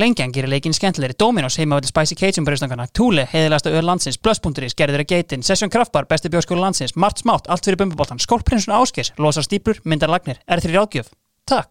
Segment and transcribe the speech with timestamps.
[0.00, 1.12] Lengjan gerir leikin skemmtilegri.
[1.18, 5.72] Dominos heima öllu Spicy Cajun bröðstangana Thule, heiðilegasta öll landsins Blöss.is, gerður að geitin Session
[5.72, 10.40] Kraftbar, besti bjóskóla landsins Mart Smátt, allt fyrir bumbuboltan Skólprinsun Áskers, losar stíplur, myndar lagnir
[10.48, 11.12] Er þeirri ráðgjöf?
[11.50, 11.68] Takk.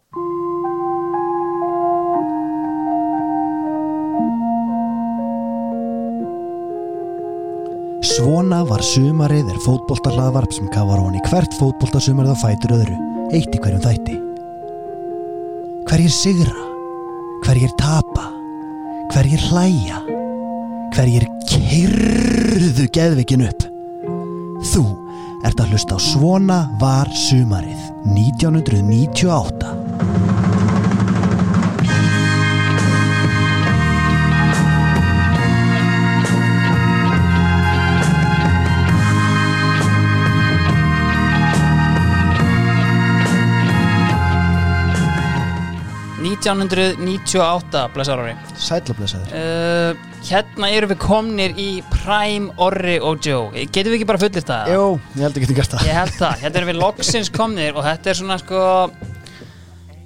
[8.06, 13.04] Svona var sumarið er fótboltahlaðvarp sem kafar honi hvert fótboltasumarið á fætur öðru,
[13.34, 14.24] eitt í hverjum þætti.
[15.90, 16.69] Hverjir sigra,
[17.46, 18.26] hverjir tapa,
[19.14, 20.00] hverjir hlæja,
[20.96, 23.62] hverjir kyrðu geðvikin upp.
[24.70, 24.84] Þú
[25.48, 27.82] ert að hlusta á Svona var sumarið
[28.16, 30.49] 1998.
[46.40, 49.34] Uh, 1998, blessar ári Sætlablessaður.
[49.36, 54.46] uh, Hérna eru við komnir í Prime, Orri og Joe Getum við ekki bara fullir
[54.48, 54.72] það?
[54.72, 54.86] Jú,
[55.18, 55.84] ég held að getum gert það.
[55.90, 58.64] Ég held það, hérna erum við loksins komnir og þetta er svona sko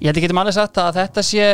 [0.00, 1.48] ég held að getum alveg sagt það að þetta sé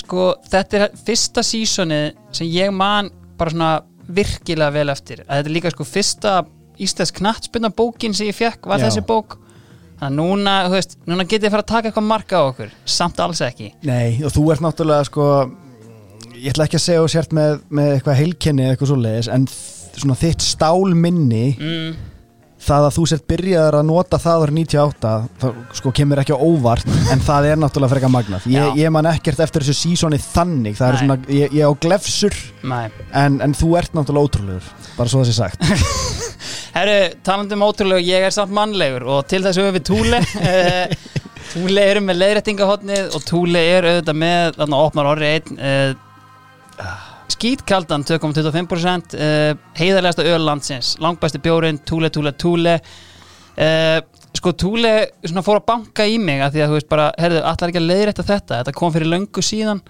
[0.00, 2.00] sko, þetta er fyrsta sísoni
[2.32, 3.72] sem ég man bara svona
[4.10, 6.38] virkilega vel eftir að þetta er líka sko fyrsta
[6.80, 8.88] íslensk knattspinna bókin sem ég fekk var Já.
[8.88, 9.38] þessi bók
[10.00, 12.76] þannig að núna, þú veist, núna getið þið fara að taka eitthvað marka á okkur,
[12.88, 13.72] samt alls ekki.
[13.86, 15.26] Nei, og þú ert náttúrulega sko
[16.40, 19.28] ég ætla ekki að segja og sért með, með eitthvað heilkenni eða eitthvað svo leiðis
[19.34, 19.50] en
[20.00, 21.98] svona þitt stálminni mm,
[22.64, 25.12] það að þú sért byrjaður að nota það árið 98
[25.42, 28.48] það sko kemur ekki á óvart en það er náttúrulega frekar magnað.
[28.52, 30.78] Ég, ég man ekkert eftir þessu sísoni þannig.
[30.80, 31.02] Það er Nei.
[31.04, 35.38] svona, ég, ég á glefsur en, en þú ert náttúrulega ótrúlegur bara svo það sé
[35.40, 35.68] sagt
[36.70, 40.92] Herru, talandi um ótrúlega, ég er samt mannlegur og til þess höfum við Túle Eh,
[41.50, 46.92] Túle eru með leiðrættingahotnið og Túle er auðvitað með þarna opnar orri einn uh,
[47.32, 49.48] skítkaldan 2,25% uh,
[49.80, 52.76] heiðarlegasta öl landsins langbæsti bjórin, Túle, Túle, Túle
[54.38, 54.92] sko Túle
[55.26, 57.82] svona fór að banka í mig að því að þú veist bara, herðu, allar ekki
[57.82, 58.60] að leiðrætta þetta?
[58.60, 59.82] Þetta kom fyrir löngu síðan.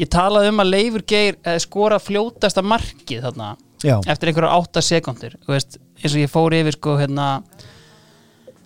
[0.00, 3.50] Ég talaði um að Leifur Geir skora fljótasta markið þarna
[3.84, 7.28] já, eftir einhverjar 8 sekundir veist, eins og ég fór yfir sko hérna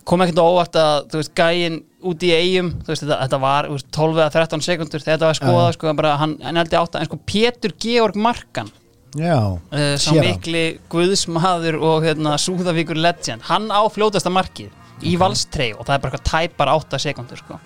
[0.09, 3.91] kom ekkert óvart að veist, gæinn út í eigum veist, þetta, þetta var þú veist,
[3.99, 5.77] 12 eða 13 sekundur þetta var skoðað Já.
[5.79, 8.71] sko, bara, hann, hann held í 8 en sko Pétur Georg Markan
[9.73, 14.75] uh, sá mikli guðsmaður og hérna, Súðavíkur legend hann á fljótasta markið
[15.07, 17.59] í valstrei og það er bara eitthvað tæpar 8 sekundur sko.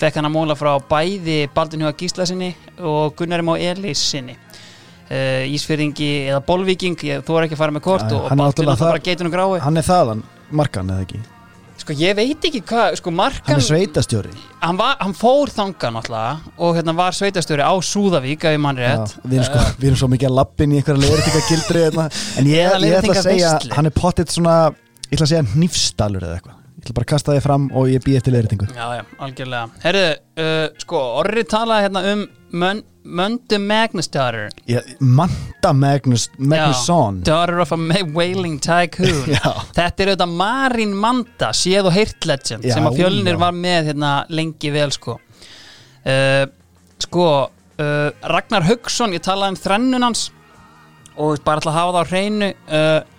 [0.00, 4.36] fekk hann að móla frá bæði Baldin Hjóða Gísla sinni og Gunnarim á Elís sinni
[5.10, 8.44] uh, Ísfyrringi eða Bolvíking ég, þú er ekki að fara með kort Já, og, hann
[8.46, 10.22] er bara geitunum grái hann er þaðan
[10.56, 11.22] markan eða ekki,
[11.82, 15.90] sko ég veit ekki hvað sko hann Markan, er sveitastjóri hann, var, hann fór þanga
[15.96, 19.16] náttúrulega og hérna var sveitastjóri á Súðavík ef ég mann rétt.
[19.22, 22.06] Við, erum sko, við erum svo mikið að lappin í einhverja leiðrættinga gildri hérna.
[22.40, 23.76] en ég, Eða ég ætla að segja leiðréttingaveislu.
[23.76, 26.56] hann er pottitt svona ég ætla að segja hnífstalur eða eitthvað.
[26.76, 29.82] Ég ætla bara að kasta þið fram og ég býð eftir leiðrættingu Já, já, algjörlega.
[29.84, 30.08] Herðu,
[30.42, 31.02] uh, sko,
[32.56, 34.48] Orri talaði hérna um Mön, Möndu Magnus daughter
[35.00, 37.76] Manta Magnus Magnusson Daughter of a
[38.14, 39.24] wailing tycoon.
[39.76, 43.38] Þetta er auðvitað Marín Manda séð og heyrt legend Já, sem að fjölnir já.
[43.38, 45.20] var með hérna lengi vel sko.
[46.06, 46.46] Uh,
[46.98, 50.32] Sko uh, Ragnar Haugsson, ég talaði um þrennun hans
[51.16, 52.54] og bara ætla að hafa það á hreinu.
[52.68, 53.12] Uh,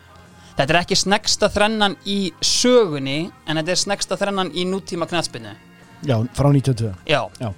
[0.57, 5.53] Þetta er ekki snegsta þrennan í sögunni en þetta er snegsta þrennan í nútíma knætspinnu
[6.01, 7.51] Já, frá 92 Já, Já.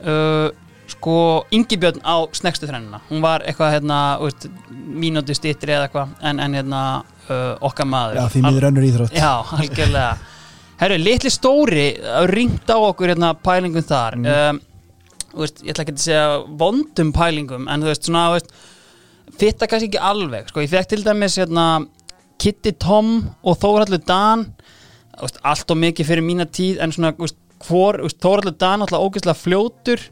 [1.00, 4.00] Sko Ingibjörn á snegstu þrennina hún var eitthvað hérna
[4.70, 6.82] mínúti stýttri eða eitthvað en, en hérna
[7.30, 8.20] uh, okkar maður.
[8.20, 9.16] Já, því miður önnur íþrótt.
[9.16, 10.10] Já, algjörlega.
[10.80, 11.86] Herru, litli stóri
[12.32, 14.20] ringt á okkur hérna pælingum þar.
[14.20, 14.60] Um,
[15.30, 16.28] þú veist, ég ætla ekki að segja
[16.60, 18.54] vondum pælingum en þú veist, svona veist,
[19.40, 20.52] fitta kannski ekki alveg.
[20.52, 21.66] Sko, ég fekk til dæmis hérna
[22.44, 24.50] Kitty Tom og Þóraldur Dan.
[25.20, 27.16] Veist, allt og mikið fyrir mína tíð en svona,
[27.64, 30.10] Þóraldur Dan alltaf ógeðslega fljótur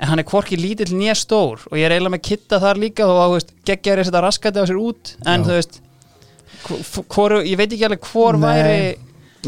[0.00, 3.06] en hann er hvorki lítill nýja stór og ég er eiginlega með Kitta þar líka
[3.10, 3.36] og
[3.68, 5.46] geggjar er þetta raskæti á sér út en Já.
[5.46, 5.80] þú veist
[6.64, 8.48] hvor, hvor, ég veit ekki alveg hvor Nei.
[8.48, 8.80] væri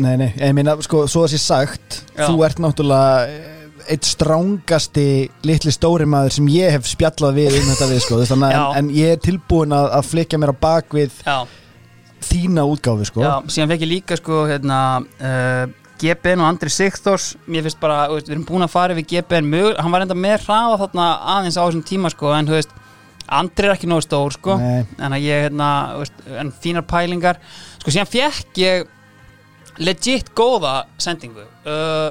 [0.01, 2.25] Nei, nei, ég meina, sko, svo að sé sagt Já.
[2.25, 3.59] Þú ert náttúrulega eh,
[3.93, 5.05] eitt strángasti
[5.45, 8.37] litli stóri maður sem ég hef spjallað við um þetta við, sko, Já.
[8.63, 11.37] að- en, ég er tilbúin að, að flikja mér á bak við Já,
[12.25, 15.65] þína útgáfi, sko já, síðan fekk ég líka sko hérna uh,
[16.03, 17.33] GBN og Andri Sigþórs.
[17.47, 20.81] Mér finnst bara, við erum búin að fara við GBN hann var enda með hraða
[20.85, 22.75] þarna aðeins á þessum tíma sko, en þú veist
[23.33, 24.57] Andri er ekki nógu stór sko.
[24.61, 24.83] Nei.
[24.99, 25.69] en að ég, hérna,
[26.01, 27.39] veist, en fínar pælingar.
[27.79, 28.91] Sko, síðan fekk ég
[29.81, 31.47] legit góða sendingu.
[31.65, 32.11] Uh,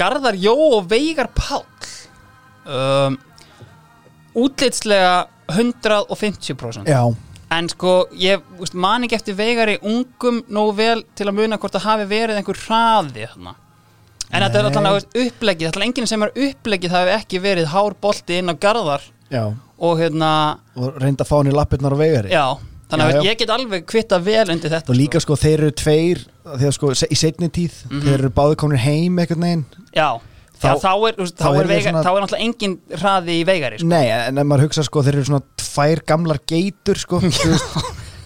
[0.00, 1.66] Garðar Jó og Veigar Páll.
[2.70, 3.18] Um,
[4.36, 7.02] útlitslega 150% Já,
[7.50, 11.74] en sko, ég úst, man ekki eftir veigari ungum nógu vel til að muna hvort
[11.74, 13.54] það hafi verið einhver hraði þarna.
[14.30, 14.70] En þetta er Nei.
[14.70, 18.52] alltaf veist, upplegið, er enginn sem er upplegið það hefur ekki verið hár bolti inn
[18.52, 19.02] á garðar.
[19.30, 19.44] Já.
[19.80, 22.44] Og hérna, Og reynda að fá hann í lappirnar á vegari já
[22.90, 23.30] þannig að Já, já.
[23.30, 25.36] ég get alveg kvitta vel undir þetta Og líka sko.
[25.38, 29.64] þeir eru tveir Þegar sko í setni tíð Þeir eru báðu komin heim einhvern veginn.
[29.70, 29.86] Sko.
[29.94, 30.08] já,
[30.60, 33.36] Þá- þá, þá, er, veist, þá er er veiga, svona- þá er náttúrulega engin hraði
[33.40, 33.86] í veigari sko.
[33.88, 37.78] Nei, en ef maður hugsa sko Þeir eru svona tvær gamlar geitur sko veist,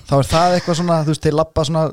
[0.09, 1.85] Þá er það eitthvað svona Þú veist, þeir lappa svona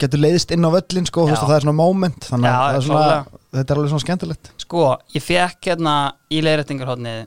[0.00, 1.46] Getur leiðist inn á völlin sko veist, Já.
[1.50, 3.42] Það er svona moment Þannig Já, að það er svona.
[3.58, 4.84] Þetta er alveg svona skemmtilegt Sko,
[5.18, 5.94] ég fekk hérna
[6.32, 7.20] í leiðrættingarhóðnið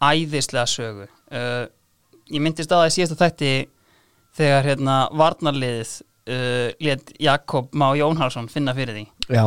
[0.00, 1.66] æðislega sögu uh,
[2.30, 3.52] Ég myndist að það í síðasta þætti
[4.40, 5.92] þegar hérna varnarliðið
[6.30, 9.04] uh, let Jakob Má Jónharsson finna fyrir því
[9.34, 9.44] Já,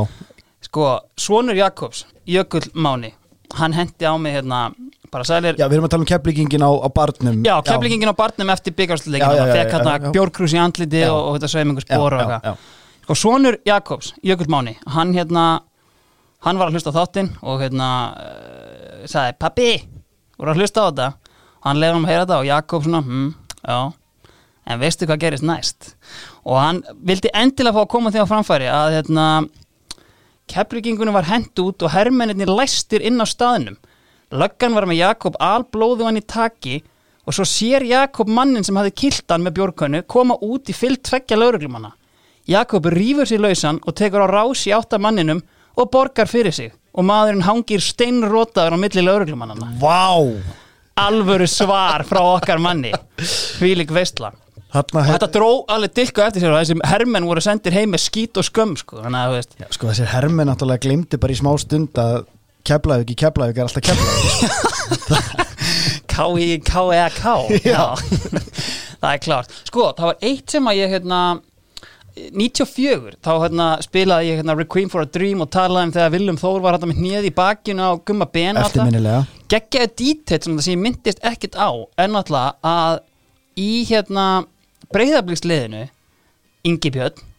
[0.73, 0.85] Sko,
[1.21, 3.11] svonur Jakobs, Jökull Máni
[3.53, 4.71] hann hendi á mig hérna
[5.11, 5.53] bara sælir.
[5.53, 7.43] Já við erum að tala um keflíkingin á, á barnum.
[7.45, 8.89] Já, keflingin á barnum eftir fekk
[9.69, 12.65] já, hérna bjórkrús í andliti og, og þetta sveimingur spór og eitthvað.
[13.03, 15.61] Sko, sonur Jakobs, Jökull Máni hann hérna,
[16.41, 19.71] hann var að hlusta á þáttinn og hérna uh, sagði, pappi,
[20.41, 21.11] voru að hlusta á þetta?
[21.69, 23.79] Hann leiði hann að heyra þetta og Jakob svona, hm, já
[24.63, 25.93] en veistu hvað gerist næst?
[26.47, 29.25] Og hann vildi endilega fá að koma því á framfæri að hérna
[30.47, 33.77] keflingingunum var hent út og hermennir læstir inn á staðnum.
[34.33, 36.79] Löggan var með Jakob alblóðu hann í taki
[37.23, 41.03] og svo sér Jakob mannin sem hafði kilt hann með bjórkönnu koma út í fyllt
[41.07, 41.93] tveggja lauruglumanna
[42.49, 45.39] Jakob rýfur sér lausan og tekur á rás í átta manninum
[45.79, 50.19] og borgar fyrir sig og maðurinn hangir steinrótaður á milli lauruglumannana Vá!
[50.93, 52.91] Alvöru svar frá okkar manni.
[53.57, 54.42] Þarna og
[54.73, 58.39] hef, þetta dró alveg dilka eftir sér og þessi hermenn voru sendir heim með skít
[58.41, 59.01] og skömm sko.
[59.03, 59.57] þannig að þú veist.
[59.61, 62.23] Já, sko þessir hermi náttúrulega glimti bara í smá stund að
[62.63, 65.41] Keflavík í Keflavík er alltaf Keflavík
[66.13, 67.25] K-I-K-E-K
[67.73, 67.83] Já.
[69.03, 71.19] Það er klart Sko, það var eitt sem að ég hérna
[72.13, 76.37] 94, þá hérna spilaði ég hérna Requiem for a Dream og talaði um þegar Willum
[76.37, 79.23] Þór var hérna með hnið í bakinu á Gumma Ben Eftirminnilega.
[79.49, 82.99] Geggjaði díteitt sem það ég myndist ekkert á en náttúrulega að
[83.57, 84.27] í hérna
[84.95, 85.85] breyðabliksliðinu
[86.69, 87.29] Ingi Björn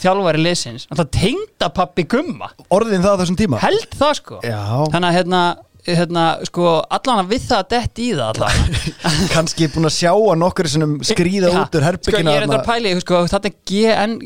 [0.00, 2.50] þjálfari liðsins, náttúrulega tengda pappi Gumma.
[2.74, 3.60] Orðin það á þessum tíma?
[3.62, 4.40] Held það sko.
[4.44, 4.60] Já,
[4.92, 5.42] þannig að hérna,
[5.86, 8.80] hérna sko allan að við það að detti í það allan.
[9.34, 12.68] Kannski búin að sjá að nokkur skrýða út úr sko, herbyggina ég er þetta að
[12.68, 14.18] pæli, sko, þetta er GN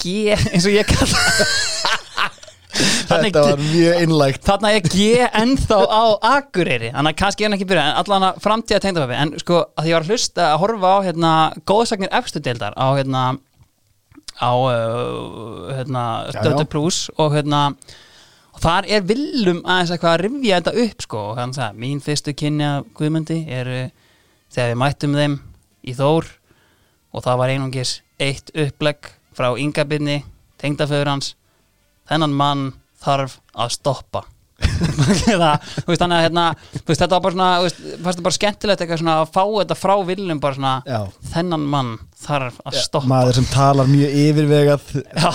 [0.00, 1.96] G, eins og ég kalla
[3.10, 6.02] Þetta var mjög innlægt Þarna er G ennþá á
[6.36, 6.90] Akureyri.
[6.94, 9.88] Þannig að kannski er hann ekki byrja En allan að framtíða tengdafæfi En sko að
[9.90, 11.32] ég var að hlusta að horfa á hérna,
[11.68, 13.24] Góðsagnir efstu deildar Á hérna
[14.40, 16.64] Á uh, hérna, já.
[16.70, 17.62] Plus Og hérna
[18.60, 21.24] þar er villum aðeins eitthvað að rifja þetta upp sko.
[21.32, 23.82] Og hann sagði Mín fyrstu kynni af Guðmundi eru
[24.50, 25.36] Þegar við mættum þeim
[25.86, 26.30] í Þór
[27.10, 30.22] Og það var einungis eitt upplegg Frá yngabinni
[30.60, 31.34] Tengdaföður hans
[32.10, 32.68] þennan mann
[33.00, 34.24] þarf að stoppa.
[34.60, 36.42] Það, þú veist, þannig að hérna,
[36.74, 39.30] þú veist, þetta var bara svona, þú veist, fannst það bara skemmtilegt eitthvað svona að
[39.32, 40.98] fá þetta frá viljum bara svona, Já.
[41.32, 43.10] þennan mann þarf að stoppa.
[43.14, 44.92] Maður sem talar mjög yfirvegað.
[45.16, 45.30] Já.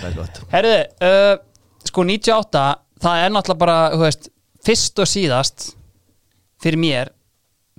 [0.00, 0.18] Er
[0.50, 0.76] Herðu,
[1.06, 1.32] uh,
[1.86, 2.64] sko 98
[3.00, 4.30] það er náttúrulega bara, þú veist
[4.66, 5.68] fyrst og síðast
[6.60, 7.12] fyrir mér,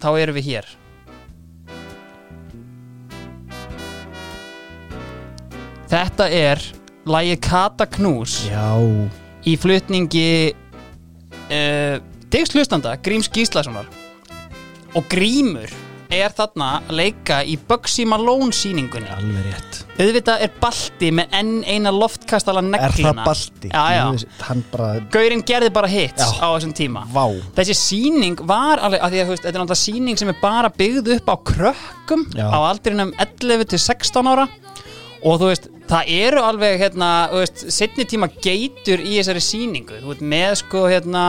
[0.02, 0.70] þá erum við hér.
[5.92, 6.62] Þetta er
[7.10, 8.76] lagið Kata Knús Já,
[9.48, 10.28] í flutningi
[11.52, 11.98] uh,
[12.32, 13.88] Diggs hlustanda, Gríms Gíslasonar.
[14.96, 15.72] Og Grímur
[16.12, 19.08] er þarna að leika í Bugsy Malone sýningunni.
[19.12, 19.80] Alveg rétt.
[20.02, 23.72] Auðvitað er Balti með enn eina loftkastala Er neglina það balti?
[23.72, 26.40] Já, já, Hann bara, Gaurinn gerði bara hits Já.
[26.40, 27.04] á þessum tíma.
[27.12, 27.26] Vá.
[27.60, 30.40] Þessi sýning var alveg, að því að þú veist, þetta er náttúrulega sýning sem er
[30.42, 32.48] bara byggð upp á krökkum Já.
[32.48, 34.48] á aldrinum 11 til 16 ára.
[35.22, 40.14] Og þú veist, það eru alveg hérna, veist, setni tíma geitur í þessari sýningu, þú
[40.14, 41.24] veist, með sko hérna,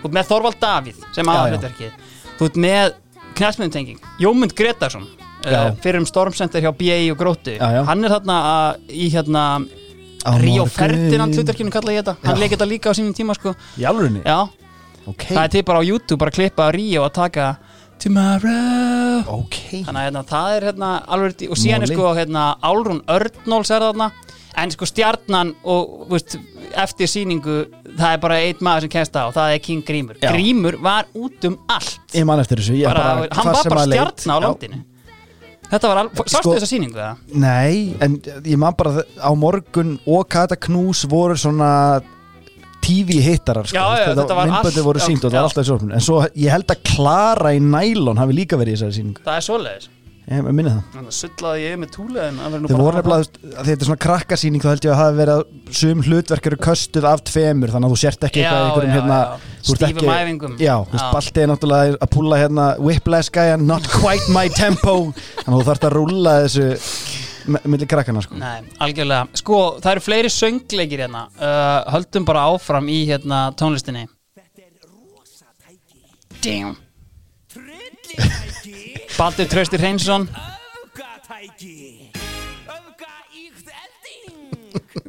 [0.00, 1.92] þú veist, með Þorvald Davíð sem aðalhlutverkið,
[2.38, 2.96] þú veist, með
[3.38, 7.80] knæsmyndtenging, Jómund Gretarsson uh, fyrir um Stormcenter hjá BA og Gróttu, Já, já.
[7.88, 9.44] hann er þarna að, í hérna
[10.40, 10.64] Ríó.
[10.72, 12.40] Ferdinand hlutverkinu kalla ég þetta, hann Já.
[12.40, 14.22] leik þetta líka á sínum tíma sko, Í alvörunni?
[14.24, 14.38] já.
[15.04, 15.26] Ok.
[15.28, 17.48] Það er til bara á YouTube, bara að klippa Ríó að taka
[18.02, 19.24] Tomorrow.
[19.40, 19.56] Ok.
[19.86, 23.84] Þannig að hérna, það er hérna alveg og síðan er sko hérna Álrún Örnóls er
[23.86, 24.10] þarna.
[24.54, 26.36] En sko stjarnan og veist,
[26.78, 27.56] eftir sýningu
[27.98, 30.18] það er bara einn maður sem kemst á og það er King Grímur.
[30.22, 30.30] Já.
[30.30, 31.98] Grímur var út um allt.
[32.14, 34.82] Ég man eftir þessu ég bara, bara, hann var bara stjarnan á landinu.
[35.64, 37.22] Þetta var alveg, sástu Sko- þessa sýningu það?
[37.40, 42.02] Nei, en ég man bara á morgun og Kata Knús voru svona
[42.84, 43.80] TV hittarar sko.
[43.80, 45.40] Já, já, þetta var myndböndi allt- voru sínt og það já.
[45.40, 48.74] var alltaf í sjónvarpinu en svo ég held að Klara í nælon hafi líka verið
[48.74, 49.90] í þessari síningu Það er svoleiðis.
[50.24, 50.84] Ég minni það.
[50.94, 54.68] Þannig að sullaði ég með túleðin Þið voru nefnilega, að þetta er svona krakkasýning þá
[54.70, 57.98] held ég að hafi verið að sum hlutverk eru köstuð af tveimur þannig að þú
[58.04, 59.18] sért ekki eitthvað einhverjum hérna
[59.60, 60.54] þú ert ekki- æfingum.
[60.64, 65.12] Já, þú veist, Balti er náttúrulega að púla hérna Whiplash gæjan, not quite my tempo.
[65.44, 66.70] Þannig að þú þarft að rúlla þessu
[67.46, 68.34] me- milli krakkana sko.
[68.40, 69.28] Nei, algjörlega.
[69.40, 71.26] Sko, það eru fleiri söngleikir hérna.
[71.38, 74.06] Uh, Höldum bara áfram í hérna tónlistinni.
[76.44, 76.76] Damn.
[79.16, 80.28] Baldur Trausti Hreinsson.
[80.28, 82.03] Öfgatæki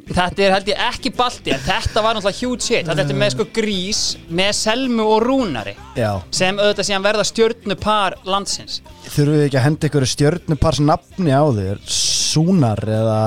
[0.06, 2.86] Þetta er held ég ekki Balti en þetta var náttúrulega huge hit.
[2.86, 8.16] Þetta er með sko grís með Selmu og Rúnari Já, sem auðvitað síðan verða stjörnupar
[8.28, 8.78] landsins.
[9.08, 11.82] Þurfum við ekki að henda ykkur stjörnupars nafni á þér?
[11.90, 13.20] Súnar eða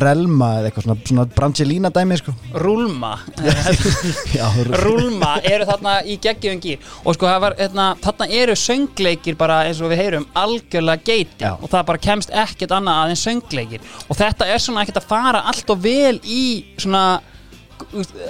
[0.00, 2.34] Relma eða eitthvað svona, svona Brangelina dæmi sko.
[2.60, 3.12] Rúlma.
[4.82, 9.80] Rúlma eru þarna í geggjum gýr og sko var, hérna, þarna eru söngleikir bara eins
[9.80, 11.54] og við heyrum algjörlega geiti Já.
[11.56, 13.88] og það bara kemst ekkert annað aðeins söngleikir.
[14.08, 16.44] Og þetta er svona ekkert að fara allt og vel í
[16.78, 17.06] svona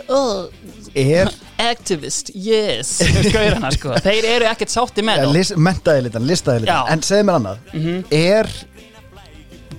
[0.08, 0.46] uh,
[0.94, 1.30] Er
[1.70, 2.98] activist, yes
[3.32, 3.94] Gaurana, sko.
[4.04, 6.92] þeir eru ekkert sátti með ja, list, mentaði litan, listaði litan.
[6.92, 7.72] En segðu mér annað.
[8.14, 8.50] Er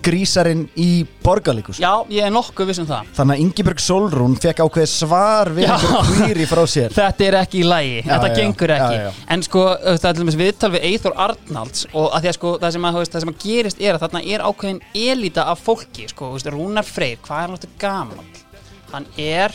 [0.06, 3.10] grísarinn í borgarleikus já, ég er nokkuð viss um það.
[3.18, 5.74] Þannig að Ingibjörg Solrún fekk ákveð svar við Já.
[5.76, 6.94] einhver hvýri frá sér.
[7.00, 9.00] Þetta er ekki í lægi, þetta já, gengur ekki.
[9.00, 9.24] já, já.
[9.36, 12.54] En sko, það er til dæmis viðtal við Eithor Arnalds og að því að sko,
[12.64, 16.08] það sem að, það sem að gerist er að þarna er ákveðin elita af fólki
[16.12, 18.32] sko, veist, Rúnar Freyr, hvað er hann áttu gaman?
[18.94, 19.54] Hann er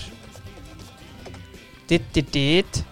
[1.88, 2.84] ditt, ditt, ditt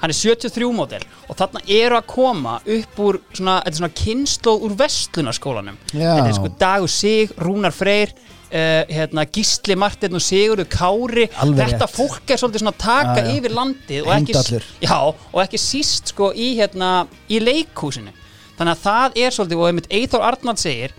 [0.00, 3.96] hann er 73 mótel og þarna eru að koma upp úr svona, þetta er svona
[4.02, 6.10] kynnslóð úr vestlunarskólanum Já.
[6.18, 11.72] þetta er sko Dagur Sig, Rúnar Freyr uh, hérna, Gísli Martin og Sigurður Kári Alveg
[11.72, 11.96] þetta rétt.
[11.96, 13.32] fólk er svolítið svona að taka Já, já.
[13.38, 14.68] yfir landið og ekki, Heimdallur.
[14.84, 14.98] já,
[15.32, 16.92] og ekki síst sko í, hérna,
[17.32, 18.12] í leikhúsinu
[18.58, 20.94] þannig að það er svolítið og einmitt Eithor Arnald segir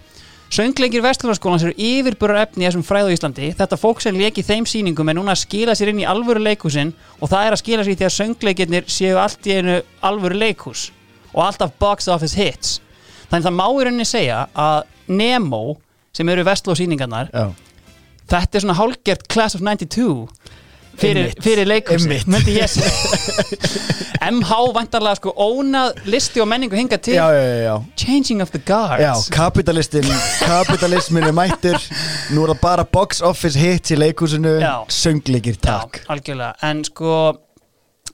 [0.47, 3.49] Söngleikir Vestlunarskólans eru yfirbúrar efni í þessum fræðu Íslandi.
[3.57, 6.39] Þetta fólk sem leik í þeim sýningum er núna að skila sér inn í alvöru
[6.45, 9.75] leikhúsin og það er að skila sér í því að söngleikirnir séu allt í einu
[10.07, 10.85] alvöru leikhús
[11.33, 12.77] og alltaf box office hits.
[13.27, 14.79] Þannig að það má í rauninni segja að
[15.19, 15.63] Nemo
[16.15, 17.51] sem eru Vestló sýningarnar Já.
[18.31, 20.27] þetta er svona hálgert Class of 92
[21.01, 22.67] fyrir, fyrir segja.
[24.31, 27.15] MH vantarlega sko ónað listi og menningu hinga til.
[27.15, 27.75] Já, já.
[27.99, 29.03] Changing of the Guards.
[29.03, 30.07] Já, kapitalistin,
[30.41, 31.77] kapitalismin er mættur.
[32.33, 34.57] Nú er það bara box office hits í leikhúsinu.
[34.91, 36.01] Söngleikir, takk.
[36.11, 37.13] algjörlega, en sko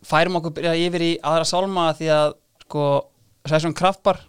[0.04, 2.86] færum okkur byrja yfir í aðra sálma því að sko
[3.48, 4.22] Sæsson Kraftbar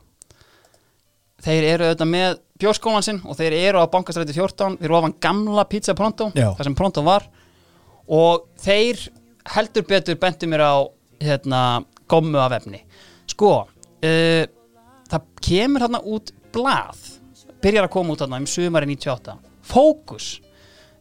[1.45, 5.17] þeir eru auðvitað með bjórskólan sinn og þeir eru á bankastræti 14 þeir eru ofan
[5.23, 6.53] gamla pizza pronto Já.
[6.57, 7.27] það sem pronto var
[8.09, 9.01] og þeir
[9.55, 10.77] heldur betur bentu mér á
[11.25, 11.61] hérna
[12.11, 12.83] gommu af efni.
[13.31, 14.45] Sko uh,
[15.11, 17.03] það kemur hérna út blað
[17.65, 20.39] byrjar að koma út hérna um sumari 98 Fókus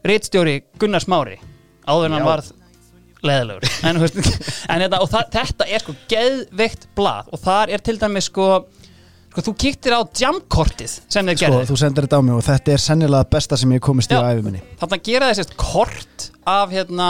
[0.07, 1.39] Ritstjóri Gunnar Smári
[1.87, 2.51] áður hann varð
[3.23, 3.99] leðilegur en,
[4.71, 8.47] en þetta, og það, þetta er sko geðveikt blað og þar er til dæmis sko,
[9.33, 11.67] sko þú kíktir á jamkortið sem þeir Sko, gerðu.
[11.71, 14.21] þú sendir þetta á mig og þetta er sennilega besta sem ég komist í Já.
[14.21, 14.61] á æfi minni.
[14.81, 17.07] þarna gera þessist kort af hérna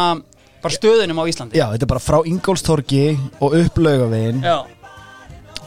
[0.64, 1.58] bara stöðunum á Íslandi.
[1.60, 3.06] Já, þetta er bara frá Ingólstorgi
[3.44, 4.40] og upp laugavegin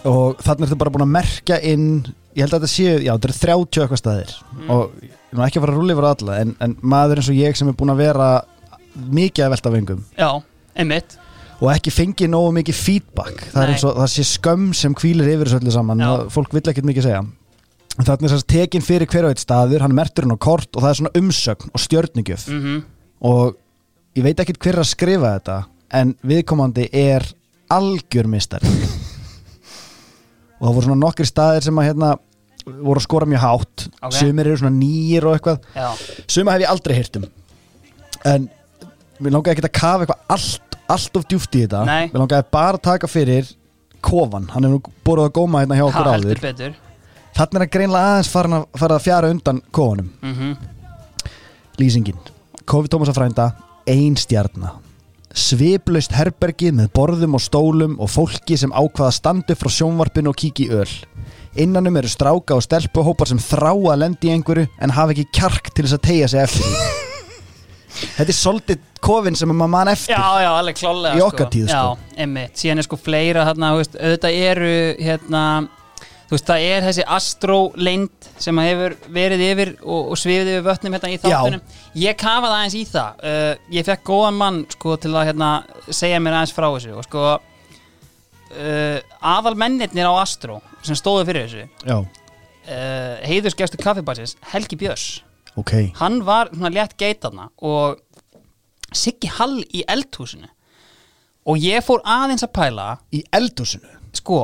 [0.06, 1.88] og þannig ertu bara búin að merkja inn
[2.36, 4.32] ég held að þetta séu, já, þetta eru 30 eitthvað staðir.
[4.56, 4.70] Mm.
[4.70, 7.38] og ég má ekki að fara að rúli yfir alla en, en maður eins og
[7.38, 8.28] ég sem er búin að vera
[8.96, 10.30] mikið að velta vengum Já,
[10.76, 11.18] einmitt
[11.56, 13.46] og ekki fengið nógu mikið feedback.
[13.54, 16.08] Það er og það sé skömm sem hvílir yfir þessu öllu saman Já.
[16.10, 17.22] og fólk vill ekkert mikið segja.
[17.96, 20.84] Þannig að tekin fyrir hver og eitt staður hann er mertur hann á kort og
[20.84, 22.50] það er svona umsögn og stjörnugjöf.
[22.52, 22.84] Mm
[23.26, 23.56] og
[24.12, 25.54] ég veit ekkert hver er að skrifa þetta
[25.96, 27.24] en viðkomandi er
[27.72, 28.68] algjör mistari
[30.58, 32.10] og það voru svona nokkri staðir sem að hérna
[32.66, 33.86] voru að skora mjög hátt.
[34.02, 34.14] Ok.
[34.18, 35.66] sumir eru svona nýjir og eitthvað.
[35.76, 35.88] Já,
[36.26, 37.26] suma hef ég aldrei heyrt um.
[38.26, 38.48] En
[39.22, 41.84] mér langaði ekki að kafa eitthvað allt, allt of djúft í þetta.
[41.88, 42.10] Nei.
[42.12, 43.50] mér langaði bara að taka fyrir
[44.06, 46.42] kofan, hann hefur nú búið að góma hérna hjá okkur heldur áður.
[46.46, 46.80] betur.
[47.36, 50.56] Þannig er að greinlega aðeins fara að, fara að fjara undan kofanum mm
[51.76, 52.18] lýsingin.
[52.64, 53.50] Kofi Tómasa frænda,
[53.86, 54.72] ein stjarna.
[55.36, 60.70] Sviplaust herbergi með borðum og stólum og fólki sem ákvaða standu frá sjónvarpinu og kíki
[60.70, 60.88] í öl.
[61.60, 65.72] Innanum eru stráka og stelpuhópar sem þrá að lendi í einhverju en hafa ekki kjark
[65.72, 66.64] til þess að tegja sig eftir.
[66.72, 67.02] því
[68.02, 70.14] þetta er svolítið kofin sem maður mann eftir.
[70.16, 71.96] Já, já, alveg klálega Í okkar tíð, sko.
[71.96, 74.70] Já, einmitt, síðan er sko fleira þarna, þú veist, auðvitað eru
[75.06, 75.42] hérna,
[76.26, 80.96] þú veist, það er þessi astro-leynd sem hefur verið yfir og, og svifið yfir vötnum
[80.96, 81.66] hérna í þáttunum.
[82.02, 83.20] Ég kafaði aðeins í það.
[83.22, 85.50] Uh, ég fekk góðan mann sko til að hérna,
[85.88, 87.26] segja mér aðeins frá þessu og sko
[88.56, 92.08] uh, aðal mennirnir á Astro sem stóðu fyrir þessu uh,
[93.26, 95.06] heiðursgæstu kaffibassins Helgi Björns
[95.60, 95.72] ok.
[96.00, 98.00] Hann var svona létt geitarna og
[98.94, 100.48] Siggi Hall í eldhúsinu.
[101.46, 103.90] Og ég fór aðeins að pæla Í eldhúsinu?
[104.16, 104.40] Sko,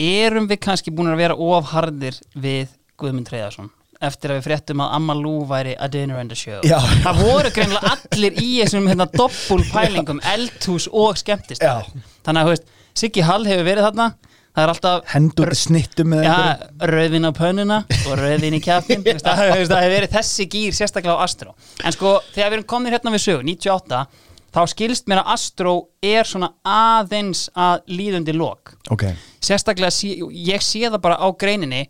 [0.00, 3.70] erum við kannski búin að vera ofharðir við Guðmund Reyðarsson
[4.04, 6.60] eftir að við fréttum að Amma Lou væri a dinner and a show.
[6.66, 6.76] Já.
[7.04, 11.80] það voru greinlega allir í þessum hérna, doppul pælingum, eldhús og skemmtist Já.
[12.26, 12.66] þannig að
[12.96, 14.10] Siggi Hall hefur verið þarna
[14.56, 19.04] það er alltaf Hendur snittum með ja, einhverju rauðvin á pönnuna og rauðvin í kjaftin
[19.04, 21.52] það, hefur verið þessi gýr sérstaklega á Astro.
[21.84, 24.00] En sko, þegar við erum komin hérna við sögu 98,
[24.56, 28.76] þá skilst mér að Astro er svona aðeins að líðundi lok.
[28.94, 29.10] Ok,
[29.44, 31.84] sérstaklega, sé, ég sé það bara á greininni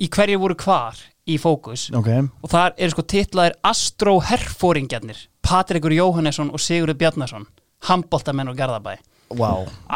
[0.00, 1.88] í hverju voru hvar í fókus.
[1.94, 2.10] Ok.
[2.40, 7.48] Og þar eru sko titlaðir Astro herfóringjarnir Patrikur Jóhannesson og Sigurður Bjarnason
[7.88, 8.98] handboltamenn og Garðabæ
[9.38, 9.50] Vá.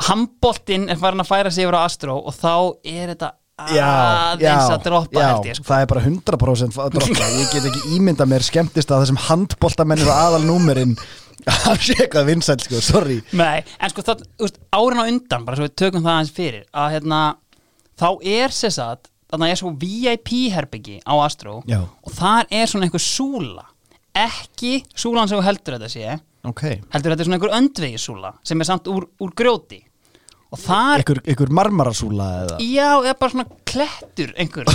[0.09, 2.53] Handboltinn er farin að færa sig yfir á Astro og þá
[2.87, 3.33] er þetta
[3.71, 5.64] Já, já, að droppa já, held ég sko.
[5.69, 7.26] það er bara 100% að droppa.
[7.38, 10.97] Ég get ekki ímynda mér skemmtist að þessum handboltamennir og aðalnúmerinn
[11.47, 13.21] Hann sé eitthvað vinsæl, sko, sorry.
[13.37, 16.64] Nei, en sko það, veist, árin á undan bara svo við tökum það aðeins fyrir
[16.75, 17.21] að hérna,
[18.00, 21.81] þá er sér satt þannig er svo VIP herbyggi á Astro Já.
[21.85, 23.69] og þar er svona einhver súla.
[24.19, 26.62] Ekki súlan sem heldur þetta sé Ok.
[26.92, 29.80] Heldur þetta er svona einhver öndvegisúla sem er samt úr, úr grjóti.
[30.54, 32.58] Og þar Ykkur, ykkur marmarasúla eða?
[32.62, 34.68] Já, eða bara svona klettur einhver.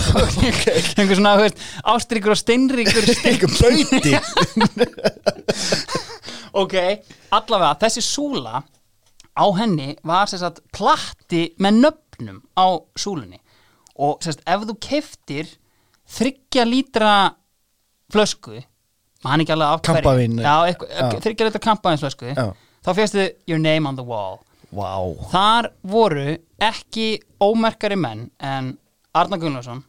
[0.99, 1.61] Einhver svona, veist,
[1.93, 4.15] ástríkur og steinríkur Ykkur bauti
[6.63, 6.75] ok,
[7.38, 8.59] allavega þessi súla
[9.39, 12.67] á henni var sagt platti með nöfnum á
[12.99, 13.39] súlunni.
[13.99, 15.53] Og sagt ef þú keftir
[16.09, 17.13] þryggja lítra
[18.11, 18.57] flösku
[19.25, 20.01] maður ekki alveg af hverju.
[20.03, 20.39] Kampavín.
[20.39, 21.19] já, eitthvað- Já.
[21.25, 22.53] þriggja lítra kampavín flösku Já.
[22.85, 24.39] þá férstu your name on the wall.
[24.73, 24.93] Vá.
[25.31, 28.77] Þar voru ekki ómerkari menn en
[29.15, 29.38] Arna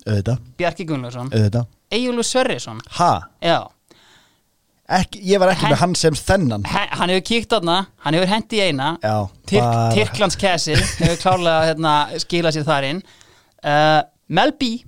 [0.06, 0.86] Auðvitað, Bjarki
[1.30, 1.66] auðvitað.
[1.93, 2.80] Egilur Sverrisson.
[4.90, 6.64] Ekki, ég var ekki Hen- með hann sem þennan.
[6.66, 8.97] Hann hefur kíkt þarna hann hefur hendi í eina.
[9.47, 13.02] Tyrklands kæsir hefur klárlega hérna, skilað sér þar inn.
[13.62, 14.80] Uh, Mel B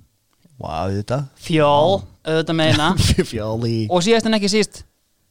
[0.59, 2.87] Vá, auðvitað Fjól, auðvitað meina
[3.31, 4.83] Fjóli og síðast en ekki síst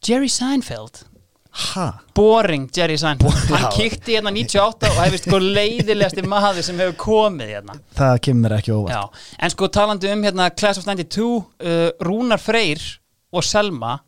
[0.03, 1.05] Jerry Seinfeld.
[1.53, 1.85] Ha?
[2.17, 3.37] Boring Jerry Seinfeld.
[3.53, 3.69] Hann Já.
[3.77, 7.77] kíkti hérna 98 og hefði sko leiðilegasti maður sem hefur komið hérna.
[7.95, 8.97] Það kemur ekki óvart.
[8.97, 12.83] Já, en sko talandi um hérna Class of 92 uh, Rúnar Freyr
[13.33, 13.99] og Selma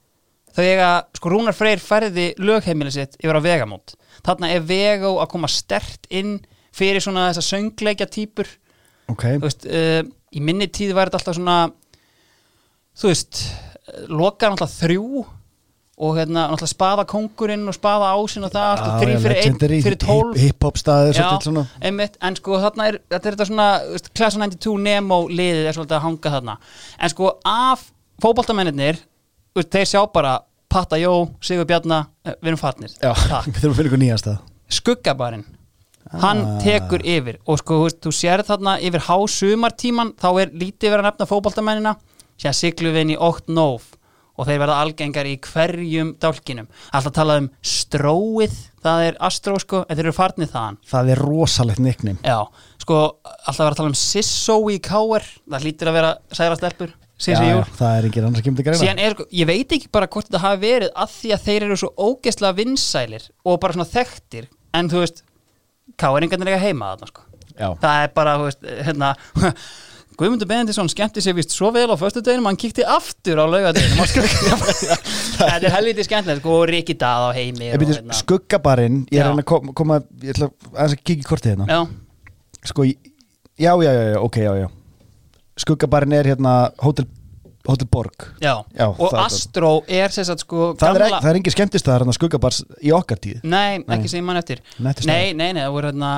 [0.55, 3.95] þau eiga, sko Rúnar Freyr færði lögheimili sitt yfir á vegamót.
[4.25, 6.39] Þarna er Vegó að koma stert inn
[6.75, 8.49] fyrir svona þessa söngleikja típur
[9.13, 10.01] Ok, þú veist, uh,
[10.35, 11.59] í minni tíð var þetta alltaf svona
[12.99, 13.41] þú veist
[14.09, 15.25] lokaði alltaf þrjú
[16.05, 19.59] og hérna náttúrulega spaða kongurinn og spaða ásinn og það allt og þrý fyrir einn,
[19.85, 20.39] fyrir tólf.
[20.41, 21.63] Hip-hop svolítið svona.
[21.87, 23.67] einmitt, en sko þarna er þetta er þetta svona,
[24.11, 26.57] Class of 92 Nemo liðið er svolítið að hanga þarna.
[26.99, 27.85] En sko af
[28.25, 28.99] fótboltamennir
[29.55, 30.41] veist, þeir sjá bara
[30.75, 31.13] Patta Jó,
[31.45, 32.91] Sigur Bjarna, eh, við erum farnir.
[32.99, 33.13] Já,
[33.47, 34.41] við þurfum að finna ykkur nýjast það
[34.75, 35.45] skuggabarinn
[36.25, 36.59] hann Ah.
[36.61, 37.39] tekur yfir.
[37.47, 41.95] Og sko þú sér þarna yfir hásumartíman þá er lítið verið að nefna fótboltamennina
[42.41, 43.93] síðan siglum við inn í ótt nóf
[44.35, 46.67] og þeir verða algengar í hverjum dálkinum.
[46.91, 50.79] Alltaf talað um stróið það er astró sko, en þeir eru farnið þaðan.
[50.91, 52.19] Það er rosalegt nickname.
[52.27, 52.41] Já,
[52.83, 55.29] sko, alltaf verið að tala um Sissó í K.R.
[55.55, 58.49] Það hlýtur að vera særa stelpur, Já, Sissi já, Júl það er ekki annars að
[58.59, 58.95] til greina.
[59.07, 61.79] Er, sko, ég veit ekki bara hvort þetta hafi verið að því að þeir eru
[61.79, 65.23] svo ógeðslega vinsælir og bara svona þekktir en þú veist,
[66.01, 67.27] K.R.ingarnir eiga heima þarna, sko.
[67.55, 69.13] Já, Það er bara, þú veist, hérna
[70.15, 73.99] Guðmundur Benedisson skemmti sér vist svo vel á föstudeginum, hann kíkti aftur á laugadeginum
[75.35, 78.15] Þetta er helviti skemmtilegt, sko, og Riki Dað á heimi hérna.
[78.15, 79.33] skuggabarinn, ég er Já.
[79.35, 80.51] að koma, koma ég ætla
[80.85, 81.81] að kíkja kortið hérna Já,
[82.71, 84.69] Sko, já, já, já, ok, já, já
[85.65, 87.11] Skuggabarinn er hérna Hotel,
[87.65, 88.27] Hotel Borg.
[88.45, 91.55] Já, Já, og er Astro er sagt sko Það er, gamla- ekki, það er engin
[91.55, 93.39] skemmtist það er hérna skuggabars í okkar tíð.
[93.43, 93.97] Nei, Nei.
[93.97, 94.61] ekki sem ég mann eftir.
[94.79, 96.11] Nei, nei, nei, það voru hérna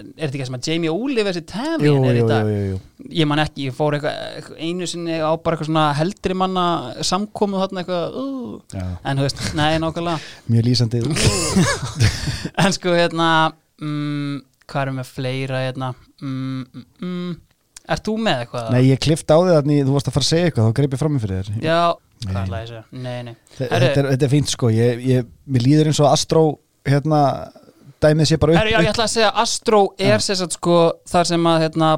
[0.00, 1.98] Er þetta ekki sem að Jamie Oliver er jú,
[2.70, 2.80] jú.
[3.20, 6.66] Ég man ekki, ég fór eitthvað einu sinni á bara eitthvað svona heldri manna
[7.04, 8.96] samkomu þarna eitthvað uh.
[9.04, 10.18] En þú veist, nei, nákvæmlega.
[10.54, 11.04] Mjög lýsandi.
[12.64, 13.28] En sko, hérna
[13.82, 15.90] mm, Hvað erum við fleira hérna?
[16.24, 17.34] Mm, mm,
[17.84, 18.68] Ert þú með eitthvað?
[18.72, 20.94] Nei, ég klift á þig þannig þú varst að fara að segja eitthvað þá greip
[20.94, 21.66] ég fram með fyrir þér.
[21.66, 21.80] Já,
[22.24, 22.80] hvað er það þessu?
[23.04, 23.34] Nei, nei.
[23.58, 24.70] Þetta, er, þetta er fínt sko.
[24.72, 26.44] Ég, ég, Mér líður eins og Astro
[26.88, 27.20] hérna,
[28.00, 30.78] dæmið sé bara upp, já, ég ætla að segja Astro er sem sagt sko
[31.12, 31.92] þar sem að hérna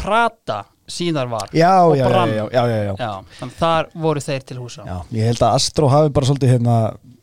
[0.00, 0.58] Prata
[0.90, 2.34] síðar var Já, og já, já, brann.
[2.34, 3.10] já, já, já, já.
[3.38, 4.86] Þannig þar voru þeir til húsa.
[4.88, 6.76] Já, ég held að Astro hafi bara svolítið hérna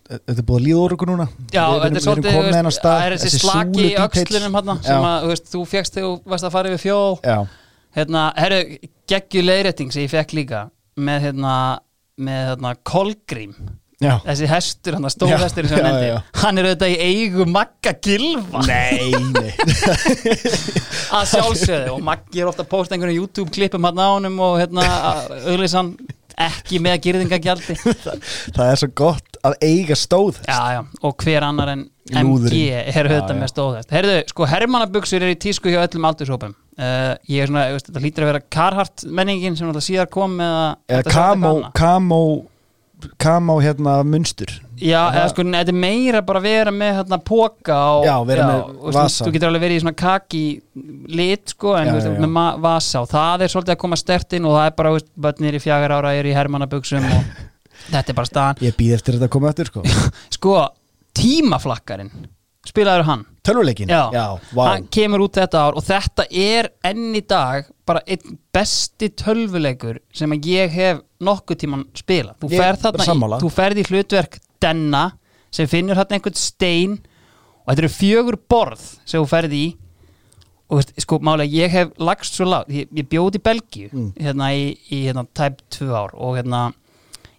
[0.08, 1.26] Þetta er búið að líða úr ykkur núna.
[1.52, 2.36] Já, þetta er svolítið,
[2.78, 4.54] það er þessi slaki í öxlunum
[4.86, 7.18] sem að, þú fjekst þegar þú varst að fara yfir fjól.
[7.28, 7.40] Já,
[7.96, 8.62] hérna, herru,
[9.10, 11.58] geggju leiðrétting sem ég fekk líka með hérna,
[12.20, 13.54] með hérna, kolgrím.
[13.98, 14.20] Já.
[14.22, 19.10] Þessi hestur, hann stóðhestur sem Já, hann hann er auðvitað í eigu Magga Gilva Nei,
[19.34, 19.48] nei.
[21.18, 21.96] Að sjálfsögðu.
[21.96, 24.86] Og Maggi er ofta að posta einhverjum YouTube klippum hann á honum og hérna
[25.48, 25.96] auðlýsan
[26.38, 27.78] ekki með girðingagjaldi
[28.56, 33.10] Það er svo gott að eiga stóð já, já, og hver annar en MG er
[33.10, 33.98] auðvitað með stóðhest.
[33.98, 38.04] Herðu, sko, hermannabuxur er í tísku hjá öllum aldurshópum uh, ég er svona, veist, þetta
[38.04, 41.74] lítur að vera Carhartt menningin sem alltaf síðar kom með að Eða gamla.
[41.78, 42.22] Camo
[43.22, 44.50] Camo hérna munstur
[44.82, 48.48] Já, eða sko, þetta er meira bara að vera með hérna póka og Já, vera
[48.50, 49.26] með og, vasa.
[49.28, 50.42] Þú getur alveg verið í svona kaki
[51.18, 52.30] lit, sko, en Já, veist, já, já.
[52.38, 55.58] með vasa og það er svolítið að koma stertinn og það er bara, veist, bönnir
[55.58, 57.38] í fjagar ára er í hermannabuxum og
[57.94, 59.86] þetta er bara staðan Ég býð eftir þetta að koma eftir sko
[60.38, 60.56] Sko,
[61.22, 62.12] tímaflakkarinn
[62.68, 63.88] spilaður hann Tölvuleikin?
[63.88, 64.26] Já, Já,
[64.58, 69.08] vá hann kemur út þetta ár og þetta er enn í dag bara einn besti
[69.16, 72.36] tölvuleikur sem að ég hef nokkuð tíman spilað.
[72.44, 73.38] Þú Ég er ferð bara þarna sammála.
[73.40, 75.04] í, þú ferð í hlutverk denna
[75.52, 76.98] sem finnur þarna einhvern stein
[77.64, 79.66] og þetta eru fjögur borð sem þú ferð í
[80.68, 84.10] og veist, sko málega ég hef lagst svo lágt, ég, ég bjóð í Belgíu Mm.
[84.20, 86.74] hérna í, í hérna tæp tvö ár og hérna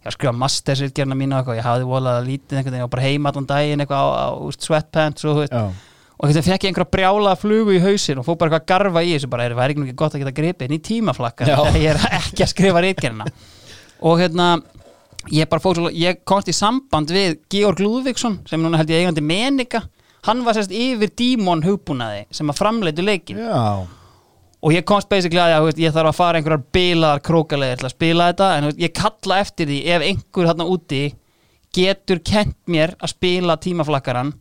[0.08, 3.32] ég skrifa mastersritgerna mínu og eitthvað, ég hafði volað lítið einhvern veginn og bara heima
[3.32, 4.28] allan daginn eitthvað á, á,
[4.66, 5.54] sweatpants og þú veist.
[5.54, 8.72] Já, og veginn fekk ég einhverja brjála flugu í hausin og fór bara eitthvað að
[8.72, 11.46] garfa í þessu bara, er það ekki gott að geta gripið inn í tímaflakka?
[11.46, 13.28] Þegar ég er ekki að skrifa reitgerina
[14.08, 14.48] og hérna
[15.34, 19.04] ég bara fór svo, ég komst í samband við Georg Lúðvíksson sem núna held ég
[19.04, 19.84] eigandi menika.
[20.26, 23.86] Hann var sérst yfir dímon hugbúnaði sem að framleitu leikin já,
[24.58, 27.94] og ég komst basically að ég, ég þarf að fara einhverjar bilaðar krókaleðir til að
[27.94, 31.02] spila þetta en veist, ég kalla eftir því ef einhver þarna úti
[31.78, 34.34] getur kent mér að spila tímaflakkaran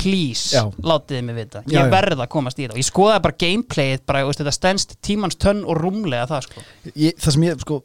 [0.00, 0.68] please, Já.
[0.86, 1.92] látið þið mig vita Já, ég já.
[1.92, 5.38] verð að komast í þetta og ég skoðaði bara gameplayið bara, veist, þetta stendst tímans
[5.40, 6.62] tönn og rúmlega það sko
[6.94, 7.80] ég, það sem ég sko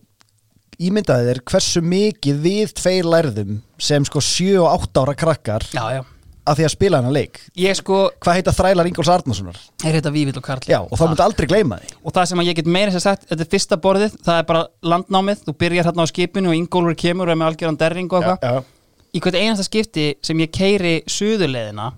[0.85, 5.83] ímyndaði þér hversu mikið við tveir lærðum sem sko 7 og 8 ára krakkar já,
[5.97, 6.01] já.
[6.45, 7.39] Að því að spila hana leik.
[7.57, 10.67] Ég sko, hvað heita þrælar Ingóls Arnarssonar er þetta Vívill og Karl.
[10.69, 11.91] Já, og þá myndi aldrei gleyma því.
[12.03, 14.47] Og það sem að ég get meira sér sagt, þetta er fyrsta borðið það er
[14.51, 18.13] bara landnámið, þú byrjar hérna á skipinu og Ingólfur kemur og er með algjöran derring
[18.13, 18.71] og eitthvað.
[19.15, 21.91] í hvert einasta skipti sem ég keiri suðurleiðina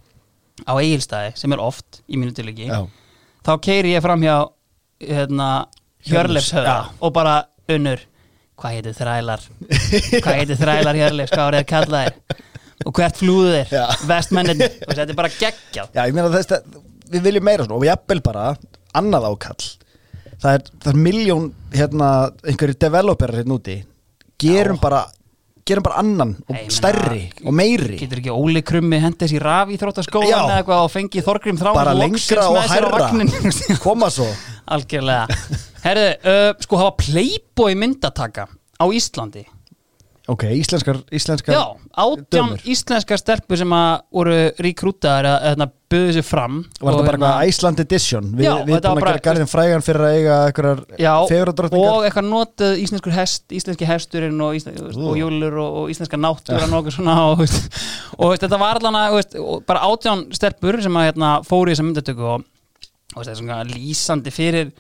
[0.66, 2.80] á eigilstæði sem er oft í mínu tilviki já,
[3.46, 4.38] þá keiri ég fram hjá
[5.04, 5.50] hérna,
[6.08, 6.92] Hjörleifshöða Já.
[7.02, 7.36] og bara
[7.70, 8.02] unnur
[8.58, 9.44] hvað heitir þrælar?
[10.24, 11.50] Hvað heitir þrælar Hjörleifs, hvað
[12.86, 13.86] og hvert flúðu þeir Já.
[14.10, 15.92] vestmennin, og þetta er bara geggjað.
[15.96, 16.80] Já, ég meina þess að
[17.12, 18.48] við viljum meira svona og við jafnvel bara
[18.98, 19.68] annað ákall.
[20.38, 22.10] Það er, það er miljón hérna,
[22.46, 23.78] einhverju developerar hérna úti.
[24.38, 24.84] Gerum Já.
[24.84, 25.06] bara
[25.68, 27.98] gerum bara annan og Nei, ég meina, stærri og meiri.
[28.00, 30.38] getur ekki Óli Krummi hendis í raf í þróttaskólan Já.
[30.46, 33.10] eða eitthvað og fengið Þorgrim þráin bara lengra og hærra.
[33.84, 34.30] koma svo.
[34.78, 35.26] Algjörlega.
[35.84, 38.48] Herðu, uh, sko hafa Playboy myndataka
[38.80, 39.44] á Íslandi
[40.28, 41.64] ok, íslenskar, íslenskar Já,
[41.96, 42.64] átján dömur.
[42.68, 47.06] íslenskar stelpur sem að voru rekrútaðar að hérna, buðu sér fram var Og hérna- þetta
[47.08, 50.16] bara eitthvað Iceland Edition við, Já, við þetta búin að gera garðin frægan fyrir að
[50.18, 55.06] eiga einhverjar Já, fegurðardrottningar og eitthvað notað íslenskur hest, íslenski hesturinn og, íslen, Ú.
[55.14, 57.46] og júlur og, og íslenska náttúran og eitthvað svona og,
[58.18, 59.00] og þetta var allan
[59.40, 62.44] og bara átján stelpur sem að hérna, fóru í þessa myndatöku og,
[63.16, 63.32] og
[63.72, 64.76] lýsandi fyrir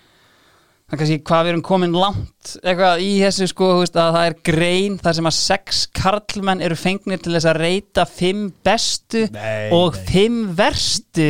[0.88, 4.36] það kannski hvað við erum komin langt eitthvað í þessu sko veist, að það er
[4.48, 9.68] grein þar sem að sex karlmenn eru fengnir til þess að reyta fimm bestu Nei,
[9.76, 10.06] og nei.
[10.12, 11.28] fimm verstu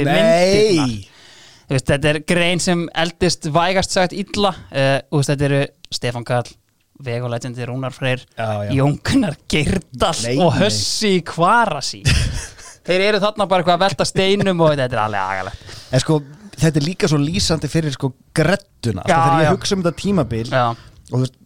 [1.67, 5.63] Þú veist, þetta er grein sem eldist vægast sagt illa uh, veist, þetta eru
[5.97, 6.53] Stefán Karl
[7.03, 8.71] vegulegendi Rúnar Freyr Já, já.
[8.77, 10.53] Jón Gunnar Geirdal Nei, og.
[10.61, 12.03] Hössi Kvarasi
[12.87, 16.21] þeir eru þarna bara eitthvað að velta steinum og þetta er alveg agalegt En sko,
[16.57, 19.55] þetta er líka svo lýsandi fyrir sko grettuna Já, Alltaf þegar ég já.
[19.55, 20.65] hugsa um þetta tímabil Já,
[21.11, 21.37] og þú veist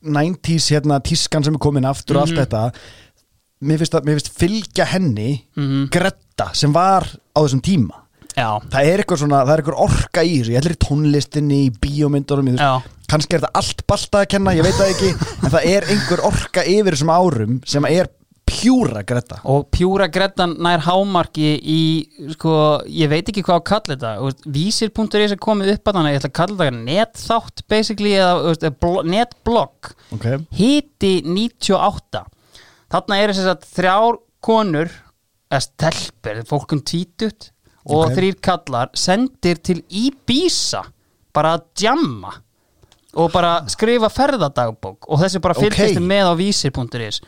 [0.00, 2.44] 90s hérna tískan sem er komin aftur og allt Mhm.
[2.46, 2.62] þetta
[3.62, 5.90] mér finnst, að, mér finnst fylgja henni Mhm.
[5.90, 7.94] gretta sem var á þessum tíma
[8.36, 11.58] já, það er eitthvað svona, það er eitthvað orka í þessu ég ætlir í tónlistinni,
[11.68, 15.10] í bíómyndunum já kannski er þetta allt balta að kenna ég veit það ekki,
[15.44, 18.08] en það er einhver orka yfir þessum árum sem er
[18.50, 21.82] pjúra gretta og pjúra grettan nær hámarki í,
[22.34, 22.54] sko,
[22.86, 26.32] ég veit ekki hvað að kalla þetta vísir.is er komið upp að þannig, ég ætla
[26.32, 30.42] að kalla þetta netþátt basically, eða netblogg okay.
[30.58, 32.24] hiti 98
[32.90, 34.92] þarna eru þess að þrjár konur
[35.50, 37.50] eða stelpur, fólkum tvítut
[37.88, 38.14] og Ok.
[38.18, 40.84] þrýr kallar sendir til Ibiza
[41.34, 42.32] bara að djamma
[43.18, 45.64] og bara skrifa ferðadagbók og þessi bara Ok.
[45.64, 47.20] fylgist með á vísir.is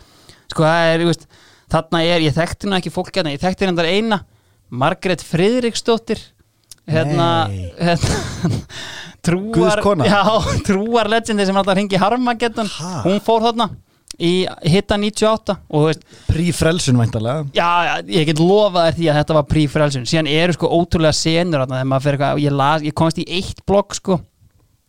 [0.52, 1.26] sko það er, veist,
[1.72, 4.20] þarna er ég þekkti nú ekki fólk hérna, ég þekkti hérna eina
[4.72, 6.20] Margrét Friðriksdóttir
[6.88, 7.28] hérna,
[7.76, 8.60] hérna
[9.24, 10.20] trúar, já,
[10.66, 12.70] trúar legendi sem alltaf hringi Harmageddon.
[12.80, 13.02] Ha?
[13.06, 13.68] hún fór þarna
[14.22, 14.32] í
[14.68, 19.36] hitta 98 og þú veist, Prífrelsun væntalega Já, ég get lofað þér því að þetta
[19.38, 22.96] var prífrelsun síðan eru sko ótrúlega senur þarna þegar maður fyrir eitthvað, ég, las, ég
[22.98, 24.18] komst í eitt blogg sko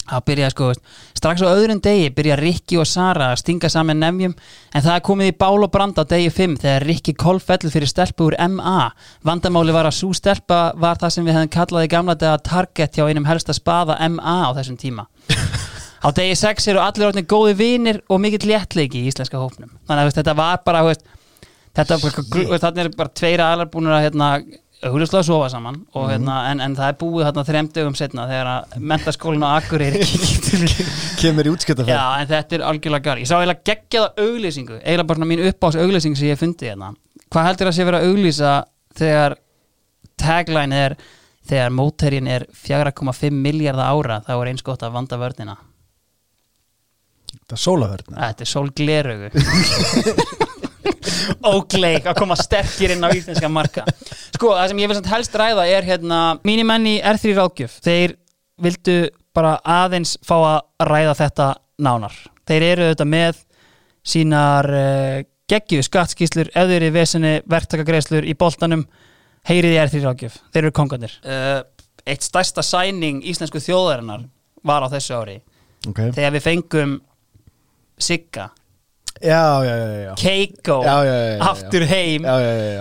[0.09, 0.69] það byrjaði sko,
[1.17, 5.31] strax á öðrum degi byrja Rikki og Sara að stinga saman nefjum en það komið
[5.31, 8.89] í bál og brand á degi 5 þegar Rikki kolfellur fyrir stelpu úr MA
[9.23, 12.99] vandamáli var að svo stelpa var það sem við hefðum kallað í gamla dega target
[12.99, 15.07] hjá einum helsta spaða MA á þessum tíma.
[16.03, 19.71] Á degi 6 eru allir orðinir góði vinir og mikill léttleiki í íslenska hópnum.
[19.87, 20.81] Þannig að þetta var bara
[21.73, 24.27] þetta þarna er bara tveir aðlar búin að hérna,
[24.91, 28.49] húlislega sofa saman og, hérna, en, en það er búið þarna þrem dögum setna þegar
[28.51, 30.01] að mentaskólinn á Akureyri
[31.21, 35.09] Kemur í útskjöta Já, en þetta er algjörlega gar Ég sá eiginlega geggjaða auglýsingu eiginlega
[35.13, 36.93] bara mín uppáðs auglýsing sem ég hef fundið hérna.
[37.31, 38.53] Hvað heldur að sé verið að auglýsa
[38.99, 39.37] þegar
[40.23, 40.97] tagline er
[41.49, 45.57] þegar mótherjin er 4,5 miljardar ára þá er eins gott að vanda vörnina.
[47.43, 49.27] Það er sólavörn Þetta er sólgleraugu
[51.53, 53.85] Ógleik að koma sterkir inn á íslenska marka.
[54.33, 57.77] Sko, það sem ég vil samt helst ræða er hérna Mínir menn í R3 ráðgjöf.
[57.85, 58.15] Þeir
[58.63, 58.97] vildu
[59.35, 61.49] bara aðeins fá að ræða þetta
[61.83, 62.17] nánar.
[62.47, 63.39] Þeir eru auðvitað með
[64.13, 68.85] sínar uh, geggju skattskíslur ef þeir eru í vesinni verktakagreislur í boltanum
[69.47, 70.37] heyrið í R3 ráðgjöf.
[70.51, 71.15] Þeir eru kongarnir.
[71.23, 71.61] Uh,
[72.03, 74.25] Eitt stærsta sæning íslensku þjóðarinnar
[74.67, 75.37] var á þessu ári.
[75.83, 76.13] Okay.
[76.15, 76.93] þegar við fengum
[77.99, 78.47] Sigga
[80.19, 81.47] Keiko Já, já, já, já, já.
[81.51, 82.25] aftur heim.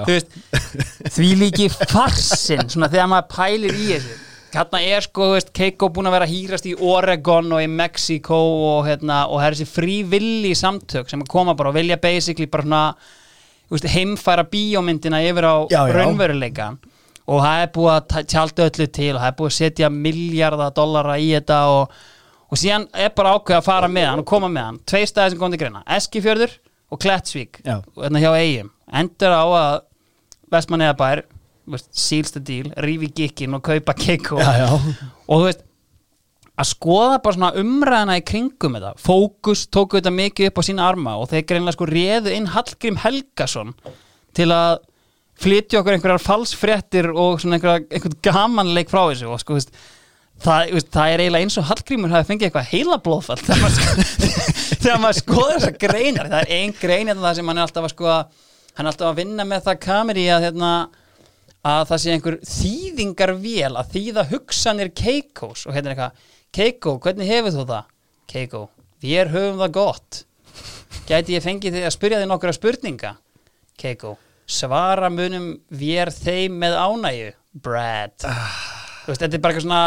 [0.09, 0.37] Veist,
[1.17, 4.19] því líki farsin svona þegar maður pælir í þessu.
[4.53, 8.37] Hérna er sko, veist, Keiko búin að vera hýrast í Oregon og í Mexico
[8.75, 12.67] og hérna, og það er þessi frívilli samtök sem koma bara og vilja basically bara
[12.67, 12.83] svona,
[13.73, 15.57] veist, heimfæra bíómyndina yfir á
[15.97, 16.73] raunveruleika
[17.33, 19.89] og það er búið að ta- tjálta öllu til og það er búið að setja
[19.95, 22.01] miljardar dollara í þetta og,
[22.53, 24.81] og síðan er bara ákveð að fara með hann og koma með hann.
[24.93, 26.55] Tvei staði sem kom til greina, Eskifjörður
[26.93, 27.63] og Klettsvík
[27.97, 29.75] og hérna hjá eigum endur á að
[30.53, 31.23] Vestmanniða bær
[31.97, 33.95] sílst að díl, rífi gikkin og kaupa
[34.43, 34.67] Já, já.
[35.31, 35.63] og þú veist
[36.61, 38.91] að skoða bara svona umræðina í kringum þetta.
[39.01, 42.99] Fókus tóku þetta mikið upp á sína arma og þeir greinlega sko réðu inn Hallgrím
[43.01, 43.73] Helgason
[44.37, 44.83] til að
[45.43, 49.31] flytja okkur einhverjar falsfréttir og svona einhverja, einhvern gamanleik frá þessu.
[49.33, 49.73] Og sko, þú veist,
[50.41, 54.97] það, það er eiginlega eins og Hallgrímur hafi fengið eitthvað heila blóðfall þegar maður, sko,
[55.05, 56.33] maður skoður þessar greinar.
[56.33, 58.19] Það er ein grein hérna það sem hann er alltaf að skoða
[58.73, 60.73] hann er alltaf að vinna með það kameri að, hérna,
[61.73, 67.31] að það sé einhver þýðingarvél að þýða hugsanir Keikos og hérna er eitthvað Keiko, hvernig
[67.33, 67.93] hefur þú það?
[68.29, 68.59] Keiko,
[69.01, 70.19] þér höfum það gott.
[71.09, 73.13] Gæti ég fengið þig að spyrja þig nokkra spurninga?
[73.81, 77.31] Keiko, svara munum vér þeim með ánægju
[77.65, 78.17] Brad.
[78.21, 79.83] Þú veist, þetta er bara eitthvað svona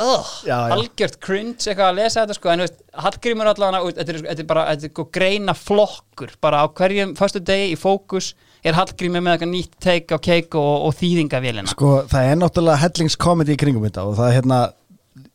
[0.00, 0.72] uh, Já, já.
[0.76, 2.50] algjört cringe eitthvað að lesa þetta sko.
[2.52, 6.30] En veist, Hallgrímur allavega þetta er, þetta er bara þetta er sko greina flokkur.
[6.42, 8.32] Bara á hverjum föstu degi í fókus
[8.64, 12.82] er Hallgrímur með eitthvað nýtt take á Keiko og, og þýðingavélina Sko, það er náttúrulega
[12.84, 14.60] hellingskomedi í kringum þetta og það er hérna,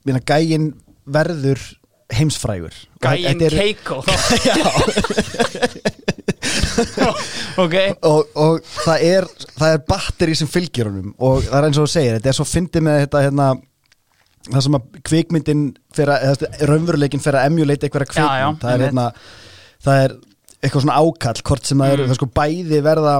[0.07, 0.69] minna, gægin
[1.07, 1.59] verður
[2.17, 2.75] heimsfrægur.
[3.03, 3.97] Þetta er- Keiko
[7.63, 7.75] ok.
[8.05, 11.87] Og, og það er það er batteri sem fylgir honum og það er eins og
[11.87, 13.47] þú segir, þetta er svo fyndið með þetta hérna
[14.51, 15.63] það sem að kvikmyndin
[16.03, 18.35] að, raunveruleikin fyrir að emulate einhverja kvikmynd.
[18.35, 19.07] Já, já, það er hérna
[19.87, 20.13] það er
[20.63, 22.09] eitthvað svona ákall hvort sem það eru, Mm.
[22.13, 23.15] það sko bæði verða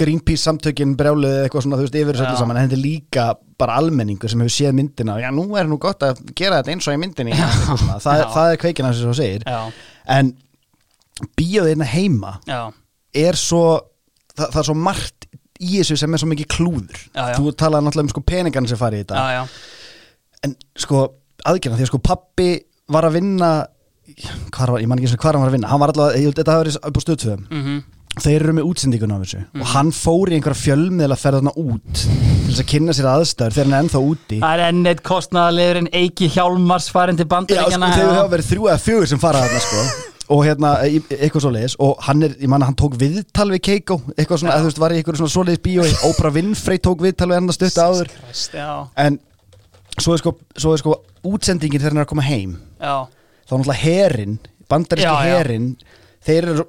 [0.00, 3.24] Greenpeace samtökin brjálið eitthvað svona, þú veist, yfir þessu saman en þetta er líka
[3.60, 5.18] bara almenningur sem hefur séð myndina.
[5.20, 7.32] Já, nú er nú gott að gera þetta eins og í myndinni.
[7.36, 8.22] Eitthvað það, Já.
[8.24, 9.44] er- það er kveikin hans sem þú segir.
[10.08, 10.32] En
[11.38, 12.32] bíóð einna heima
[13.14, 13.60] er svo
[14.34, 15.28] það, það er svo margt
[15.60, 17.04] í þessu sem er svo mikið klúður.
[17.36, 19.20] Þú talaði náttúrulega um sko peningarna sem farið í þetta.
[20.44, 21.06] En sko
[21.44, 22.50] aðgerna því að sko pappi
[22.92, 23.50] var að vinna
[24.52, 25.70] hvar var, ég man ekki eins og hvar hann var að vinna.
[25.72, 27.82] Hann var ég, held þetta hafi verið upp á stöðtöðum Mm
[28.22, 29.40] þeir eru með útsendingun á þessu.
[29.42, 29.60] Mhm.
[29.60, 33.08] og hann fór í einhverja fjölmiðla að ferða þarna út til þess að kynna sér
[33.10, 34.38] aðstæður þegar hann er ennþá úti.
[34.40, 38.50] Það er enn eitt kostnaðarlegur Eiki Hjálmars farin til Já, sko, bandaríkjana þegar hafa verið
[38.52, 40.10] þrjú eða fjögur sem fara þarna sko.
[40.24, 41.74] Og hérna, e- eitthvað svoleiðis.
[41.84, 44.56] Og hann er, ég manna, hann tók viðtal við Keiko eitthvað svona, Já.
[44.56, 47.50] eða þú veist, var í eitthvað svona svoleiðis bíó Oprah Winfrey tók viðtal við hann
[47.50, 48.08] að stutta áður.
[48.08, 48.54] Christ,
[48.96, 49.18] en
[50.00, 52.56] svo er sko, svo er sko útsendingin þegar hann er að koma heim.
[52.80, 52.96] Já,
[53.44, 54.38] þá er náttúrulega herin,
[54.70, 55.68] bandaríski herin
[56.24, 56.64] þeir eru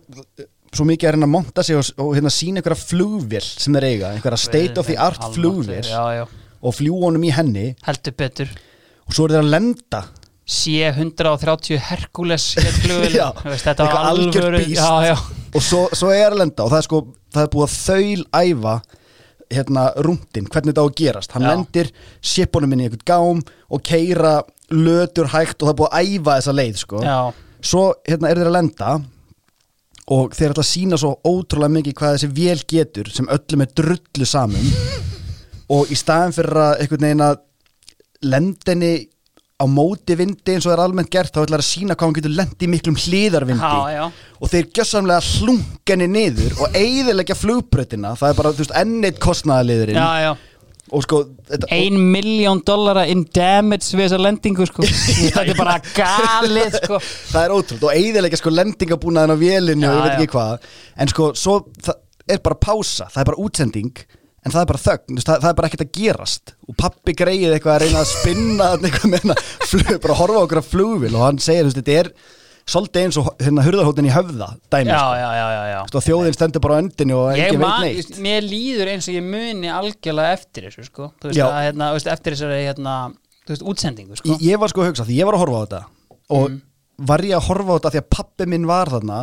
[0.76, 3.88] svo- mikið að reyna að monta sig og, og hérna sína einhverja flugvél sem þeir
[3.90, 5.22] eiga, einhverja state of the art
[6.20, 6.26] já,
[6.62, 7.70] og fljúa honum í henni.
[7.88, 8.52] Heldur betur.
[9.06, 10.04] Og svo er þeir að lenda.
[10.46, 12.44] C-130 Hercules
[13.46, 13.96] veist, þetta var
[15.08, 15.16] já,
[15.56, 17.00] og svo, svo er að lenda og það er sko,
[17.34, 18.76] það er búið að þaulæfa
[19.54, 21.50] hérna rúndin, hvernig þetta á að gerast hann Já.
[21.52, 24.36] lendir shipunum inn í einhvern gám og keira
[24.74, 27.04] lötur hægt og það er búið að æfa þessa leið sko.
[27.66, 28.94] svo hérna er þeir að lenda
[30.16, 33.74] og þeir ætla að sína svo ótrúlega mikið hvað þessi vél getur sem öllum er
[33.78, 34.72] drullu saman
[35.76, 37.40] og í staðin fyrir að einhvern veginn að
[38.26, 38.94] lendinni
[39.56, 42.16] á móti vindi eins og það er almennt gert þá ætlar að sína hvað hann
[42.18, 44.08] getur lendi í miklum já.
[44.42, 50.00] og þeir gjössamlega hlungenni niður og eigðilegja flugbrötina það er bara, þú veist, enneitt kostnaðaliðurinn
[50.02, 50.32] já, já.
[50.92, 54.84] og sko þetta, ein miljón dollara in damage við þessa lendingu sko.
[55.38, 57.00] þetta er bara galið sko.
[57.32, 60.70] það er ótrúld og eigðilegja sko lendingabúnaðin á vélinu og ég veit ekki hvað.
[61.00, 63.08] En sko, svo það er bara pása.
[63.08, 64.06] Það er bara útsending
[64.46, 67.54] en það er bara þögn, það, það er bara ekkert að gerast og pappi greið
[67.56, 71.40] eitthvað að reyna að spinna eitthvað með hérna bara horfa okkur að flugvil og hann
[71.42, 72.12] segir, þetta er
[72.66, 75.18] svolítið eins og hérna hurðarhóttin í höfða dæmi, já, sko.
[75.22, 78.94] já, já, já, og þjóðin stendur bara á öndinu og engin veit neitt mér líður
[78.96, 81.12] eins og ég muni algjörlega eftir þessu sko.
[81.22, 82.96] þú veist, að, hérna, eftir þessari hérna,
[83.46, 84.32] þú veist, útsendingu sko.
[84.34, 85.84] ég, ég var sko að hugsa því ég var að horfa á þetta
[86.40, 86.62] og Mm.
[87.06, 89.20] var ég að horfa á þetta því að pappi minn var þarna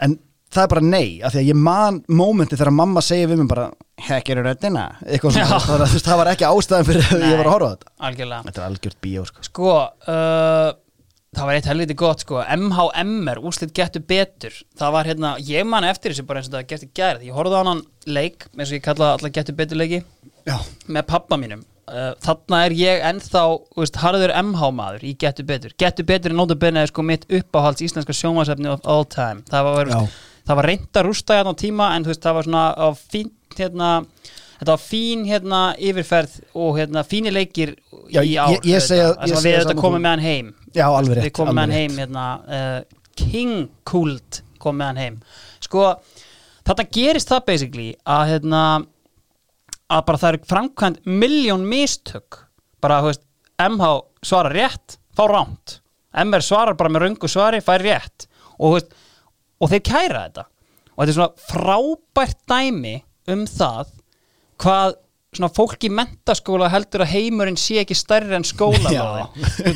[0.00, 0.18] en
[0.50, 3.50] það er bara nei af því að ég man mómenti þegar mamma segir við mér
[3.52, 3.66] bara
[4.06, 4.84] hekkir röddina?
[5.06, 7.90] Eitthvað svona, það, veist, það var ekki ástæðan fyrir að ég var að horfa þetta.
[8.08, 8.46] algjörlega.
[8.48, 9.44] Þetta er algjört bíó sko.
[9.46, 9.74] Sko,
[10.10, 10.70] uh,
[11.36, 14.60] það var eitt helviti gott sko, MHMR, úslit getur betur.
[14.80, 17.60] Það var hérna, ég man eftir þessu bara eins og það getur gærið, ég horfði
[17.60, 20.00] á hann leik eins og ég kalla alla getur betur leiki
[20.48, 20.56] já,
[20.88, 21.62] með pappa mínum.
[21.90, 23.40] Uh, þarna er ég ennþá
[23.78, 25.72] veist, harður MH maður í getur betur.
[25.78, 29.42] Getur betur er nótabenni sko mitt uppáhalds íslenska sjónvarsefni of all time.
[29.50, 30.00] Það var, Já.
[30.46, 32.88] Það var reynd að rústa hérna á tíma en þú veist, það var svona á
[32.96, 33.90] fín hérna
[34.60, 37.70] Þetta var fín hérna yfirferð og hérna fínir leikir
[38.12, 39.06] Já, í ár ég- ég segi
[39.40, 40.50] við þetta komum með hann heim.
[40.76, 42.80] Já, alveg rétt við komum með hann heim hérna, uh,
[43.16, 45.16] King Kult kom með hann heim.
[45.64, 45.94] Sko,
[46.68, 48.62] þarna gerist það basically að hérna
[49.90, 52.42] að bara það eru framkvæmt miljón mistök.
[52.82, 53.24] Bara, þú veist,
[53.64, 53.88] MH
[54.22, 55.80] svarar rétt, fá ránt
[56.12, 58.26] MR svarar bara með röngu svari, fær rétt.
[58.58, 58.92] Og, þú veist,
[59.60, 60.46] og þeir kæra þetta.
[60.96, 62.96] Og þetta er svona frábært dæmi
[63.30, 63.94] um það
[64.60, 64.98] hvað
[65.30, 68.90] svona fólk í mentaskóla heldur að heimurinn sé ekki stærri en skóla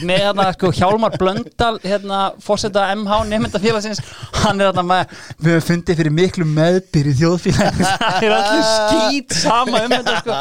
[0.03, 4.03] með hérna sko Hjálmar Blöndal hérna fórseta MH nefndafélagsins
[4.40, 7.92] hann er þarna með við höfum fundið fyrir miklu meðbyr í þjóðfélaginu.
[8.03, 10.40] Það er allir skýt sama um þetta sko.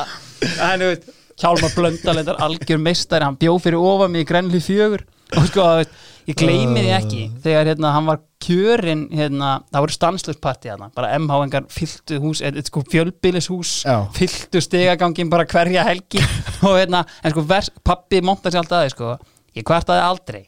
[0.71, 1.06] En veit
[1.43, 5.06] Hjálmar Blöndal er algjör meistari hann bjó fyrir ofan mig í grænli fjögur.
[5.38, 5.93] Og sko þú veit
[6.29, 7.23] ég gleymi því ekki.
[7.43, 12.83] Þegar hérna hann var kjörin hérna, það voru stanslöfsparti hérna, bara MH-engar fylltu hús, sko
[12.91, 13.97] fjölbýlishús Já.
[14.15, 16.23] fylltu stegagangin bara hverja helgi.
[16.67, 19.15] Og hérna, en sko vers, pappi montar sér alltaf sko,
[19.55, 20.45] ég kvartaði aldrei.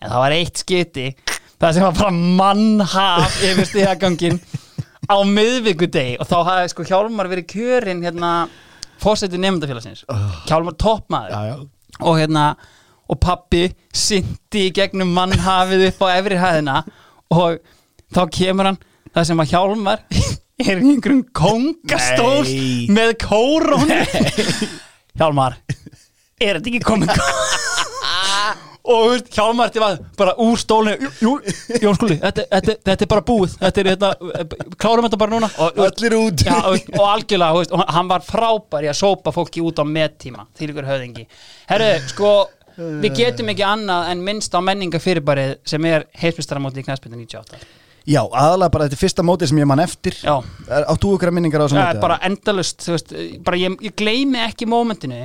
[0.00, 1.08] En það var eitt skiti
[1.64, 4.40] það sem var bara mannhaf yfir stegagangin
[5.08, 6.18] á miðvikudegi.
[6.20, 8.32] Og þá hafði sko Hjálmar verið kjörin hérna
[9.02, 10.04] fórsetið nefndafélagsins
[10.48, 11.34] Hjálmar toppmaður.
[11.34, 12.00] Já, já.
[12.04, 12.46] og hérna
[13.10, 16.80] og pappi syndi í gegnum mannhafið upp á efri hæðina
[17.34, 17.60] og
[18.14, 18.80] þá kemur hann
[19.14, 20.04] það sem að Hjálmar
[20.64, 22.86] er einhverjum kongastól Nei.
[22.94, 23.90] með kórón
[25.14, 25.58] Hjálmar
[26.42, 27.10] er þetta ekki komin
[28.84, 33.24] og veist, Hjálmar þetta var bara úr stólinu Jón Skúli, þetta, þetta, þetta er bara
[33.24, 33.54] búið.
[33.60, 34.10] Þetta er þetta,
[34.80, 35.48] klárum þetta bara núna.
[35.64, 36.44] Og, allir út.
[36.44, 39.84] Já, og, og algjörlega, veist, og hann var frábær í að sópa fólki út á
[39.88, 41.24] mettíma því líkur höfðingi.
[41.70, 42.34] Herru, sko,
[42.76, 47.64] við getum ekki annað en minnst á menningafyrirbærið sem er heilsmyndstaramóti í knæspindu 98
[48.08, 50.18] já, aðalega bara þetta er fyrsta mótið sem ég man eftir.
[50.20, 50.34] Já,
[50.82, 53.14] áttu ykkur að minningar á þessu það mótið er bara endalust, þú veist,
[53.46, 55.22] bara ég, ég gleymi ekki mómentinu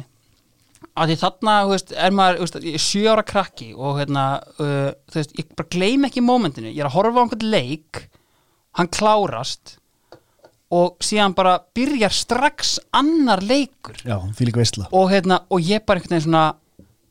[0.99, 3.99] að því þarna, þú veist, er maður þú veist, ég er sjö ára krakki og
[3.99, 4.23] hérna,
[4.59, 6.71] uh, þú veist, ég bara gleymi ekki mómentinu.
[6.71, 8.01] Ég er að horfa á einhvern leik
[8.79, 9.75] hann klárast
[10.75, 13.97] og síðan bara byrjar strax annar leikur.
[14.05, 14.19] Já,
[14.91, 16.45] og hérna, og ég bara einhvern veginn svona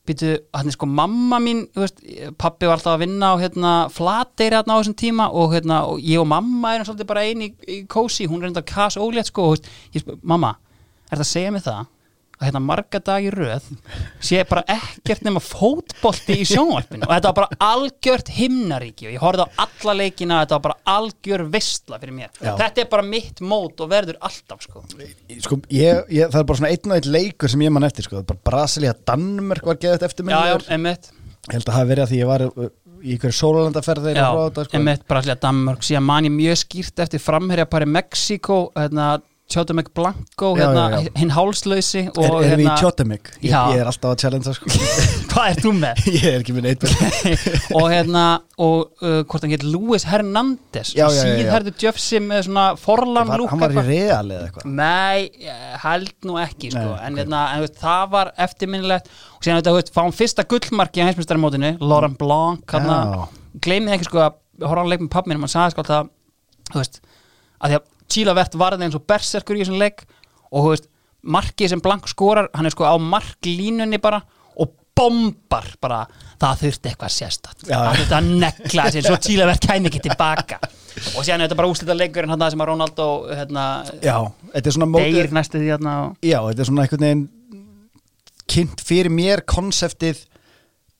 [0.09, 2.01] býtu, hann er sko mamma mín veist,
[2.40, 6.01] pappi var alltaf að vinna á hérna flateyri hérna á þessum tíma og hérna, og
[6.03, 9.30] ég og mamma erum svolítið bara eini í, í kósi, hún er enda kas ólétt
[9.32, 10.57] sko, og veist, ég mamma
[11.09, 11.87] er það að segja mig það
[12.39, 13.66] að hérna marga dag í röð
[14.22, 19.24] sé bara ekkert nema fótbolti í sjónvarpinu og þetta var bara algjört himnaríki og ég
[19.24, 22.53] horfði á alla leikina þetta var bara algjör vistla fyrir mér Já.
[22.62, 26.61] þetta er bara mitt mót og verður alltaf sko sko, ég, ég, það er bara
[26.62, 28.22] svona einn og einn leikur sem ég man eftir sko.
[28.28, 31.11] bara Brasilia Danmörk var geðið eftir já, já, emmitt
[31.49, 32.68] ég held að það hafi verið að því ég var uh,
[32.99, 34.78] í ykkur sólalandaferð þegar ég var á þetta sko.
[34.78, 39.16] einmitt Brasilia Danmörk síðan man ég mjög skýrt eftir framherja pari Mexiko hérna,
[39.49, 40.82] Tjótameg Blanco Já, hérna,
[41.16, 43.30] hinn hálslausi Er, erum við í hérna, Tjótamik?
[43.40, 44.72] Ég, ég er alltaf að challengea sko
[45.32, 46.03] hvað er þú með?
[46.18, 46.84] Ég er ekki minn eitt
[47.78, 48.24] og hérna
[48.61, 51.32] og uh, hvort hann heit Luis Hernández Já, já, já, já.
[51.40, 53.90] síðherðu Jöfsi með svona forlan var, lúk Hann var í eitthvað.
[53.94, 56.84] real eða eitthvað Nei, ég held nú ekki sko.
[56.84, 57.22] Nei, en, ok.
[57.24, 61.74] hérna, en veist, það var eftirminnilegt og síðan þetta, veist, fáum fyrsta gullmarki á heimsmyndstarmótinu,
[61.80, 63.53] Laurent Blanc hana, Já.
[63.64, 66.11] gleymið ekki sko að horfa hann leik með pappminn, mann sagði sko alltaf
[66.74, 67.01] þú veist,
[67.62, 70.04] að því að Chílavert varði eins og berserkur í þessum leik.
[70.48, 70.88] Og þú veist,
[71.22, 74.22] markið sem Blanc skorar hann er sko á marklínunni bara
[74.56, 76.02] og bombar bara.
[76.38, 77.76] Það þurfti eitthvað sérstætt Já.
[77.76, 80.61] það þurfti að negla þessi svo Chílavert kæmi ekki tilbaka.
[81.14, 83.64] Og síðan er þetta bara úslita leikurinn hann sem að Ronaldo hérna,
[84.52, 84.64] er
[84.98, 87.26] deyr næstu því hérna og Já, þetta er svona einhvern veginn
[88.48, 90.24] kynnt fyrir mér konseptið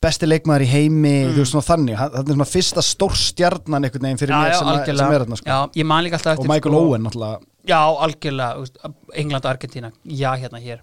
[0.05, 4.21] besti leikmaður í heimi þú veist svona þannig, þetta er svona fyrsta stórstjarnan einhvern veginn
[4.21, 5.49] fyrir mér sem, að- sem er þarna sko.
[5.51, 7.41] já, ég man líka alltaf og Michael sko, Owen náttúrulega.
[7.69, 9.91] Já, algjörlega, England og Argentína.
[10.07, 10.79] Já, hérna hér.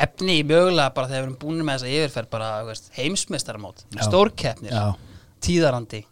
[0.00, 2.48] Efni í mögulega bara þegar við erum búin með þessa yfirferð bara,
[3.94, 4.02] Já.
[4.08, 4.94] stórkeppnir, Já.
[5.42, 6.04] tíðarandi.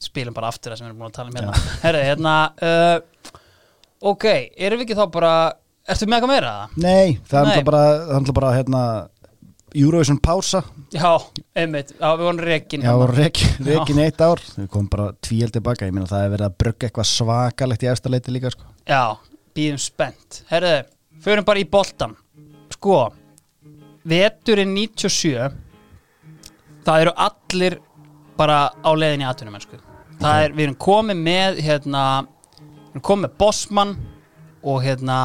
[0.00, 1.52] Spilum bara aftur það sem við erum búin að tala um hérna.
[1.84, 2.98] Herru, hérna uh,
[4.12, 4.24] ok,
[4.56, 5.32] erum við ekki þá bara
[5.86, 6.52] ertu með eitthvað meira?
[6.56, 6.78] Það?
[6.86, 8.82] Nei, það er bara, það bara hérna,
[9.76, 10.62] Eurovision pása.
[10.94, 11.10] Já,
[11.58, 13.16] einmitt, já, við vorum rekin Já, þarna.
[13.18, 14.40] rekin, rekin eitt ár.
[14.56, 17.90] Við komum bara tvíel tilbaka, ég meina það er verið að brugga eitthvað svakalegt í
[17.92, 18.68] efsta leiti líka sko.
[18.88, 19.02] Já,
[19.56, 20.40] býðum spennt.
[20.50, 20.74] Herðu,
[21.24, 22.16] förum bara í boltan
[22.76, 22.96] Sko
[24.06, 25.50] Veturinn 97
[26.86, 27.78] Það eru allir
[28.36, 29.78] bara á leiðinni aðtunum sko.
[30.20, 32.02] Það er, við erum komið með hérna,
[32.60, 33.94] við erum komið með Bossmann
[34.66, 35.16] og hérna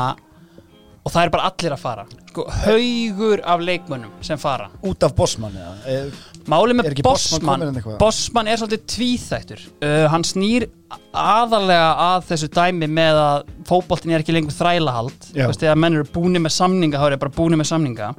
[1.01, 2.03] og það er bara allir að fara.
[2.31, 4.69] Sko, haugur af leikmönnum sem fara.
[4.87, 5.73] Út af Bossmann eða?
[5.89, 7.97] Eh, Er með ekki Bosman eitthvað?
[8.01, 9.63] Bossmann er svolítið tvíþættur.
[9.83, 10.65] Uh, Hann snýr
[11.13, 15.27] aðalega að þessu dæmi með að fótboltin er ekki lengur þrælahald.
[15.35, 18.13] Þegar menn eru búni með samninga þá er bara búni með samninga.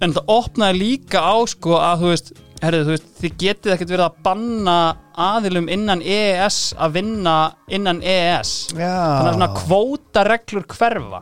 [0.00, 3.90] En það opnaði líka á sko að þú veist, herrið, þú veist Þið getið ekkert
[3.92, 4.76] verið að banna
[5.20, 7.34] aðilum innan EES að vinna
[7.68, 8.88] innan EES Já.
[8.88, 11.20] Þannig að svona kvótareglur hverfa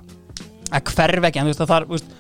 [0.73, 2.15] að hverfa ekki, en þú veist að það er veist,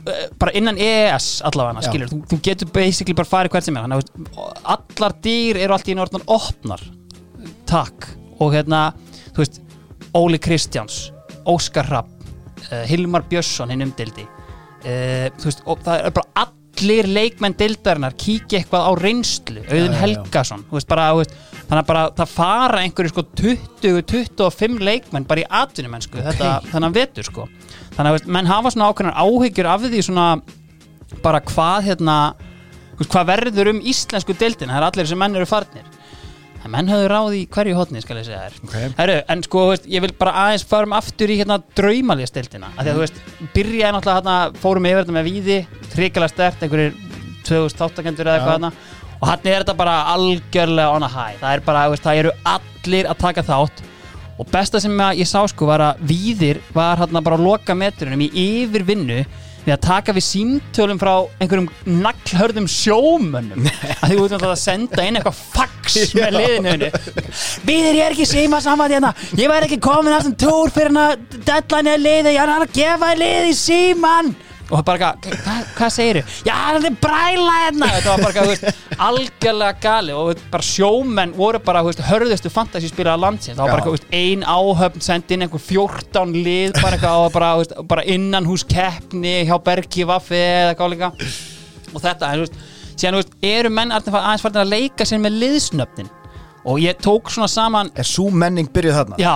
[0.00, 3.86] eh, bara innan EES allavega, skilur, þú, þú getur basically bara farið hvert sem er,
[3.86, 6.84] þannig að allar dýr eru allt í einu orðnar opnar.
[7.70, 8.90] Takk, og hérna
[9.30, 9.60] þú veist,
[10.16, 11.10] Óli Kristjáns
[11.48, 12.10] Óskar Rapp,
[12.70, 16.48] uh, Hilmar Björnsson hinn umdildi uh, þú veist, og það er bara
[16.80, 19.86] allir leikmenn dildarinnar kíkja eitthvað á reynslu já.
[20.00, 21.34] Helgason, veist, bara, veist
[21.70, 26.30] þannig að bara það fara einhverju sko 20-25 leikmenn bara í atvinnumennsku okay.
[26.30, 27.46] þetta, þannig að vetur sko
[27.94, 30.26] þannig að veist, menn hafa svona ákveðnar áhyggjur af því svona
[31.24, 32.18] bara hvað hérna
[33.00, 35.99] hvað verður um íslensku deildin það er allir sem menn eru farnir
[36.64, 38.56] en menn höfðu ráð í hverju hotni skal ég segja þér.
[38.66, 38.76] Ok.
[38.98, 42.90] Heru, en sko, veist, ég vil bara aðeins farum aftur í hérna draumalíðasteildina af því
[42.92, 43.20] að þú veist,
[43.54, 45.58] byrjaði náttúrulega hérna fórum yfir þetta með víði,
[45.94, 46.98] hrikalega stert einhverjir
[47.48, 48.58] 2000 þáttakendur eða eitthvað Já.
[48.58, 48.72] hérna
[49.20, 51.38] og hann er þetta bara algjörlega on a high.
[51.40, 53.82] Það er bara, veist, það eru allir að taka þátt.
[54.40, 57.76] Og besta sem að ég sá sko var að Víðir var hérna bara á loka
[57.76, 59.18] metrunum í yfirvinnu
[59.64, 61.68] við að taka við símtölum frá einhverjum
[62.00, 63.68] naglhörðum sjómönnum.
[64.00, 66.90] Að því út að senda inn eitthvað fax með liðinu
[67.66, 69.14] Víðir ég er ekki síma saman hérna.
[69.38, 72.70] Ég væri ekki komin að þessum túr fyrir að deadline er liði, ég er að
[72.76, 74.34] gefa liði síman
[74.70, 76.22] og bara, eitthvað, hvað, hvað segirðu?
[76.46, 77.88] Já, það er bræla hérna.
[77.96, 83.58] Þetta var bara, eitthvað, algjörlega gali og bara sjómenn voru bara, veist, hörðustu fantasíspilaða landsins.
[83.58, 87.50] Það var bara, eitthvað, ein áhöfn sendi inn einhver 14 lið, bara eitthvað og bara,
[87.60, 91.10] veist, bara innan hús keppni hjá Bergi Vaffi eða líka.
[91.90, 92.60] Og þetta, þú veist,
[92.94, 96.12] síðan, veist, eru menn aðeins farin að leika sér með liðsnöfnin?
[96.70, 99.16] Og ég tók svona saman Er svo menning byrjuð þarna?
[99.16, 99.32] Já,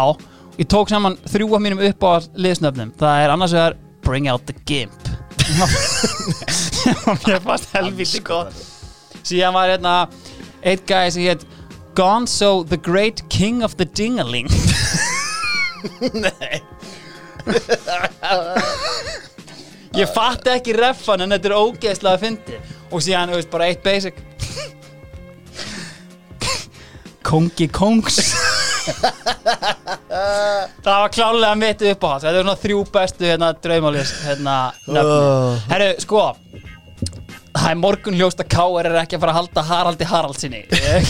[0.60, 2.92] ég tók saman þrjú af mínum upp á liðsnöfnum.
[3.00, 5.03] Það er annars vegar Bring out the Gimp
[7.26, 8.54] Mér fannst helviti gott.
[9.24, 9.94] Síðan var hérna
[10.64, 11.44] Eitt gæði sem hétt
[11.94, 14.48] Gonzo the Great King of the Dingaling.
[16.14, 16.62] Nei.
[19.94, 22.56] Ég fatt ekki refan en þetta er ógeðslega að fyndi
[22.94, 24.18] Og síðan, þú veist, bara eitt basic.
[27.24, 28.20] Kongi Kongs
[30.84, 34.56] Það var klálega mitt uppáhald Þetta er svona þrjú bestu hérna, draumális hérna,
[34.86, 35.62] nöfni.
[35.72, 36.24] Herru, sko
[37.54, 38.88] Það er morgun ljóst að K.R.
[38.90, 40.62] er ekki að fara að halda Haraldi Haraldsinni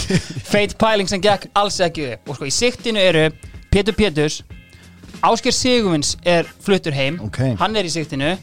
[0.53, 3.27] Feit pæling sem gekk alls ekki upp Og sko, í siktinu eru
[3.73, 4.43] Pétur Péturs
[5.25, 7.41] Ásker Sigurvins er fluttur heim Ok.
[7.61, 8.35] Hann er í siktinu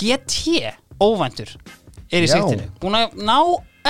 [0.00, 0.72] GT,
[1.02, 1.54] óvæntur
[2.12, 2.36] Er í Já.
[2.38, 3.38] siktinu Búin að ná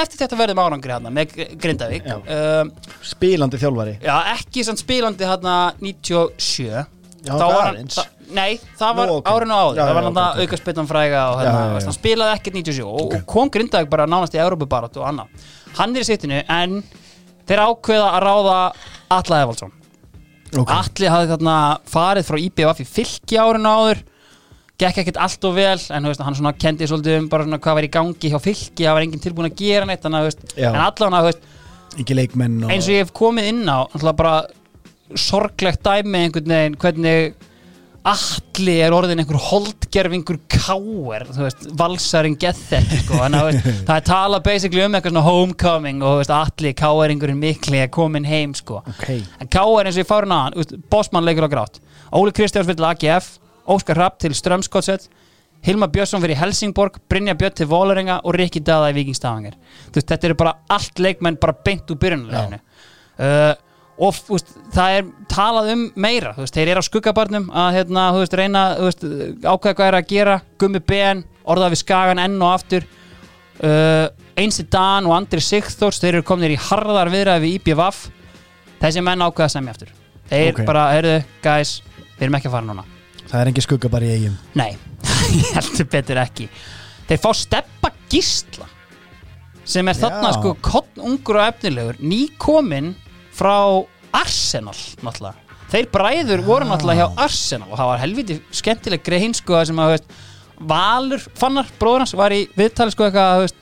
[0.02, 2.70] eftir þetta verðum árangri hann með Grindavík um,
[3.06, 6.66] Spilandi þjálfari Já, ekki sann spilandi hérna 97
[7.26, 7.96] Já, það var var hann, eins.
[7.98, 9.30] það, nei, það var Nú, ok.
[9.32, 10.44] árinu áður Já, það var já, hann ok, að ok.
[10.46, 11.86] auka spytum fræga og hérna, Já, já, já.
[11.88, 15.48] hann spilaði ekkert 97 og, og kom Grindavík bara nánast í Európubarat og annað
[15.80, 16.76] hann er í sittinu en
[17.48, 18.58] þeir ákveða að ráða
[19.18, 19.74] Alla Evaldsson
[20.56, 20.70] Ok.
[20.70, 21.54] Alli hafði þarna
[21.90, 23.98] farið frá IBF í fylki árinu áður
[24.80, 27.86] gekk ekkert allt og vel en veist, hann kendi svolítið um bara svona hvað var
[27.86, 31.16] í gangi hjá fylki, það var enginn tilbúin að gera neitt þannig veist, en allan
[31.16, 31.30] að
[32.68, 34.36] og eins og ég hef komið inn á bara
[35.16, 37.36] sorglegt dæmi einhvern veginn hvernig
[38.06, 43.56] allir er orðin einhver holdgerfingur káer, þú veist, valsarinn gethett, sko, en að,
[43.88, 48.28] það er talað basically um eitthvað svona homecoming og veist, allir káeringurinn mikli er komin
[48.28, 48.84] heim, sko.
[48.92, 49.08] Ok,
[49.42, 51.82] en káer eins og ég fárin á hann, Bosman leikur á grátt.
[52.14, 53.32] Óli Kristjáns fyrir AGF
[53.72, 55.08] Óskar Rapp til Strömskotset
[55.66, 59.56] Hilmar Björnsson fyrir Helsingborg Brynja Björn til Vólarenga og Rikki Daða í Vikingstafangar
[59.94, 63.54] þetta eru bara allt leikmenn bara beint úr byrjunarleginu uh,
[63.96, 68.36] og veist, það er talað um meira veist, þeir eru á skuggabarnum að hérna, veist,
[68.36, 72.84] reyna ákveða hvað er að gera Gummi BN, orðað við skagan enn og aftur.
[73.56, 78.02] Uh, Einsi Dan og Andri Sigþórs þeir eru kominir í harðar viðræði við IBVF
[78.82, 79.94] þessi menn ákveða semja aftur.
[80.28, 80.60] Þeir Ok.
[80.68, 81.78] bara, heyrðu, guys
[82.18, 82.84] við erum ekki að fara núna
[83.30, 84.36] það er ekki skugga bara í eigin.
[84.58, 84.72] Nei,
[85.40, 86.48] ég heldur betur ekki.
[87.06, 88.68] Þeir fá steppa gísla
[89.66, 90.36] sem er þarna Já.
[90.38, 92.92] sko kottn ungur og efnilegur nýkominn
[93.34, 93.56] frá
[94.14, 95.34] Arsenal náttúrulega.
[95.72, 99.96] Þeir bræður voru náttúrulega hjá Arsenal og það var helviti skemmtileg grein sko sem að
[99.96, 100.16] veist,
[100.56, 103.58] Valur fannar bróður hans var í viðtali sko eitthvað veist,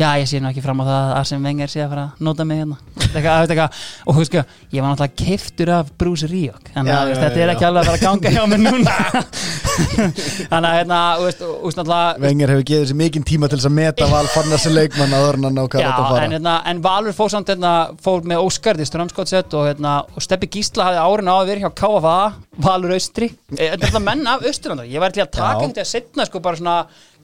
[0.00, 2.24] já ég sé nú ekki fram á það að Arsene Wenger sé að fara að
[2.24, 2.78] nota mig hérna.
[3.10, 7.12] Eitthvað, eitthvað, og þú veist sko ég var náttúrulega keiftur af Bruce Ríok þannig að
[7.20, 8.96] þetta er ekki alveg að fara að ganga hjá mér núna.
[10.50, 14.24] Þannig að hérna náttúrulega Vengar hefur gefið sér mikinn tíma til þess að meta val
[14.32, 17.16] fannar sem leikmann áður en hann á hvað þetta að en, fara hérna, en Valur
[17.16, 17.74] fór samt hérna,
[18.04, 21.64] fór með Óskar til Strömskottsett og, hérna, og Steppi Gísla hafði árin á að vera
[21.64, 22.16] hjá KFA
[22.60, 23.30] Valur Austri.
[23.56, 26.76] E, Þetta menn af Austurlanda Ég var til að taka að setna sko, bara svona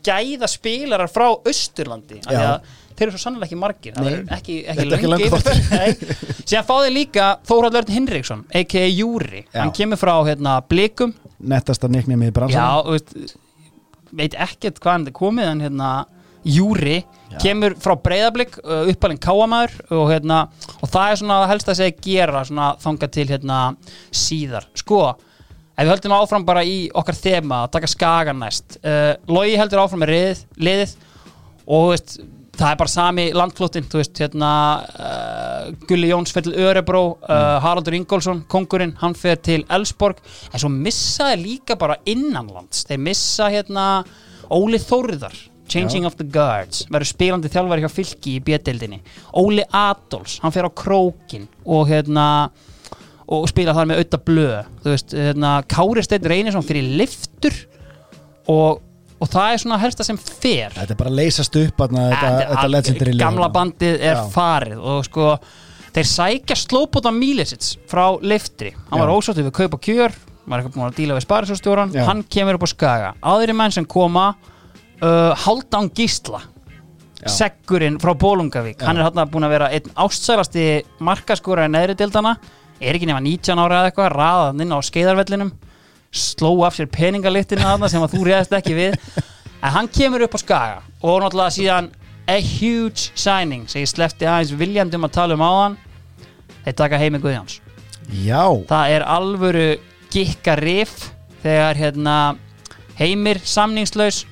[0.07, 1.29] gæða spilarar frá
[2.33, 2.41] Já.
[2.57, 3.99] að þeir eru svo sannlega ekki margir
[4.39, 4.87] ekki, ekki.
[5.75, 5.91] Nei.
[6.49, 8.87] síðan fáði líka Þórhald Örn Hinriksson a.k.a.
[8.89, 9.61] Júri Já.
[9.61, 12.83] hann kemur frá hérna, Blikum Nettasta niknið í bransan Já,
[14.17, 15.91] veit ekkert hvað hann er komið en hérna
[16.47, 17.01] Júri
[17.43, 20.37] kemur frá breyðablík uh, uppalinn káamæður og, hérna,
[20.79, 23.57] og það er svona helst að segja gera svona þanga til hérna
[24.15, 25.01] síðar sko,
[25.77, 28.79] ef við höldum áfram bara í okkar þema að taka skagan næst.
[28.81, 30.95] Uh, Logi heldur áfram með riðið, liðið
[31.67, 32.17] og veist,
[32.57, 34.53] það er bara sami veist, hérna
[34.97, 40.23] uh, Gulli Jóns fer til Örebró uh, Haraldur Ingólfsson, kongurinn hann fer til Elsborg,
[40.53, 43.87] en svo missaði líka bara innanlands, þeir missa hérna
[44.49, 49.01] Óli Þórðar Changing of the Guards, verður spilandi þjálfari hjá fylki í bjödeldinni
[49.37, 52.27] Óli Adolfs, hann fer á Krókin og hérna
[53.29, 57.57] og spila þar með auðvitað blöð þú veist, hérna, Kári Steinn Reynisson fyrir liftur
[58.53, 58.83] og,
[59.19, 60.75] og það er svona helsta sem fer.
[60.77, 64.21] Þetta er bara að leysast upp þarna, þetta, Þetta- þetta legendary lið gamla bandið er
[64.21, 64.25] Já.
[64.37, 65.31] farið og sko
[65.97, 69.17] þeir sækja Slóbóta Mílisits frá liftri, hann var Já.
[69.19, 70.15] ósáttu við kaup og kjör
[70.47, 73.85] var eitthvað búin að díla við sparisjóðstjóran hann kemur upp á skaga, aðri menn sem
[73.91, 74.29] koma
[75.03, 76.43] uh, Haldán Gísla
[77.17, 77.31] Já.
[77.33, 82.37] Seggurinn frá Bólungavík hann er hann búin að vera einn ástsælasti markaskóra í neðri dildana
[82.81, 85.53] er ekki nema 19 ára eða eitthvað raðað inn á skeiðarvellinum
[86.17, 88.97] sló af sér peningalittina þarna sem að þú réðast ekki við.
[89.61, 91.91] En hann kemur upp á skaga og náttúrulega síðan
[92.29, 95.77] a huge signing sem ég slefti aðeins viljandum að tala um áðan.
[96.67, 97.61] Þeir taka heimi Guðjáns
[98.11, 99.67] Já, það er alvöru
[100.15, 100.93] gikka rif
[101.43, 102.17] þegar hérna
[102.99, 104.25] heimir samningslaus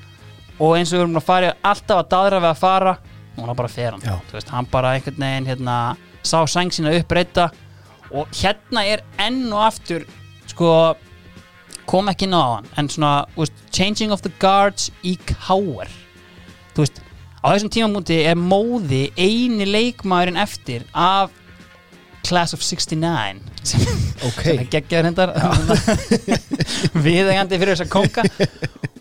[0.59, 2.95] og eins og við erum að fara alltaf að daðra við að fara
[3.34, 4.22] núna bara fer hann.
[4.30, 5.76] Veist, hann bara einhvern veginn hérna,
[6.22, 7.49] sá sæng sína uppbreyta
[8.14, 10.06] og hérna er enn og aftur
[10.50, 10.70] sko
[11.90, 15.90] kom ekki inn á hann en svona veist, changing of the guards í káar
[16.74, 17.00] þú veist
[17.44, 21.34] á þessum tímamúti er móði eini leikmaðurinn eftir af
[22.24, 23.82] Class of 69 sem
[24.24, 24.38] ok.
[24.40, 25.34] sem er geggjaður hendar
[27.04, 28.24] viðegandi fyrir þess að konga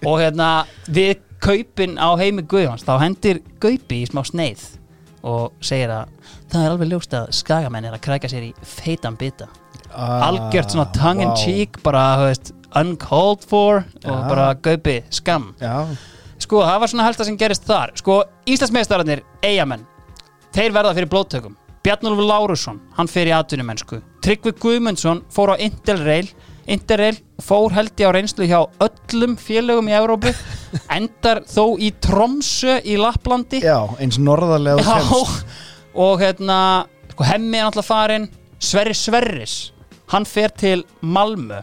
[0.03, 0.49] og hérna
[0.91, 4.65] við kaupin á heimi Guðjóns þá hendir Gaupi í smá sneið
[5.23, 6.11] og segir að
[6.51, 9.47] það er alveg ljóst að skagamenn er að kræka sér í feitan bita.
[9.93, 11.37] Ah, algjört svona tongue in vá.
[11.37, 14.27] cheek bara, þú veist, uncalled for og Já.
[14.29, 15.85] bara Gaupi skam Já,
[16.41, 17.93] sko, það var svona helsta sem gerist þar.
[18.01, 19.85] Sko, Íslandsmeistararnir, eigamenn
[20.53, 23.97] þeir verða fyrir blóttökum Bjarnólfur Lárusson, hann fer í atvinnumennsku.
[24.23, 26.29] Tryggvi Guðmundsson fór á Interrail
[26.67, 30.31] Interrail fór held ég á reynslu hjá öllum félögum í Evrópu
[30.97, 35.59] endar þó í Tromsö í Lapplandi já eins norðarlega þú kemst.
[35.93, 36.59] og hérna
[37.11, 38.29] sko, hemmi er náttúrulega farin
[38.63, 39.57] Sverri Sverris
[40.13, 41.59] hann fer til Malmö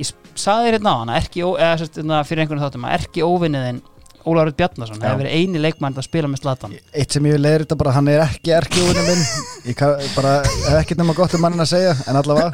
[0.00, 2.96] í sagði þér hérna á hana Erki, ó- eða sérst, hérna, fyrir einhvern þáttum að
[2.96, 3.82] Erki óvinniðin
[4.28, 5.06] Ólafur Bjarnason Já.
[5.06, 6.74] hefur verið eini leikmann að spila með Zlatan.
[6.92, 9.24] Eitt sem ég vil leiður þetta bara, hann er ekki erkjóðinu minn.
[9.70, 12.50] Ég hef ekkert nema gott um mannin að segja En allavega.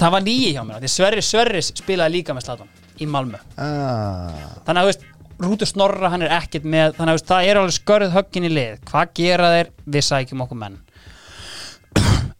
[0.00, 2.70] Það var nýji hjá mér, því Sverri Sverris spilaði líka með Zlatan
[3.00, 3.40] í Malmö.
[3.60, 5.06] Ah, þannig að þú veist,
[5.40, 8.52] Rútur Snorra hann er ekkert með, þannig að veist, það er alveg skörð höggin í
[8.52, 9.72] lið, hvað gera þeir?
[9.96, 10.76] Við sækjum okkur menn.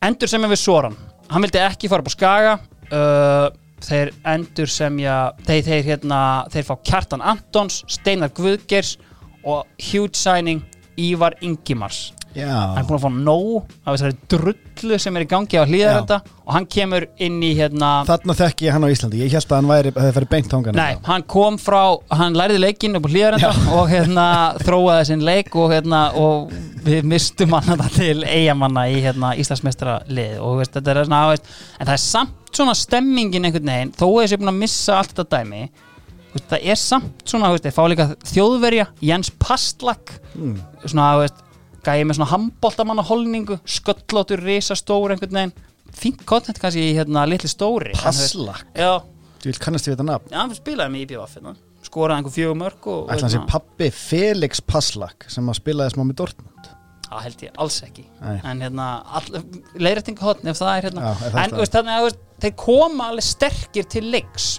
[0.05, 0.96] Endur sem er við Soran.
[1.30, 2.55] Hann vildi ekki fara upp á Skaga.
[2.90, 3.48] Uh,
[3.84, 6.20] þeir endur sem já þeir, þeir hérna,
[6.52, 8.96] þeir fá Kjartan Antons Steinar Guðgers
[9.44, 10.62] og huge signing
[11.00, 12.46] Ívar Ingimars Já.
[12.46, 16.18] Hann er búin að fá nóg af þessari drullu sem er í gangi á hlýðarenda
[16.44, 19.22] og hann kemur inn í hérna Þarna þekki ég hann á Íslandi.
[19.24, 21.80] Ég held að hann væri, hefði farið beint þangana Nei, hann kom frá,
[22.20, 23.50] hann læriði leikinn upp á hlýðarenda
[23.80, 24.28] og hérna
[24.62, 26.54] þróaði sinn leik og hérna og
[26.86, 31.26] við mistum hann þetta til eigamanna í hérna Íslandsmeistra lið og veist, þetta er svona,
[31.34, 35.02] veist, en það er samt svona stemmingin einhvern veginn, þó að þessi búin að missa
[35.02, 35.66] allt þetta dæmi
[36.30, 40.14] veist, það er samt svona, veist, þjóðverja Jens Pastlak.
[40.38, 40.58] Mm.
[40.86, 41.26] svona,
[41.86, 45.54] gæði með svona handbóltamanna holningu, sköllóttur risastór einhvern veginn,
[45.96, 49.00] fínt kontent kannski í hérna litli stóri Passlak Já,
[49.40, 50.30] Þú vil kannast við þetta nafn?
[50.30, 51.54] Já, hann spilaði með IBF hérna.
[51.86, 52.34] skoraði einhver
[52.92, 56.68] og, Ætla hann sé og pappi Felix Passlak sem að spilaði smá með Dortmund?
[57.10, 58.04] Það held ég alls ekki.
[58.20, 58.36] Nei.
[58.46, 58.84] en hérna,
[59.74, 61.06] leiðrættingu hotn ef það er hérna.
[61.08, 64.50] Já, það en er veist, þannig að þeir koma alveg sterkir til leiks.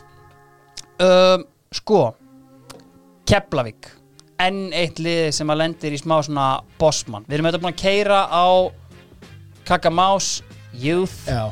[1.00, 2.02] Um, sko
[3.30, 3.88] Keflavík
[4.46, 6.48] enn eitt lið sem að lendir í smá svona
[6.82, 8.48] bossmann, við erum auðvitað búin að keira á
[9.68, 10.30] Kakamás
[10.74, 11.52] Youth Já.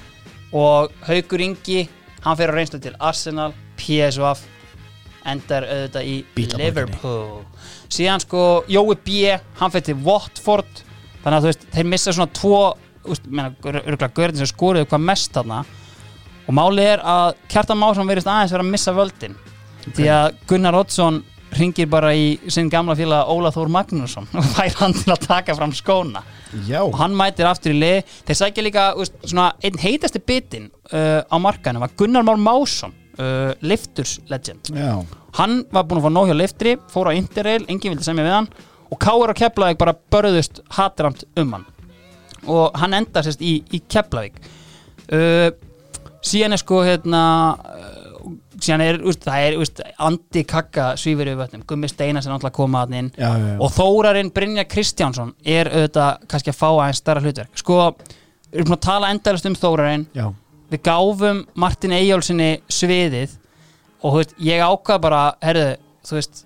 [0.56, 1.88] og Haukur Ingi.
[2.24, 4.34] Hann fer á reynslu til Arsenal PSV
[5.30, 6.66] endar auðvitað í Bílaborginni.
[6.66, 7.42] Liverpool.
[7.92, 10.84] Síðan sko Jói B hann fer til Watford.
[11.24, 12.62] Þannig að þú veist, þeir missa svona tvo
[13.10, 15.64] örgulega görðin sem skoruðu hvað mest þarna.
[16.48, 19.36] Og málið er að Kjartan Másson verðist aðeins vera að missa völdin.
[19.90, 21.22] Því að Gunnar Oddsson
[21.58, 25.56] ringir bara í sinn gamla félag Óla Þór Magnússon og fær hann til að taka
[25.58, 26.24] fram skóna.
[26.68, 26.82] Já.
[26.84, 28.16] Og hann mætir aftur í lið.
[28.28, 32.94] Þeir sækja líka úst, svona, einn heitasti bitin uh, á markanum var Gunnar Már Másson
[33.20, 34.72] uh, Lifters legend.
[34.74, 35.00] Já.
[35.38, 38.38] Hann var búinn að fá nóg hjá Liftri fór á Interrail, enginn vildi semja við
[38.38, 38.52] hann.
[38.90, 41.68] Og Káur og Keflavík bara börðust hatramt um hann.
[42.50, 44.40] Og hann endar sérst í, í Keflavík.
[45.10, 45.50] Uh,
[46.26, 47.22] síðan er sko hérna
[48.64, 51.64] síðan er, úst, það er úst, Andi Kakka svífur yfir vötnum.
[51.70, 53.10] Gummi Steinar sem náttúrulega koma að inn.
[53.16, 53.58] Já, já, já.
[53.66, 57.60] og Þórarinn Brynja Kristjánsson er auðvitað kannski að fá aðeins starra hlutverk.
[57.60, 57.80] Sko,
[58.52, 60.06] við erum að tala endalist um Þórarinn.
[60.70, 63.38] Við gáfum Martin Eyjólfsinni sviðið
[64.06, 65.70] og veist, ég ákvað bara herðu,
[66.06, 66.44] þú veist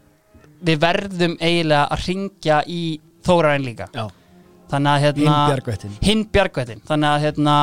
[0.64, 2.84] við verðum eiginlega að ringja í
[3.24, 3.90] Þórarinn líka.
[4.72, 5.34] Þannig að hérna
[6.04, 7.58] Hinn bjargvættin þannig að hérna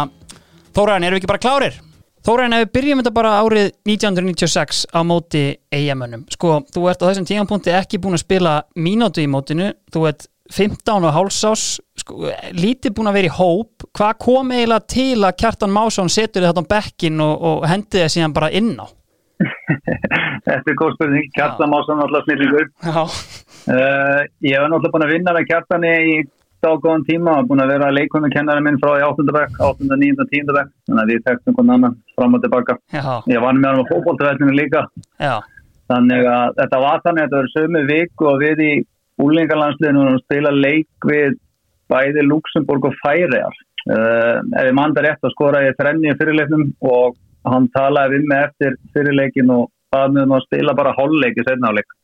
[0.76, 1.80] Þórarinn, erum við ekki bara klárir?
[2.27, 7.09] Þórarinn, ef við byrjum þetta bara árið 1996 á móti eigamönnum sko, þú ert á
[7.09, 9.71] þessum tímanpunti ekki búin að spila mínútu í mótinu.
[9.93, 11.64] Þú ert 15 og hálsás
[12.03, 13.87] sko, lítið búin að vera í hóp.
[13.97, 18.12] Hvað kom eiginlega til að Kjartan Másson setur þetta á bekkin og, og hendi þið
[18.16, 18.87] síðan bara inn á?
[20.45, 22.68] Þetta er góð spurning, Kjartan Másson alltaf snillingur.
[22.85, 23.05] Já,
[23.68, 26.12] Uh, ég hef náttúrulega búin að vinna með Kjartani í
[26.64, 29.26] dágóðan tíma og búin að vera leikonu kennari minn frá í 8.
[29.36, 29.88] bekk, 8.
[29.90, 30.26] 9.
[30.32, 30.52] 10.
[30.56, 32.76] bekk, þannig að við þekktum hvern annan fram og tilbaka.
[32.92, 33.02] já,
[33.32, 34.84] Ég vann með hann á fótboltavellinu líka,
[35.20, 35.34] já
[35.90, 38.72] þannig að þetta var þannig að þetta var sömu viku og við í
[39.20, 41.34] úlingarlandsliðinu og spila leik við
[41.90, 43.58] bæði Luxemburg og Færiðar.
[43.90, 47.16] Uh, ef ég manda rétt að skora ég þrenni í fyrirleiknum og
[47.48, 51.94] hann talaði við mig eftir fyrirleikin og það með að spila bara hálfleik í setnáleik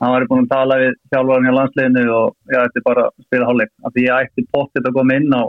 [0.00, 3.48] Hann var búin að tala við þjálfarinn hjá landsliðinu og ég ætti bara að spila
[3.50, 3.72] hálfleik.
[3.84, 5.42] Af því ég ætti pottit að koma inn á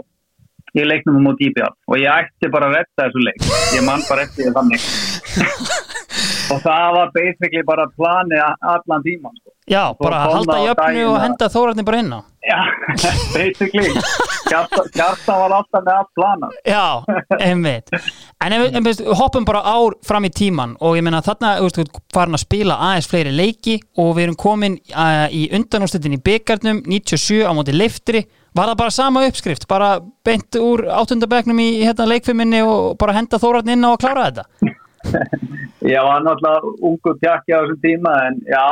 [0.72, 3.48] í leiknum um út IBA og ég ætti bara að retta þessu leik.
[3.76, 4.84] Ég mann bara eftir þannig.
[6.52, 9.51] Og það var basically bara planið allan tíman sko.
[9.70, 12.20] Já bara halda jöfnu og að- henda Þórarinn bara inn á.
[12.42, 12.58] Já,
[13.36, 13.92] basically.
[14.50, 16.56] Kjartan var alltaf með allt planað.
[16.66, 16.86] Já,
[17.38, 17.92] einmitt.
[18.42, 21.78] En ef, við hoppum bara ár fram í tíman og ég meina þarna ert
[22.12, 24.78] farin að spila aðeins fleiri leiki og við erum komin
[25.30, 29.62] í undanúrslitin í byggarnum 97 á móti leiftri Var það bara sama uppskrift?
[29.70, 29.94] Bara
[30.26, 34.44] beint úr áttundabæknum í hérna leikfiminni og bara henda Þórarn inn á að klára þetta?
[35.94, 38.66] Ég var náttúrulega ungu tjakki á þessum tíma en já,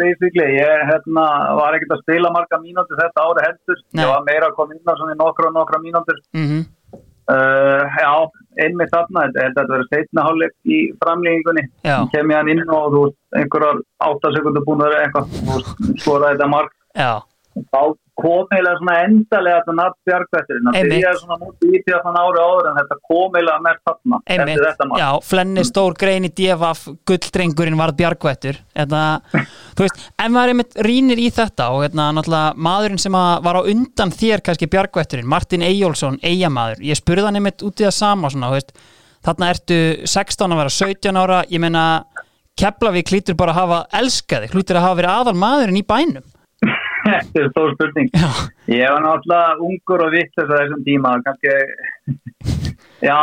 [0.00, 1.24] basically, ég hérna,
[1.60, 3.80] var ekkert að spila marga mínútur þetta ári heldur.
[3.92, 4.02] Nei.
[4.02, 6.22] Ég var meira að koma inn á svona nokkra og nokkra mínútur.
[6.36, 6.66] Mm
[7.30, 8.10] Uh, já,
[8.64, 11.62] einmitt þarna, þetta þetta verður steitna hálfleik í framlýningunni.
[11.86, 11.96] Já.
[12.10, 15.84] Kem ég hann inn og þú veist, einhverjar áttasekundur búin að vera eitthvað, þú veist,
[16.02, 16.74] skoraði þetta mark.
[16.98, 17.12] Já,
[17.70, 17.80] Þá
[18.20, 22.20] kom eiginlega svona endalega þetta natt bjargvætturinn það byrjaði svona mútið í því að þann
[22.20, 26.28] ári áður en þetta kom eiginlega með þarna eftir þetta mark já, Flenni stór grein
[26.28, 28.60] í DFF gulldrengurinn varð bjargvættur.
[28.76, 29.02] Þetta,
[29.76, 33.62] þú veist, ef maður einmitt rýnir í þetta og hérna, náttúrulega maðurinn sem var á
[33.62, 38.32] undan þér kannski bjargvætturinn, Martin Eyjólfsson Eyjamaður, ég spurði hann einmitt út í það sama
[38.32, 38.74] svona, veist,
[39.26, 41.86] þarna ertu 16 að vera 17 ára, ég meina
[42.60, 46.26] Keflavík hlýtur bara að hafa elskað þig, hlýtur að hafa verið aðal maðurinn í bænum
[47.04, 48.10] þetta er stór spurning.
[48.14, 48.30] Já,
[48.74, 51.54] ég var náttúrulega ungur og vitt þess að þessum tíma kannski
[53.10, 53.18] já,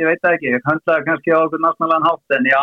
[0.00, 0.52] ég veit það ekki.
[0.56, 2.62] Ég höndlaði kannski á okkur náttúrulega hátt en já,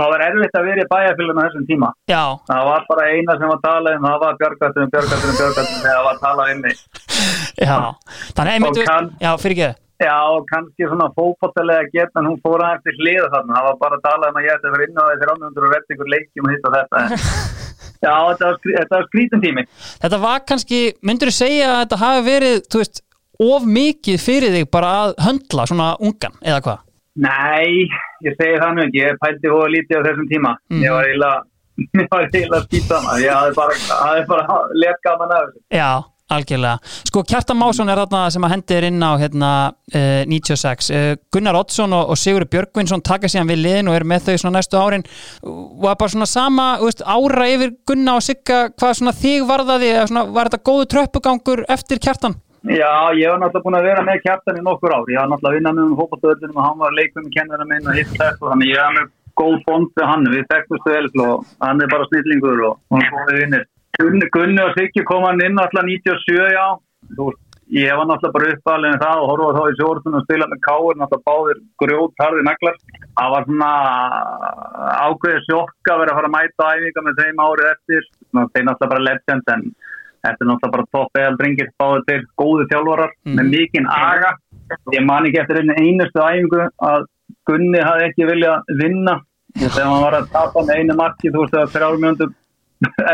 [0.00, 1.90] það var erfitt að vera í bæjarfélagum á þessum tíma.
[2.12, 5.98] Já, það var bara eina sem var talað um það var björgvætturinn, björgvætturinn, björgvætturinn þegar
[6.00, 6.82] það var talað um mig.
[7.62, 7.76] Já.
[8.38, 10.18] Þannig einmitt, Og kann- já, fyrir ekki Já,
[10.50, 13.54] kannski svona fókbóttalega geta en hún fór aðeins til hliða þarna.
[13.58, 15.66] Það var bara að tala um að ég ætti að vera inn á þessi ráðnundur
[15.66, 17.02] og redda ykkur leikjum og hitt og þetta.
[18.02, 19.66] Já, þetta var, þetta var skrítin tími.
[20.02, 23.02] Þetta var kannski, myndur þú segja að þetta hafi verið, þú veist,
[23.46, 26.82] of mikið fyrir þig bara að höndla svona ungan, eða hvað?
[27.22, 27.86] Nei,
[28.24, 30.54] ég segi það nú ekki, ég pældi hóða lítið á þessum tíma.
[30.72, 30.82] Mhm.
[30.86, 31.40] ég var eiginlega
[31.82, 36.02] ég var eiginlega skýtana ég hafði bara, hafði bara
[36.32, 36.78] algjörlega.
[37.08, 39.50] Sko, Kjartan Másson er þarna sem að hendi er inn á hérna,
[39.94, 40.92] uh, 96.
[40.92, 44.36] Uh, Gunnar Oddsson og, og Sigurður Björgvinsson taka síðan við liðin og eru með þau
[44.44, 45.04] svona næstu árin.
[45.42, 50.24] Var bara svona sama veist, ára yfir Gunna og Sigga hvað svona þig varðaði, svona,
[50.30, 52.38] var þetta góðu tröppugangur eftir Kjartan?
[52.62, 55.08] Já, ég var náttúrulega búin að vera með kjartan í nokkur ár.
[55.10, 57.88] Ég var náttúrulega að vinna með um fótballtöðunum og hann var leikum með kennara minn
[57.90, 58.38] og hitt þetta.
[58.38, 59.08] Þannig ég var með
[59.40, 60.28] góð bond við hann.
[60.30, 63.66] Við þekktustu vel og hann er bara snillingur og og hann fóði vinnir.
[64.00, 66.66] Gunni, Gunni og Siggi kom hann inn alltaf 97, já.
[67.16, 67.32] Þú
[67.72, 70.96] ég var náttúrulega bara uppalinn þá og horfa þá í sjórnum og spila með káur,
[71.00, 72.76] náttúrulega báðir grjót harði naglar.
[73.16, 73.70] Það var svona
[75.06, 78.10] ákveðið sjokk að vera að fara að mæta æfinga með þeim árið eftir.
[78.32, 79.64] Ná, Þeir náttúrulega bara legend en
[80.22, 84.36] Þetta er náttúrulega bara topp eða dringir báðu til góðu þjálfarar með mikinn aga.
[84.94, 87.08] Ég man ekki eftir einu einustu æfingu að
[87.48, 89.16] Gunni hafði ekki viljað vinna.
[89.58, 91.74] Þegar hann var að tapa með einu marki, þú veist,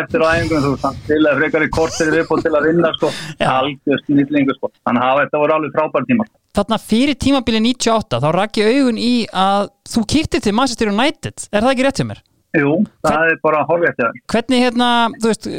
[0.01, 3.11] eftir veist, hann stilaði frekar í kortir viðbúð til að vinna, sko.
[3.49, 4.71] Algjör snillingu, sko.
[4.89, 6.29] Þannig að þetta voru alveg frábær tíma.
[6.59, 11.49] Þarna fyrir tímabili 98 þá rakk ég augun í að þú kíktir til Manchester United.
[11.53, 12.23] Er það ekki rétt hjá mér?
[12.57, 12.71] Jú,
[13.05, 14.07] það er bara horfið.
[14.33, 14.87] Hvernig hérna,
[15.21, 15.51] þú veist,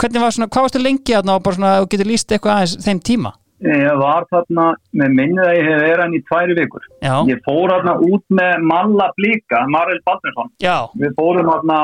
[0.00, 1.14] hvernig var svona, hvað varstu lengi
[1.58, 3.34] svona, þú getur líst eitthvað aðeins þeim tíma?
[3.68, 4.64] Ég var þarna
[4.94, 6.84] með minnið að ég hef verið hann í tværi vikur.
[7.02, 10.52] Já, Ég fór þarna út með Malla Blíka, Maril Baldinsson.
[10.62, 11.78] já, Við fórum þarna,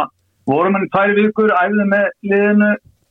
[0.50, 2.70] vorum hann í tvær vikur, æfðum með liðinu,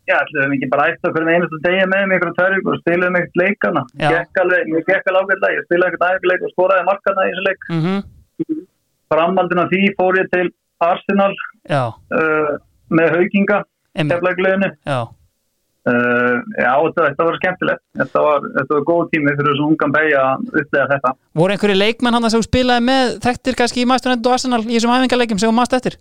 [0.10, 2.84] já, ætlum ekki bara ætta okkur með einustu degi með mig ykkur tvær vikur og
[2.84, 3.86] spilaðum ekkert leikana.
[4.04, 7.48] Gekk alveg, ég gekk alveg ágætlega, ég spilaði ekkert æfinguleik og skoraði markana í þessu
[7.48, 7.68] leik.
[7.74, 8.62] mhm,
[9.14, 10.48] Framhaldin af því fór ég til
[10.84, 11.34] Arsenal
[11.70, 12.56] uh,
[12.90, 13.60] með hauginga,
[13.94, 14.72] einmitt, keflagliðinu.
[14.88, 15.02] já,
[15.84, 17.82] Uh, já, þetta, þetta var skemmtilegt.
[18.00, 21.10] Þetta var, þetta var góð tími fyrir þessu ungan beigja að upplega þetta.
[21.42, 24.78] voru einhverju leikmenn hann að þú spilaði með þekktir kannski í United og Arsenal í
[24.78, 25.98] þessum æfingarleikum sem þú mást eftir?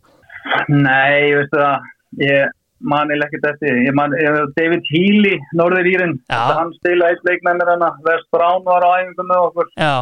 [0.68, 1.90] Nei, veistu það,
[2.22, 7.28] ég man ég ekkert eftir, ég man, ég, David Healy, Norður Írin, hann stilaði eitt
[7.28, 9.94] leik með mér hana, West Brown var á æfingu með okkur, Já,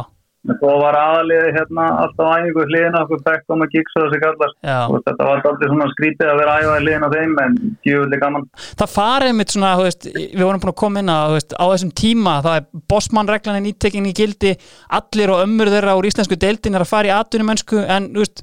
[0.49, 4.77] og var aðaliði hérna alltaf æfingu hliðina okkur, Beckham og Giggs og þessi kallar, já.
[4.89, 8.47] og þetta var alltaf svona skrítið að vera æfaði hliðina þeim, en djúvillig gaman.
[8.81, 11.93] Það farið mitt svona, veist, við vorum búin að koma inn að, veist, á þessum
[12.01, 14.55] tíma, það er bossmannreglan er nýttekin í gildi,
[14.99, 18.41] allir og ömmur þeirra úr íslensku deildin er að fara í atvinnumönsku, en, þú veist,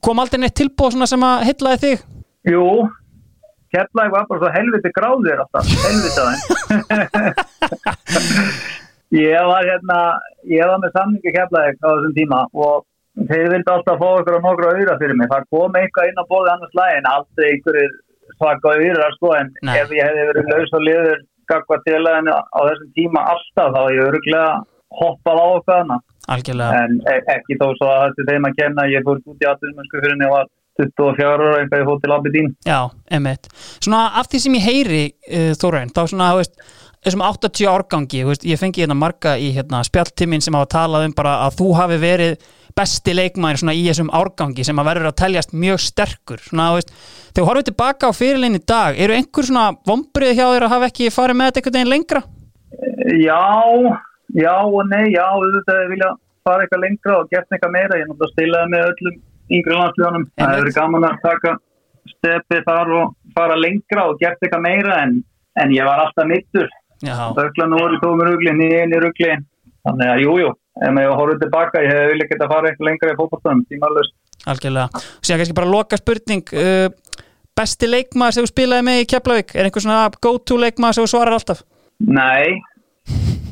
[0.00, 2.06] kom aldrei neitt svona sem að hyllaði þig?
[2.48, 2.64] Jú,
[3.74, 6.44] Keflæk var bara svo helviti gráðir alltaf, helviti aðeins.
[9.14, 9.98] ég var hérna,
[10.50, 12.84] ég var með samningi Keflæk á þessum tíma og
[13.30, 15.30] þeir vildi alltaf fá okkur á nokkru auðra fyrir mig.
[15.32, 17.94] Það kom eitthvað inn á bóði annars lægin, aldrei einhverjir
[18.36, 19.76] svaka auðra sko, en Nei.
[19.80, 23.80] ef ég hefði verið laus og liður gagvað til að á þessum tíma alltaf, þá
[23.80, 24.52] hef ég öruglega
[25.00, 26.04] hoppað á okkur annað.
[26.26, 26.84] Algjörlega.
[26.84, 30.00] En e ekki þó svo að þetta þeim að kenna, ég fór út í atvinnumönsku
[30.02, 32.50] fyrir en ég var 24 ára eitthvað ég fór til Abedín.
[32.66, 32.80] Já,
[33.16, 33.48] emitt.
[33.78, 36.58] Svona af því sem ég heyri uh, Þórainn, þá svona, þú veist
[37.06, 41.16] þessum 80 árgangi, veist, ég fengi hérna marga í hérna, spjalltimmin sem hafa talað um
[41.16, 42.36] bara að þú hafi verið
[42.76, 46.92] besti leikmæður svona í þessum árgangi sem að verður að teljast mjög sterkur svona, veist,
[47.30, 50.74] þegar þú horfið tilbaka á fyrirlegin í dag, eru einhver svona vombrið hjá þér að
[50.74, 52.22] hafa ekki farið með þetta einhvern veginn lengra?
[53.16, 53.42] Já,
[54.36, 56.12] já og nei, já, auðvitað ég vilja
[56.46, 58.00] fara eitthvað lengra og gert eitthvað meira.
[58.00, 59.16] Ég náttúrulega stilaði með öllum
[59.56, 60.26] yngri landsljónum.
[60.38, 61.54] Það hefur gaman að taka
[62.12, 65.16] stepið þar og fara lengra og gert eitthvað meira en,
[65.62, 66.68] en ég var alltaf mittur.
[67.04, 69.34] Já, Öglan voru tómur rugli, nýjinn í rugli.
[69.86, 72.88] Þannig að jú, jú, ef maður horfður tilbaka, ég hef vilja geta að fara eitthvað
[72.88, 74.14] lengra í fótballstöðum, tímalust.
[74.46, 75.02] algjörlega.
[75.20, 76.88] Síðan kannski bara loka spurning uh,
[77.56, 81.12] besti leikmaður sem þú spilaði með í Keflavík er einhver svona go-to leikmaður sem þú
[81.12, 81.62] svarar alltaf
[82.04, 82.60] Nei,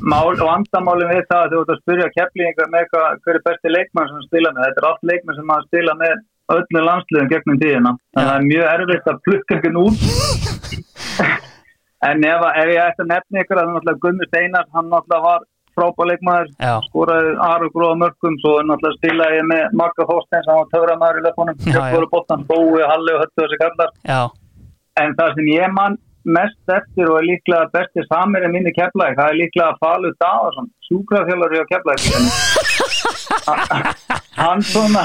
[0.05, 3.45] mál og andamálum við það að þú ert að spyrja keflinga með hvað, hver er
[3.47, 4.67] besti leikmann sem spila með.
[4.67, 6.15] Þetta er allt leikmann sem maður spila með
[6.55, 7.95] öllu landsliðum gegnum tíðina.
[8.13, 9.99] Þannig að það er mjög erfitt að plukka einhvern út.
[12.09, 15.45] en ef, ef ég ætti að nefna ykkur að náttúrulega Gunnar Steinar, hann náttúrulega var
[15.75, 16.73] frábær leikmaður, Já.
[16.87, 21.25] skoraði aðra gróða mörgum, svo náttúrulega spilaði ég með Magga Þorsteins, hann var töframaður í
[21.25, 21.61] löpunum.
[21.65, 23.95] Kjöpfóru Bóttan, Bói, Halli og Höttu þessi kallar.
[24.07, 24.21] Já,
[24.95, 29.17] En það sem ég mann mest eftir og er líklega besti samir en minni keflæk,
[29.19, 31.99] það er líklega Falur Daðarsson, sjúkrafjálari á keflæk.
[34.41, 35.03] hann svona,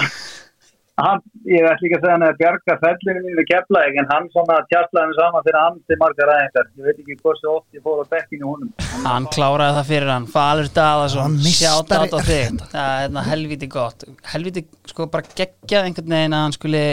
[0.98, 4.56] hann, ég ætla ekki að segja hann að bjarga fellinu mínu keflæk, en hann svona
[4.70, 6.66] tjaslaði mig saman fyrir hann til margar ræðingar.
[6.76, 8.72] Ég veit ekki hversu oft ég fór á bekkinu húnum.
[9.06, 11.52] hann kláraði það fyrir hann Falur meistari.
[11.56, 16.36] sjátt át á þig það er hérna helviti gott helviti sko bara geggjað einhvern veginn
[16.36, 16.84] að hann skuli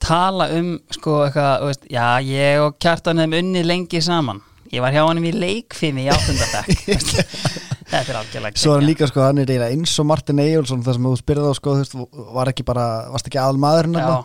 [0.00, 4.40] tala um sko eitthvað, veist, já ég og Kjartan hefum unnið lengi saman
[4.72, 6.88] ég var hjá hann í leikfimi í áttundardekk
[7.90, 10.84] þetta er algjörlega Svo er hann líka sko, hann er eiginlega eins og Martin Eyjólfsson
[10.86, 11.96] þar sem þú spyrði þá sko, þú veist,
[12.36, 13.66] var ekki bara, varst ekki aðal Já.
[13.80, 14.20] þarna?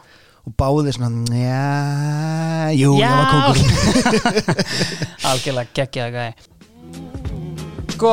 [0.45, 3.09] og báði svona, já, jú, Já.
[3.09, 3.57] ég var kókur
[5.31, 6.33] algjörlega geggjað gæði
[7.95, 8.11] sko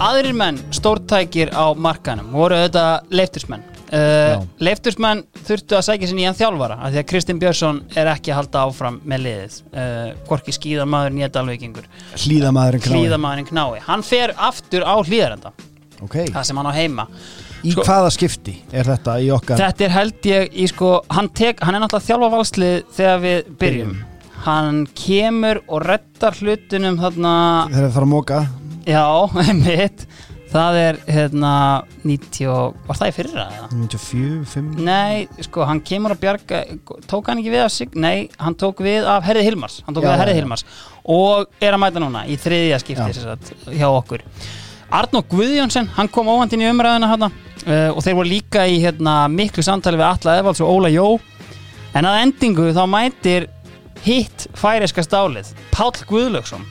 [0.00, 6.28] aðrir menn stórtækir á markanum voru þetta leiftursmenn uh, leiftursmenn þurftu að sækja sinni í
[6.28, 9.58] hann þjálfara af því að Kristinn Björnsson er ekki að halda áfram með liðið.
[9.72, 11.88] Uh, hvorki skíðamaður nýja dalvíkingur
[12.24, 13.82] Hlýðamaðurinn knái.
[13.86, 15.52] Hann fer aftur á hlýðarenda
[16.02, 17.04] Ok, það sem hann á heima.
[17.62, 19.60] Í sko- hvaða skipti er þetta í okkar?
[19.60, 23.20] Þetta er held ég í sko hann, tek, hann er náttúrulega að þjálfa valslið þegar
[23.22, 23.92] við byrjum.
[24.42, 27.34] hann kemur og reddar hlutunum þarna
[27.70, 28.40] þegar það fara að móka
[28.82, 29.04] Já,
[29.46, 30.06] einmitt
[30.52, 31.52] Það er hérna
[32.04, 33.68] 90 og, Var það í fyrra eða?
[33.72, 36.62] 94, 5 Nei, sko, hann kemur að bjarga
[37.08, 37.94] Tók hann ekki við af sig?
[37.96, 40.40] Nei, hann tók við af Herði Hilmars Hann tók Já, við af já, Herði já.
[40.42, 40.66] Hilmars
[41.02, 44.26] Og er að mæta núna í þriðja skipti sem sagt, hjá okkur
[44.92, 49.22] Arnó Guðjónsson, hann kom óvandinn í umræðina hérna uh, og þeir voru líka í hérna,
[49.32, 51.06] miklu samtali við Alla Evalds og Óla Jó
[51.96, 53.48] en að endingu þá mætir
[54.04, 56.66] hitt færiska stálið Páll Guðlaugsson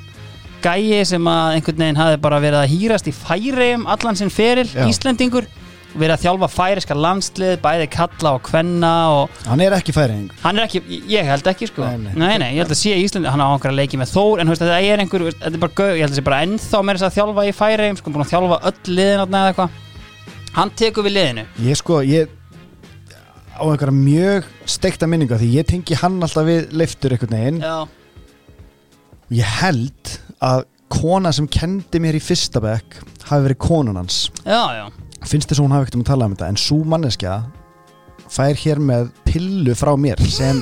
[0.64, 4.68] gæi sem að einhvern veginn hafi bara verið að hýrast í færiðum allan sinn feril,
[4.70, 4.86] Já.
[4.90, 5.48] Íslendingur.
[5.92, 10.62] Verið að þjálfa færiska landslið bæði kalla og kvenna og Hann er ekki færing hann
[10.62, 10.80] er ekki,
[11.12, 11.84] ég held ekki sko.
[11.84, 12.38] Nei, nei.
[12.40, 14.64] nei, ég held að sé Íslandi, hann á einhverja leiki með Þór en þú veist,
[14.64, 17.10] þetta er einhver, þetta er bara gau, ég held að sé bara ennþá meira þess
[17.10, 19.76] að þjálfa í færiðum sko, búin að þjálfa öll liðin eða eitthvað.
[20.56, 21.46] Hann tekur við liðinu.
[21.68, 22.32] Ég sko, ég
[23.52, 24.48] á einhverja mjög
[24.78, 25.52] steikta minninga því.
[25.60, 27.60] Ég tengi hann alltaf við leiftur einhvern veginn.
[27.68, 27.84] Já,
[29.32, 34.26] Ég held að kona sem kendi mér í fyrsta bekk hafi verið konun hans.
[34.44, 34.86] Já, já.
[35.22, 37.38] Finnst þess að hún hafi ekkert um að tala um þetta en svo manneskja
[38.32, 40.62] fær hér með pillu frá mér sem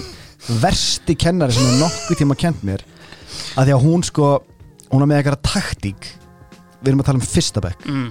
[0.61, 2.83] versti kennari sem er nokkuð tíma kent mér
[3.59, 4.29] að því að hún sko
[4.89, 6.09] hún er með eitthvað taktík.
[6.79, 7.85] Við erum að tala um fyrsta bekk.
[7.89, 8.09] Mm.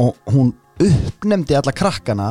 [0.00, 2.30] og hún uppnemdi alla krakkana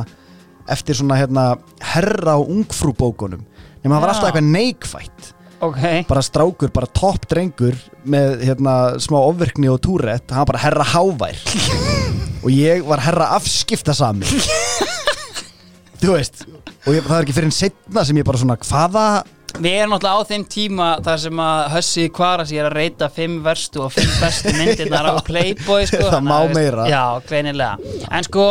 [0.70, 1.44] eftir svona hérna
[1.92, 3.44] herra og ungfrú bókunum
[3.82, 5.31] nema það var alltaf eitthvað neikvætt
[5.62, 10.26] ok, bara strákur, bara topp drengur með hérna smá ofvirkni og túrett.
[10.34, 11.38] Hann bara herra hávær.
[12.42, 14.26] Og ég var herra afskipta sami
[16.02, 16.40] þú veist
[16.82, 19.04] og ég, það er ekki fyrir en setna sem ég bara svona hvaða
[19.62, 23.08] við erum náttúrulega á þeim tíma þar sem að Hössi Kvaras ég er að reyta
[23.14, 26.88] fimm verstu og fimm bestu myndirnar á Playboy sko, Það má meira.
[26.90, 27.76] já, greinilega,
[28.10, 28.46] en sko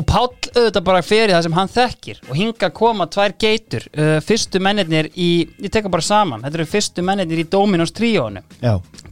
[0.00, 3.86] og Páll auðvitað bara fyrir það sem hann þekkir og hinga koma tvær geitur.
[3.92, 5.30] Uh, fyrstu mennirnir í,
[5.60, 8.42] ég teka bara saman þetta eru fyrstu mennirnir í Dominos tríónu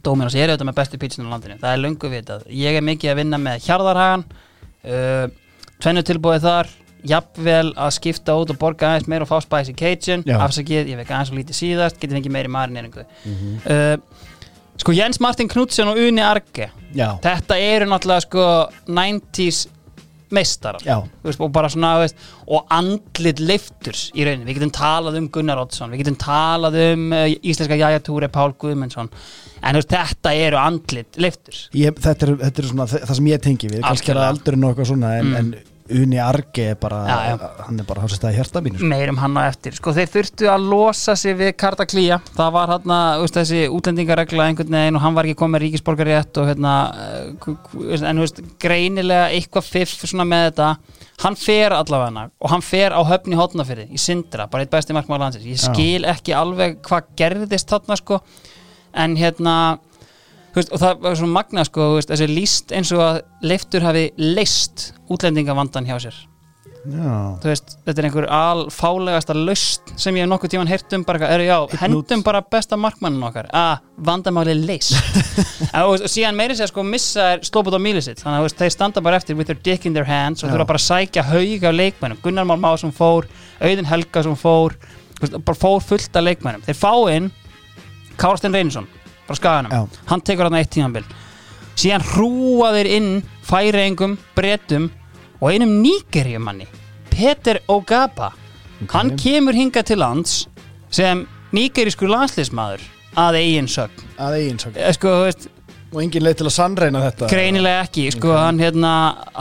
[0.05, 3.13] Dominos er auðvitað með bestu pítsunum á landinu það er löngu vitað, ég er mikið
[3.13, 5.25] að vinna með Hjarðarhagan uh,
[5.79, 6.73] tvennu tilbúið þar
[7.09, 10.35] jafnvel að skipta út og borga aðeins meira og fá spicy cajun Já.
[10.43, 14.25] afsakið, ég vekk aðeins og lítið síðast getur fengið meiri marineringu uh,
[14.79, 16.69] sko Jens Martin Knudsen og Uni Arge.
[16.95, 18.45] Já, þetta eru náttúrulega sko
[18.87, 19.65] 90s
[20.35, 20.83] meistarar.
[21.25, 22.17] Veist, og bara svona veist,
[22.47, 24.47] og andlit leifturs í rauninni.
[24.49, 29.09] Við getum talað um Gunnar Oddsson við getum talað um uh, íslenska jæjatúri Pál Guðmundsson.
[29.59, 33.27] En veist, þetta eru andlit leifturs ég, þetta, er, þetta er svona þa- það sem
[33.33, 34.29] ég tengi við, kannski er það
[34.63, 35.49] og eitthvað svona en, en
[35.95, 37.49] Uni Arge er bara Já, já.
[37.67, 38.89] hann er bara hans að staða hjarta mínu sko.
[38.91, 42.73] meirum hann á eftir sko þeir þurftu að losa sig við Karta Klía það var
[42.75, 42.93] hann
[43.33, 48.41] þessi útlendingaregla einhvern veginn og hann var ekki komið ríkisborgarétt og hérna eh, en veist
[48.61, 50.69] greinilega eitthvað fiff svona með þetta
[51.25, 55.25] hann fer allavega og hann fer á höfni hótnafyrði í Sindra, bara eitt besti markmaður
[55.25, 55.67] landsins ég Já.
[55.73, 58.21] skil ekki alveg hvað gerðist þarna sko
[58.93, 59.55] en hérna
[60.55, 64.09] veist, og það var svona magna sko veist, þessi líst eins og að leiftur hafi
[64.17, 66.25] leist útlendingavandan hjá sér.
[67.43, 71.43] Veist, þetta er einhver alfálegasta laust sem ég hef nokkuð tíman heyrt um bara, er,
[71.43, 73.49] já, hendum bara besta markmannin okkar.
[73.51, 74.95] Að vandamáli leist
[75.73, 79.03] en, og, síðan meiri segja sko missa er slóput á mílisitt, þannig að þeir standa
[79.03, 81.75] bara eftir with their dick in their hands og þurfa bara að sækja haug af
[81.75, 83.27] leikmennum, Gunnar Már Másson fór
[83.59, 84.79] Auðun Helgason fór
[85.19, 87.29] þú veist, bara fór fullt af leikmennum, þeir fá inn
[88.19, 88.87] Kárstein Reynisson
[89.29, 90.03] frá skaganum, Já.
[90.09, 91.05] hann tekur hann eitt tímanbil
[91.79, 93.09] síðan hrúa þeir inn
[93.45, 94.89] færeingum, bretum
[95.39, 96.65] og einum nýgerjumanni
[97.13, 98.31] Peter Ogaba.
[98.93, 100.45] Hann kemur hinga til lands
[100.89, 102.83] sem nýgerískur landsliðsmaður
[103.19, 104.05] að eigin sögn.
[104.19, 105.49] Að eigin svo Eh, sko, veist,
[105.89, 107.27] Og engin leið til að sannreina þetta?
[107.31, 108.91] Greinilega ekki sko, hann hérna,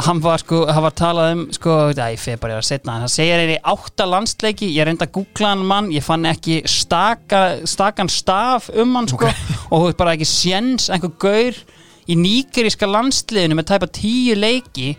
[0.07, 3.13] hann var sko hann var talað um, sko, ég fyrir bara að setna hann.
[3.13, 8.09] Segir einni átta landsleiki ég reynda að googla hann mann, ég fann ekki staka, stakan
[8.09, 9.29] staf um hann sko,
[9.71, 11.61] og þú veist bara ekki séns einhver gaur
[12.09, 14.95] í nýgeríska landsliðinu með tæpa tíu leiki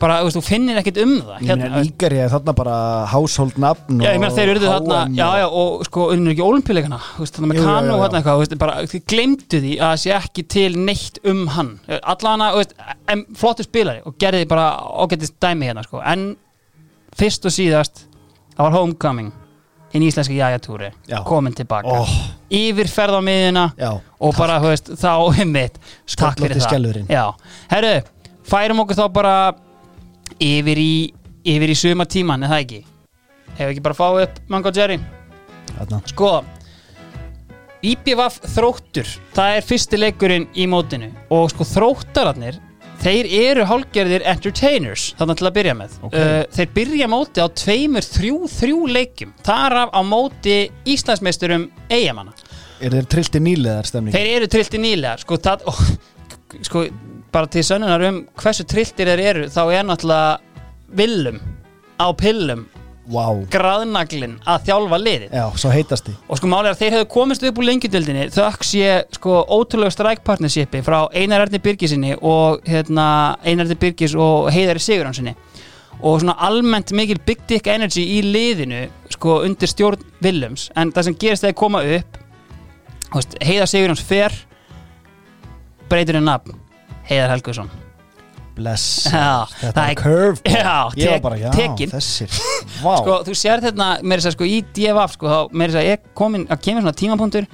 [0.00, 1.44] bara, þú finnir ekkit um það.
[1.44, 2.76] Ég meina Nígari er þarna bara
[3.12, 6.46] household nafn Já, ég meina þeir eru þarna, já, já, og sko, unnur ekki
[7.18, 10.68] veist, þannig með kanu og hérna eitthvað, þið glemdu því að það sé ekki til
[10.78, 11.72] neitt um hann.
[11.98, 12.52] Allana,
[13.38, 14.70] flottu spilari og gerði bara
[15.02, 16.30] ágættist dæmi hérna, sko, en
[17.18, 18.04] fyrst og síðast
[18.54, 19.34] það var homecoming
[19.92, 21.22] hinn íslenski jæjatúri, Já.
[21.24, 22.10] komin tilbaka oh,
[22.52, 25.78] yfirferð á miðina Já, og bara, þú veist, þá einmitt
[26.12, 27.46] takk fyrir það.
[27.72, 27.94] herru,
[28.48, 29.34] færum okkur þá bara
[30.42, 30.92] yfir í
[31.48, 32.80] yfir í sumartíman, er það ekki?
[33.58, 34.98] Hefur ekki bara fáið upp Mango Jerry?
[35.78, 36.32] þarna Sko
[37.88, 42.56] IPVF þróttur það er fyrsti leikurinn í mótinu og sko þróttararnir
[42.98, 46.16] þeir eru hálgerðir entertainers þannig til að byrja með Ok.
[46.18, 50.56] uh, þeir byrja móti á tveimur þrjú þrjú leikjum þar af á móti
[50.90, 52.34] Íslandsmeisturum eigamanna
[52.82, 54.14] Er þeir trillti nýleðar stemning?
[54.14, 55.72] þeir eru trillti nýlega sko, það, ó,
[56.68, 56.84] sko
[57.32, 60.38] bara til sönnunar um hversu trilltir þeir eru þá er náttúrulega
[60.98, 61.40] villum
[62.00, 62.66] á pillum
[63.08, 63.24] Vá.
[63.48, 65.30] graðnaglinn að þjálfa liðið.
[65.32, 66.12] Já, svo heitasti.
[66.28, 70.24] Og sko málið að þeir hefðu komist upp úr lengjudildinni þökk sé sko ótrúlega strike
[70.26, 73.06] partnershipi frá Einar Erni Birgisinni og hérna
[73.46, 75.32] Einar Erni Birgis og Heiðari Siguránsinni
[75.98, 78.84] og svona almennt mikil big dick energy í liðinu
[79.16, 80.68] sko undir stjórn Willems.
[80.76, 82.20] En það sem gerist þegar koma upp
[83.40, 84.36] Heiðar Sigurjóns fer
[85.88, 86.60] breytur en nafn
[87.08, 87.70] Heiðar Helgusson
[88.58, 91.90] Bless Já, Þetta er er- curve Já, Ég var tek- bara, já, tekin.
[91.94, 92.32] þessir
[92.82, 95.82] Vá sko, þú sér þetta meira þess að sko í DFF sko, þá meira þess
[95.84, 97.46] að ég komin að kemur svona tímapunktur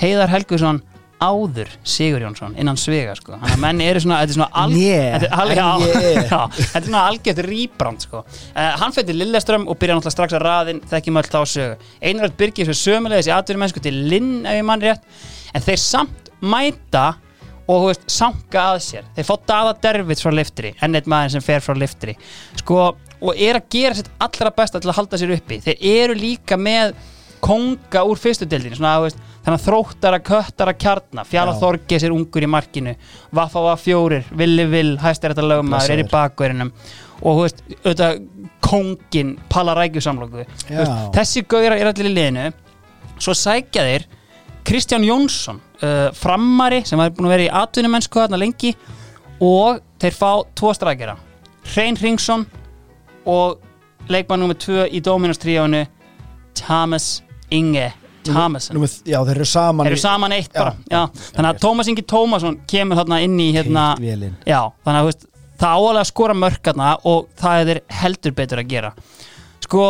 [0.00, 0.80] Heiðar Helgusson
[1.16, 3.36] áður Sigur Jónsson innan svega sko.
[3.40, 6.18] þannig að menn eru svona, þetta er svona al, Né, þetta, er al, já, ég.
[6.32, 8.20] já, þetta er svona algjört rýbrand sko.
[8.26, 11.78] uh, hann fyrir til Lilleström og byrja náttúrulega strax að raðin þekkjum öll þá sögu
[12.10, 15.08] Einrætt Birgis fyrir sömulegis í atvinnum mennsku til Linn ef ég mann rétt
[15.56, 17.06] en þeir samt mæta
[17.66, 19.08] og þú veist, sanka að sér.
[19.16, 22.16] Þeir fá Dada Dervits frá liftri enn eitt maður sem fer frá liftri.
[22.62, 25.60] Sko, og er að gera sitt allra besta til að halda sér uppi.
[25.64, 26.94] Þeir eru líka með
[27.46, 31.58] konga úr fyrstu deildinni svona, þú veist, þannig að þróttara, köttara, kjarna Fjala Já.
[31.60, 32.94] Þorges er ungur í markinu
[33.36, 36.72] Vaffa var fjórir, Villi Vill hæstir þetta lögmaður, er í bakverðinum
[37.22, 38.22] og veist, auðvitað
[38.64, 40.82] kongin Palla Rækjusamlóku Já.
[41.14, 42.48] þessi gauðra er allir í liðinu.
[43.20, 44.08] Svo sækja þeir
[44.66, 48.72] Kristján Jónsson uh, frammari sem var búin að vera í atvinnumennsku þarna lengi
[49.44, 51.14] og þeir fá tvo strækjara.
[51.74, 52.46] Hrein Hringsson
[53.26, 53.60] og
[54.10, 55.84] leikmann nummer 2 í Dominos tríónu
[56.56, 57.92] Thomas Inge
[58.26, 61.00] Thomason Númer, Já, þeir eru saman þeir eru saman eitt Já, bara já,
[61.36, 61.62] þannig að já.
[61.62, 63.86] Tómas Ingi Tómasson kemur þarna inn í hérna,
[64.46, 65.26] já, þannig að veist,
[65.60, 68.92] það áalega skora mörkarna og það er heldur betur að gera.
[69.64, 69.84] Sko,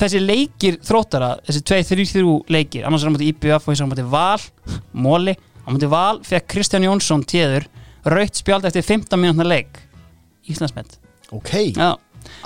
[0.00, 3.92] þessi leikir þróttara, þessi 2-3-3 leikir annars er á móti IBF og hins er á
[3.92, 4.42] móti Val
[4.92, 7.66] Móli, á móti Val fekk Kristján Jónsson tíður,
[8.06, 9.80] raut spjald eftir 15 minútna leik.
[10.46, 10.98] Íslandsmet.
[11.34, 11.94] Ok, já,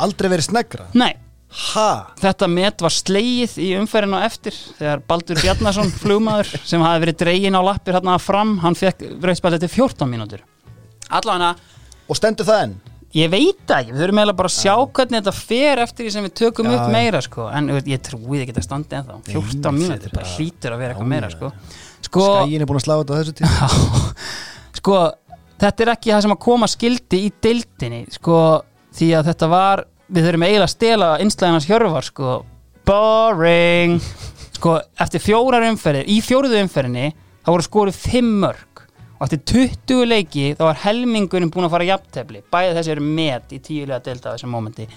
[0.01, 0.87] aldrei verið snegra?
[0.97, 1.13] Nei.
[1.51, 7.19] Ha, Þetta met var slegið í umferðinu eftir þegar Baldur Bjarnason, flugmaður sem hafi verið
[7.25, 10.45] dregin á lappir hérna fram hann fekk rauðspælt eftir 14 mínútur.
[11.11, 11.57] Allavega,
[12.07, 12.77] og stendur það enn
[13.17, 16.13] ég veit það ekki við þurfum eiginlega bara að sjá hvernig þetta fer eftir því
[16.15, 17.47] sem við tökum Já, upp meira sko.
[17.51, 19.17] en ég trúi ekki að standa ennþá.
[19.31, 21.53] 14 þetta mínútur, er það bara- hlýtur að vera eitthvað meira sko.
[22.07, 23.71] Sko, Skæin er búin að slá þetta á þessu tíma.
[24.81, 24.99] Sko
[25.61, 28.37] þetta er ekki það sem að koma skildi í deildinni sko,
[28.97, 32.37] því að þetta var við þurfum eiginlega að stela einslæðinans hjörvar sko,
[32.87, 33.99] boring.
[34.61, 38.65] Sko, eftir fjórar umferðir í fjóruðu umferðinni, þá voru skorið fimm mörg
[39.21, 39.43] og eftir
[39.87, 42.41] 20 leiki þá var helmingurinn búin að fara jafntefli.
[42.53, 44.89] Bæði þessi eru met í tíulega deilda á þessum momenti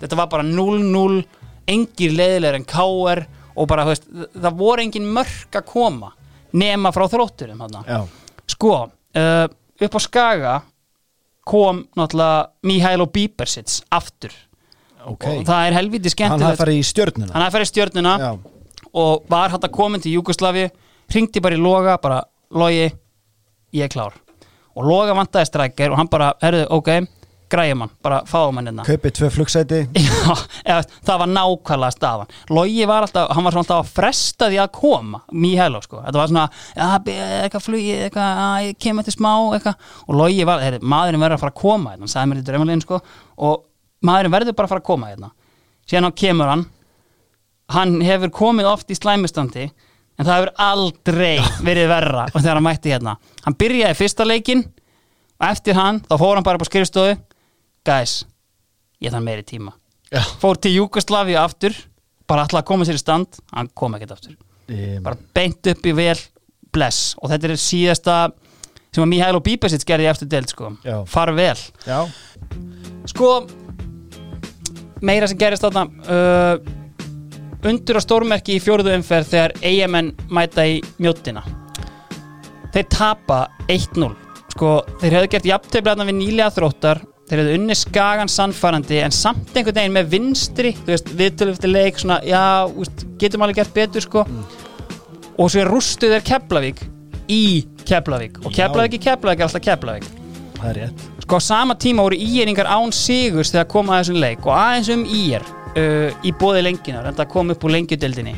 [0.00, 1.20] þetta var bara 0-0
[1.70, 3.22] engir leiðilegur en KR
[3.60, 4.08] og bara, þú veist,
[4.40, 6.12] það voru engin mörg að koma
[6.56, 7.60] nema frá þrótturum
[8.50, 9.46] Sko, uh,
[9.84, 10.54] upp á Skaga
[11.46, 14.32] kom náttúrulega Mihailo Bíbersits aftur.
[15.00, 15.24] Ok.
[15.24, 17.32] og það er helviti Hann skemmtilegt hafði farið í stjörnuna.
[17.32, 18.30] Hann hafði farið í stjörnuna Já,
[19.00, 20.66] og var hann að komin til Júkoslavi
[21.10, 22.18] hringdi bara í Loga, bara
[22.52, 22.90] Logi,
[23.76, 24.18] ég er klár.
[24.78, 26.92] Og Loga vantaði strækir og hann bara, herðu, ok
[27.50, 28.84] græjum hann, bara fáum hann hérna.
[28.86, 32.34] Kaupið tvö flugsæti Já, eða, það var nákvæmlega staðan.
[32.54, 36.20] Logi var alltaf, hann var svona alltaf að fresta því að koma Míhælo sko, þetta
[36.20, 36.46] var svona
[36.76, 41.38] eitthvað flugi, eitthvað að, ég kem eftir smá, eitthvað, og Logi var heyri, maðurinn verður
[41.38, 43.00] að fara að koma, hérna, hann sagði mér í draumalegin sko,
[43.48, 43.64] og
[44.06, 45.32] maðurinn verður bara að fara að koma hérna,
[45.90, 46.66] síðan hann kemur hann.
[47.70, 49.68] Hann hefur komið oft í slæmustandi
[50.20, 52.26] en það hefur aldrei verið verra.
[52.28, 53.16] Og þegar hann mætti hérna.
[53.46, 54.66] Hann byrjaði fyrsta leikinn
[55.40, 57.16] og eftir hann, þá fór hann bara upp á skrifstofu.
[57.88, 58.18] Guys,
[59.00, 59.72] ég þarf meiri tíma.
[60.10, 60.24] Já.
[60.42, 61.76] fór til Júkoslavi aftur
[62.26, 63.40] bara ætlaði að koma sér í stand.
[63.54, 64.36] Hann kom ekkert aftur.
[64.70, 66.18] Um, bara beint upp í vel
[66.74, 67.14] bless.
[67.22, 68.16] Og þetta er síðasta
[68.90, 70.74] sem að Mihailo Bíbesic gerði eftir deild sko.
[70.84, 71.00] Já.
[71.06, 71.56] far vel.
[71.86, 72.02] Já,
[73.10, 73.30] sko
[75.00, 76.79] meira sem gerist þarna uh,
[77.68, 81.44] undur á stórmerki í fjóruðu umferð þegar eigamenn mæta í mjóttina
[82.74, 84.10] þeir tapa 1-0
[84.54, 87.02] sko þeir hefðu gert jafntefni við nýlega þróttar.
[87.30, 91.70] Þeir hefðu unni skagan sannfærandi en samt einhvern veginn með vinstri þú veist, viðtölu eftir
[91.70, 94.24] leik svona, já, úst, getum alveg gert betur sko.
[95.38, 96.82] Og svo rústu þeir Keflavík
[97.30, 97.44] í
[97.86, 98.42] Keflavík.
[98.42, 98.50] Og.
[98.56, 100.10] Keflavík í Keflavík er alltaf Keflavík.
[100.58, 101.06] Það er rétt.
[101.22, 104.42] Sko á sama tíma voru íeringar án sigurs þegar koma að þessum leik.
[104.44, 105.46] Og aðeins um íer
[105.76, 108.34] uh, í bóði lenginar en það kom upp úr lengjudeldinni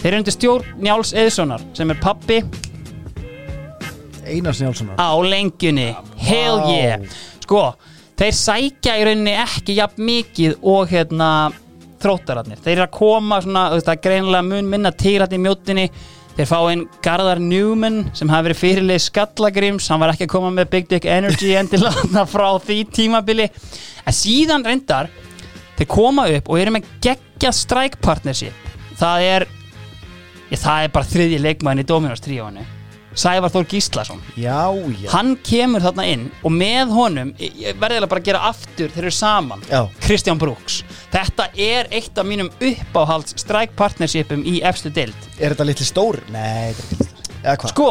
[0.00, 2.38] Þeir eru undir stjórn Njáls Eðssonar sem er pappi.
[4.24, 5.90] Einars Njálssonar á lengjunni.
[6.16, 6.70] Hell Vá.
[6.72, 7.18] yeah.
[7.44, 7.64] Sko,
[8.16, 11.50] þeir sækja í rauninni ekki jafn mikið og hérna
[12.00, 12.62] þróttararnir.
[12.64, 15.86] Þeir eru að koma svona, það er greinilega mun minna til hérna í mjótinni
[16.40, 20.52] Þeir fá inn Garðar Newman sem hafi verið fyrirleið Skallagrims hann var ekki að koma
[20.54, 23.50] með Big Dick Energy endilega frá því tímabili.
[24.06, 25.10] En síðan reyndar
[25.80, 28.68] þeir koma upp og eru með geggja strike partnership
[29.00, 29.46] það er
[30.50, 32.66] ég, það er bara þriðji leikmæðin í Dominos tríóinu
[33.20, 34.70] Sævar Þór Gíslason Já,
[35.02, 38.42] já hann kemur þarna inn og með honum, ég ég verði eiginlega bara að gera
[38.52, 39.80] aftur þeir eru saman, Já.
[40.04, 40.76] Kristján Brooks
[41.10, 46.20] þetta er eitt af mínum uppáhalds strike partnershipum í efstu deild Er þetta litli stór?
[46.30, 47.72] Nei, þetta er litli hvað?
[47.74, 47.90] sko,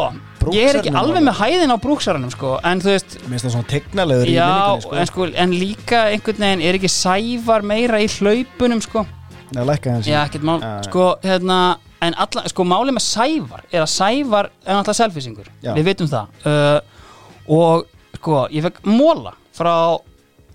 [0.55, 3.55] ég er ekki alveg með hæðin á Brooksarunum sko, en þú veist Mér finnst það
[3.57, 4.95] svona tegnalegur í já, minningunni sko.
[4.95, 9.05] en, sko, en líka einhvern veginn er ekki Sævar meira í hlaupunum sko,
[9.55, 10.59] Nei, lækka hans já, ekkert mál.
[10.61, 11.59] Já, sko, hérna,
[12.05, 15.73] en alla, sko, málið með Sævar er að Sævar er náttúrulega selfisingur Já.
[15.73, 16.37] við vitum það.
[16.45, 16.99] Uh,
[17.49, 17.87] og
[18.19, 19.73] sko, ég fekk móla frá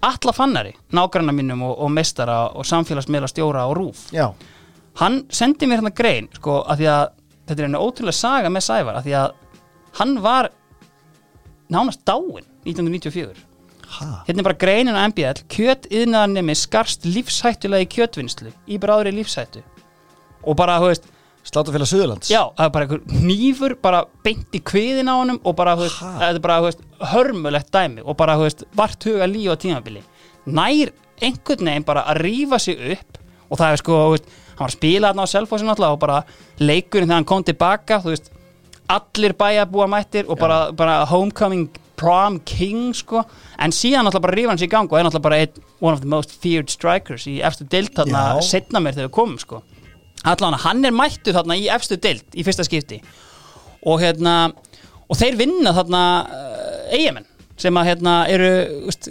[0.05, 4.29] alla fannari, nágranna mínum og, og mestara og samfélagsmiðla stjóra og rúf Já,
[5.01, 7.07] hann sendi mér hérna grein sko, að því að
[7.49, 9.41] þetta er einu ótrúlega saga með Sævar, að því að
[10.01, 10.51] hann var
[11.73, 13.35] nánast dáinn 1994
[13.99, 14.25] ha?
[14.27, 19.63] Hérna er bara greinin á MBL kjöt yðnaðarnemi skarst lífshættulega í kjötvinnslu í bráðri lífshættu.
[20.45, 21.11] Og bara, þú veist,
[21.45, 22.31] Slátafélag Suðurlands.
[22.33, 25.99] já, það er bara einhver nýfur bara beint í kviðin á honum og bara, veist,
[26.01, 26.81] þetta er bara, veist,
[27.13, 30.01] hörmulegt dæmi og bara, veist, vart huga líf á tímabili.
[30.47, 33.21] Nær einhvern veginn bara að rífa sig upp
[33.51, 33.99] og það er sko,
[34.57, 36.23] hann var að spila þarna á Selfossin alltaf og bara
[36.65, 38.33] leikurinn þegar hann kom tilbaka, þú veist
[38.93, 43.23] allir bæjarbúa mættir og bara, bara homecoming prom king sko,
[43.63, 45.95] en síðan alltaf bara rífa hann sig í gang og er alltaf bara einn, one
[45.95, 49.63] of the most feared strikers í efstu deild þarna setna mér þegar við komum sko.
[50.25, 53.01] Allan hann er mættu þarna í efstu deild í fyrsta skipti.
[53.85, 54.53] Og hérna
[55.09, 57.29] og þeir vinna þarna uh, eigamenn
[57.61, 58.51] sem að hérna eru
[58.89, 59.11] veist,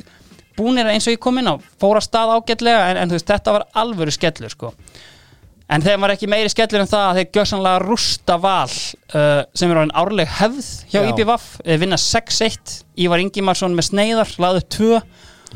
[0.58, 3.68] búnir eins og ég kom inn á fóra stað ágætlega en, en veist, þetta var
[3.80, 4.74] alvöru skellur sko
[5.72, 9.72] en þeim var ekki meiri skellur en það að þeir gjössanlega rústa val uh, sem
[9.72, 11.10] er orðin árleg hefð hjá Já.
[11.14, 12.74] IPVAF, þeir vinna 6-1
[13.06, 14.90] Ívar Ingimarsson með sneiðar, laðu 2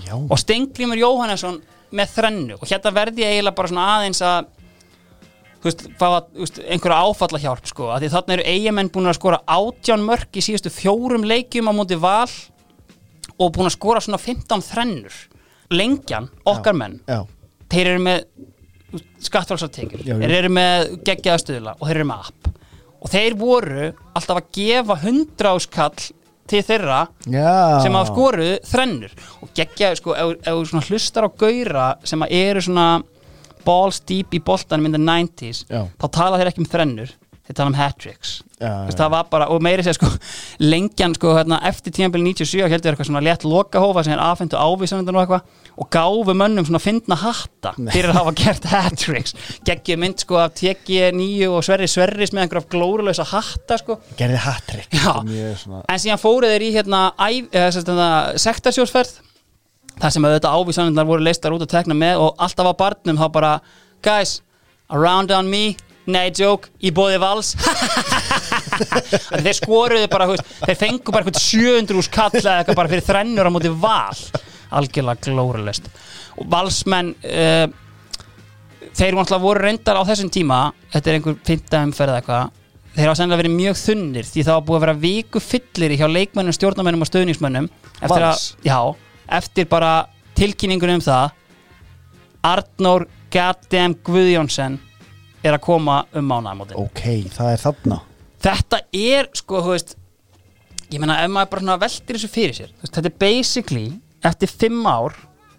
[0.06, 1.60] Já, og Stenglimur Jóhannesson
[1.96, 2.58] með þrennu.
[2.60, 4.50] Og hérna verði ég eiginlega bara svona aðeins að
[5.58, 8.92] þú veist, fá að, þú veist, einhverja áfalla hjálp sko, að því þarna eru eigamenn
[8.94, 12.30] búin að skora átján mörk í síðustu fjórum leikjum á móti val
[13.38, 15.18] og búin að skora svona 15 þrennur.
[15.74, 17.26] Lengjan, okkar menn já,
[17.74, 18.22] þeir eru með
[20.06, 20.16] já.
[20.22, 22.54] þeir eru með geggjaða stuðla og þeir eru með app.
[22.98, 26.08] Og þeir voru alltaf að gefa 100 áskall
[26.48, 27.52] til þeirra já.
[27.84, 29.14] sem hafa skoruð þrennur.
[29.44, 32.88] Og geggja, sko, ef þú hlustar á gaura sem eru svona
[33.68, 35.86] balls deep í boltanum in the 90s Já.
[36.00, 37.14] þá tala þeir ekki um þrennur
[37.48, 38.34] þeir tala um hat-tricks
[39.54, 40.12] og meiri segja sko
[40.72, 45.20] lengjan sko, hérna, eftir tímabili 97 heldur eitthvað svona létt lokahófa sem er afhentu ávísanundan
[45.20, 49.36] og eitthvað og gáfu mönnum svona fyndna hatta fyrir að hafa gert hat-tricks.
[49.68, 54.00] Geggju mynd sko af TG9 og Sverri Sverris með einhverjaf glórulösa hatta sko.
[54.18, 54.98] Gerði hattrick.
[55.62, 57.04] Svona En síðan fóru þeir í hérna,
[57.70, 58.10] sagt, hérna
[58.42, 59.20] sektarsjósferð
[59.98, 63.28] þar sem auðvitað ávísanirnar voru leistar út og tekna með og alltaf á barnum þá
[63.34, 63.54] bara
[64.06, 64.40] guys,
[64.90, 65.76] around on me.
[66.08, 67.52] Nei joke, í bóði vals.
[69.44, 70.30] Þeir skoruðu bara,
[70.64, 74.22] þeir fengu bara eitthvað 700 úr skall eða eitthvað bara fyrir þrennur á móti val
[74.76, 75.90] algjörlega glórulest
[76.38, 77.66] og valsmenn uh,
[78.98, 80.62] þeir náttúrulega voru reyndar á þessum tíma
[80.94, 82.56] þetta er einhver fymta umferð eða eitthvað
[82.98, 86.08] þeir hafa sennilega verið mjög þunnir því það var búið að vera viku fyllir hjá
[86.10, 87.70] leikmönnum, stjórnarmönnum og stöðningsmönnum
[88.02, 88.80] eftir, að, já,
[89.38, 89.92] eftir bara
[90.38, 91.36] tilkynningunum um það
[92.48, 94.78] Arnór Gaddem Guðjónsson
[95.44, 96.78] er að koma um mánaðamótin.
[96.80, 97.02] Ok,
[97.34, 97.98] það er þarna.
[98.46, 99.96] Þetta er sko, þú veist
[100.94, 103.88] ég meina ef maður bara veltir þessu fyrir sér veist, þetta er basically
[104.32, 105.16] eftir fimm ár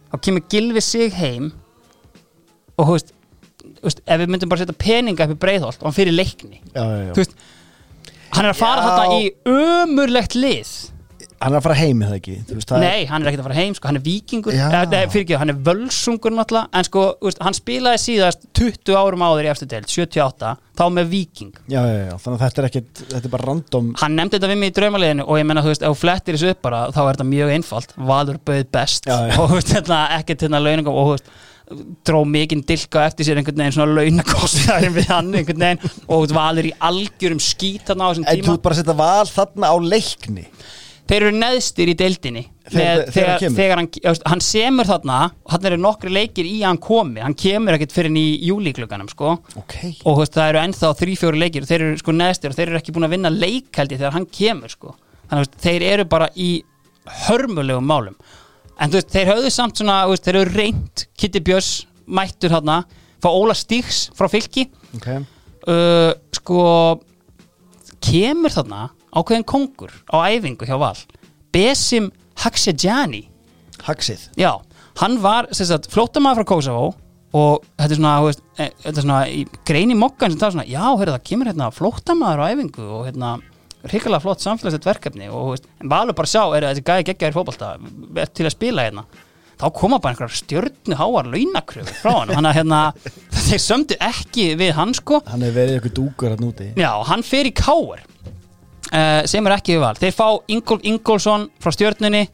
[0.08, 1.52] þá kemur Gilvi sig heim
[2.78, 3.14] og þú veist,
[3.84, 6.82] veist ef við myndum bara setja peninga upp í breiðholt og hann fyrir leikni já,
[6.82, 7.14] já, já.
[7.18, 7.34] veist,
[8.36, 10.72] hann er að fara þarna í ömurlegt lið
[11.38, 12.34] hann er að fara heim eða ekki?
[12.50, 14.64] Veist, það Nei, hann er ekkert að fara heim, sko, hann er vikingur Já.
[14.68, 18.96] eh, nei, fyrir ekki, hann er völsungur náttúrulega en sko, veist, hann spilaði síðast 20
[18.98, 22.62] árum áður í eftir deild, 78 þá með viking já, já, já, þannig að þetta
[22.62, 25.48] er ekkit þetta er bara random hann nefndi þetta við mig í draumaliðinu og ég
[25.50, 28.66] menna, þú veist, ef flettir þessu upp bara þá er þetta mjög einfalt, Valur bauð
[28.78, 31.30] best Já, og þú veist, þetta ekkert hérna launingum og þú veist,
[32.06, 35.96] dró mikinn dilka eftir sér einhvern veginn svona launakostæðin við hann einhvern veginn.
[36.14, 38.62] Og Valur í algjörum skít þarna á þessum en þú tíma.
[38.64, 40.46] bara setja val þarna á leikni
[41.08, 42.44] þeir eru neðstir í deildinni.
[42.68, 45.18] Þegar- þegar þegar, hann hann, hann semur þarna
[45.48, 47.20] hann eru nokkri leikir í að hann komi.
[47.24, 49.38] Hann kemur ekkert fyrir í júlíklugganum sko.
[49.56, 51.64] Ok, og veist, það eru ennþá þrý-fjóri leikir.
[51.68, 54.12] Þeir eru sko neðstir og þeir eru ekki búin að vinna leik held ég þegar
[54.18, 54.94] hann kemur sko.
[55.30, 56.50] Þannig að þeir eru bara í
[57.26, 58.14] hörmulegum málum.
[58.78, 62.82] En veist, þeir höfðu samt svona veist, þeir eru reynt, Kitty Björns mættur þarna,
[63.20, 64.68] fá Óla Stíks frá fylki.
[64.94, 65.08] Ok.
[65.68, 66.60] Uh, sko
[68.04, 70.96] kemur þarna ákveðin kongur á æfingu hjá Val.
[71.54, 72.10] Besim
[72.44, 73.26] Haksejani.
[73.86, 74.58] Haxið Já,
[74.98, 76.88] hann var flótamaður frá Kosovo
[77.36, 80.48] og þetta er svona, veist, e, þetta er svona í grein í mokkan sem það
[80.48, 83.32] er svona, já, heyrðu, það kemur hérna flótamaður á æfingu og hérna
[83.88, 87.72] hrikalega flott samfélagslegt verkefni og veist, valur bara sjá, er þessi gæði geggjaðir fótbolta
[88.24, 89.06] er til að spila hérna.
[89.58, 92.82] Þá koma bara einhverjar stjörnu háar launakröfur frá hann, hann að hérna
[93.48, 95.18] þeir sömdu ekki við hann sko.
[95.26, 96.68] Hann hefur verið eitthvað dúkur hann úti.
[96.78, 98.04] Já, hann fer í káir
[98.92, 99.94] uh, sem er ekki við val.
[99.98, 102.26] Þeir fá Ingolf Ingolfsson frá stjörnunni.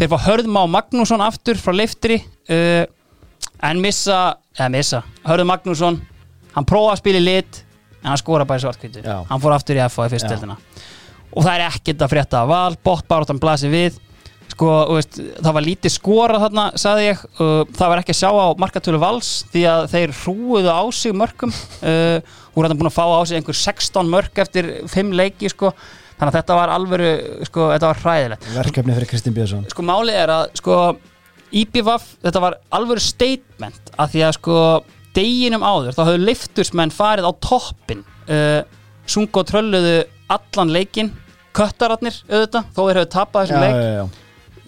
[0.00, 2.84] Þeir fá Hörðmá Magnússon aftur frá leiftri uh,
[3.62, 6.00] en missa, eða missa Hörð Magnússon,
[6.54, 7.62] hann prófa að spila í lit
[8.02, 10.56] en hann skora bara í svartkvítu hann fór aftur í FA í fyrsteldina
[11.32, 12.74] og það er ekkert að frétta af val.
[12.84, 14.00] Bóttbáratan blasi við
[14.52, 18.30] sko, veist, það var lítið skora þarna, sagði ég, uh, það var ekki að sjá
[18.32, 22.96] á markatölu vals því að þeir hrúuðu á sig mörgum uh, voru þarna búin að
[22.98, 25.72] fá á sig einhver 16 mörg eftir 5 leiki sko,
[26.18, 27.12] þannig að þetta var alvöru,
[27.48, 28.50] sko, þetta var hræðilegt.
[28.56, 29.64] Verkefni fyrir Kristinn Björnsson.
[29.72, 30.80] Sko málið er að sko
[31.62, 34.58] IPVAF, þetta var alvöru statement að því að sko
[35.16, 38.62] deginum áður, þá höfðu liftursmenn farið á toppin uh,
[39.08, 39.98] sungu og trölluðu
[40.32, 41.12] allan leikin
[41.56, 43.74] köttararnir auðvitað, þó þeir höfðu tapað já, þessum leik.
[43.76, 44.04] já, já.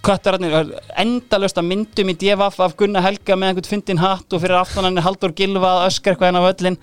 [0.05, 4.61] Köttararnir, endalöst að myndum í DFF af Gunnar Helga með einhvern fyndin hatt og fyrir
[4.61, 6.79] aftan hann er Haldur Gilva að öskra eitthvað hennar völlin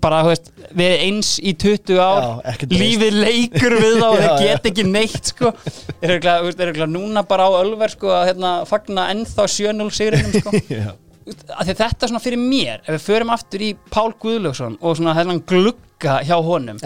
[0.00, 0.48] bara, þú veist,
[0.80, 4.32] við eins í 20 ár Já, lífið leikur við þá já.
[4.40, 5.52] get ekki neitt sko.
[6.00, 10.54] Er eitthvað núna bara á Ölver sko að hérna, fagna ennþá 7-0 sigrinum sko.
[11.70, 16.16] Þetta svona fyrir mér ef við förum aftur í Pál Guðlaugsson og svona þennan glugga
[16.26, 16.80] hjá honum.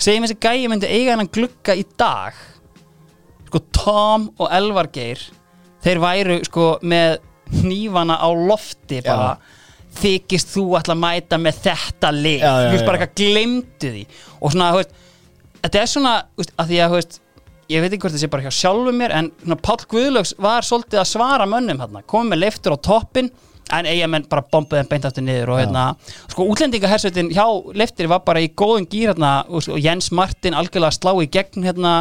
[0.00, 2.36] Segjum þessi gæi myndi eiga hennan glugga í dag
[3.80, 5.22] Tom og Elvar Geir
[5.84, 7.18] þeir væru sko með
[7.60, 9.32] hnífana á lofti bara.
[10.00, 13.02] Þykist þú ætla að mæta með þetta lið, Já, já, þú veist bara já.
[13.02, 14.02] eitthvað glemdu því.
[14.38, 14.92] Og svona, þú veist
[15.64, 17.18] þetta er svona, þú veist, að því að, þú veist
[17.70, 20.66] ég veit ekki hvort það sé bara hjá sjálfum mér en svona, Páll Guðlaugs var
[20.66, 23.30] svolítið að svara mönnum hérna, komið með leiftur á toppin
[23.70, 25.84] en eigamenn bara bombuð þeim beint aftur niður og hérna,
[26.32, 27.44] sko útlendingahersveitin hjá
[27.78, 31.66] leiftir var bara í góðum gýr hérna, og, og Jens Martin algjörlega slá í gegn
[31.68, 31.92] hérna,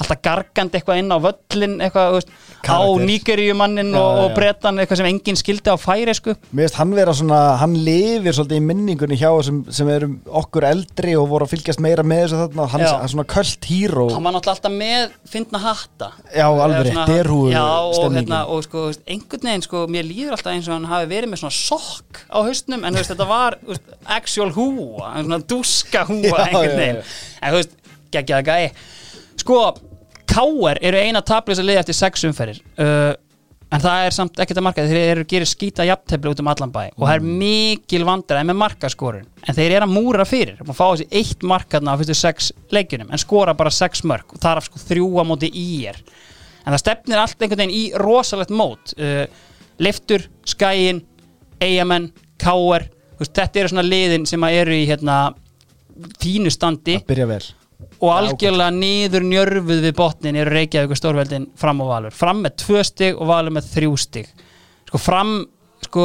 [0.00, 2.32] alltaf gargandi eitthvað inn á völlin eitthvað, veist,
[2.64, 3.06] á Karakter.
[3.08, 4.34] Nígeríumannin Já, og, og já.
[4.38, 8.36] bretan eitthvað sem enginn skildi á færi sko Mér finnst hann vera svona, hann lifir
[8.36, 12.24] svolítið í minningunni hjá sem, sem erum okkur eldri og voru að fylgjast meira með
[12.24, 12.68] þessu þarna.
[12.74, 16.10] Hann er svona köld híró hann var náttúrulega alltaf með fyndna hatta.
[16.34, 20.76] Já, alveg já, og, hérna, og sko, einhvern veginn sko, mér líður alltaf eins og
[20.76, 23.58] hann hafi verið með svona sokk á haustnum, en veist, þetta var
[24.16, 27.00] actual húa, svona dúska húa Já, einhvern veginn,
[27.40, 27.78] en þú veist,
[28.14, 28.66] geggjaða gæi
[29.40, 29.60] sko,
[30.30, 30.80] K.R.
[30.82, 32.60] eru eina tablisa lið eftir sex umferðir.
[32.80, 33.12] Uh,
[33.74, 36.72] en það er samt ekkert að marka þeir eru gerir skýta jafntefli út um allan
[36.74, 36.82] bæ.
[36.96, 37.38] Og það er Mm.
[37.38, 39.26] mikil vandræði með markaskorun.
[39.48, 40.60] En þeir eru að múra fyrir.
[40.60, 44.40] Og fá þessi eitt markaðna á fyrstu sex leikjunum en skora bara sex mörg og
[44.40, 45.98] þar af sko þrjúa móti í er
[46.64, 48.94] en það stefnir allt einhvern veginn í rosalegt mót.
[48.96, 49.26] Uh,
[49.78, 51.02] Liftur, Skæin
[51.60, 52.88] Eyjamenn, Káer
[53.20, 55.18] þetta eru svona liðin sem að eru í hérna,
[56.22, 56.98] fínu standi.
[57.00, 57.44] Það byrja vel
[58.04, 62.14] og algjörlega niður njörfuð við botnin eru Reykjavík og Stórveldin fram á Valur.
[62.14, 64.28] Fram með tvö stig og Valur með þrjú stig.
[64.90, 65.38] Sko fram
[65.84, 66.04] sko,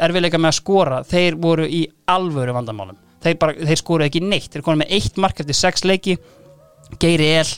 [0.00, 2.98] erfiðleika með að skora þeir voru í alvöru vandamálum.
[3.22, 4.50] Þeir, bara, þeir skoru ekki neitt.
[4.52, 6.16] Þeir konu með eitt mark eftir sex leiki
[7.02, 7.48] Geiri El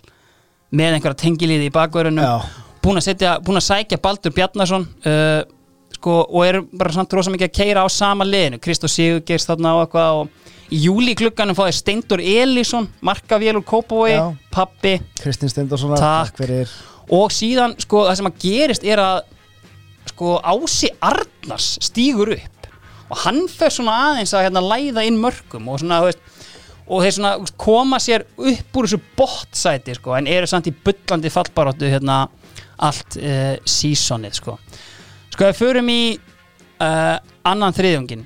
[0.74, 2.35] með einhverja tengiliði í bakvörunum Já.
[2.82, 5.43] búin að, sækja Baldur Bjarnason uh,
[5.97, 8.61] sko, og eru bara samt rosa mikið að keira á sama liðinu.
[8.62, 14.15] Kristó Sigurgeirs þarna og eitthvað og í júli klukkanum fáið Steindur Elísson markavél úr Kópavogi,
[14.15, 14.31] Já.
[14.55, 16.39] pappi Kristinn Steindorsson Takk.
[16.39, 16.71] fyrir
[17.11, 19.21] og síðan sko það sem að gerist er að
[20.13, 22.69] sko Ási Arnars stígur upp
[23.11, 26.21] og hann fer svona aðeins að hérna læða inn mörgum og svona veist,
[26.87, 31.33] og þeir svona koma sér upp úr þessu bottsæti sko en eru samt í bullandi
[31.35, 32.23] fallbaróttu hérna
[32.81, 34.59] allt uh, sísonið sko
[35.35, 37.17] sko við förum í uh,
[37.51, 38.25] annan þriðjungin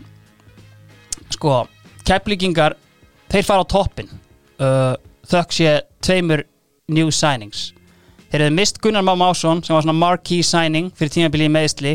[1.34, 1.62] sko
[2.06, 2.76] kæplíkingar
[3.32, 4.10] þeir fara á toppin
[4.60, 4.94] uh,
[5.28, 6.44] þökk sé tveimur
[6.92, 7.72] new signings.
[8.30, 11.94] Þeir hefðu mist Gunnar Má Másson sem var svona marquee signing fyrir tímabilið í meðsli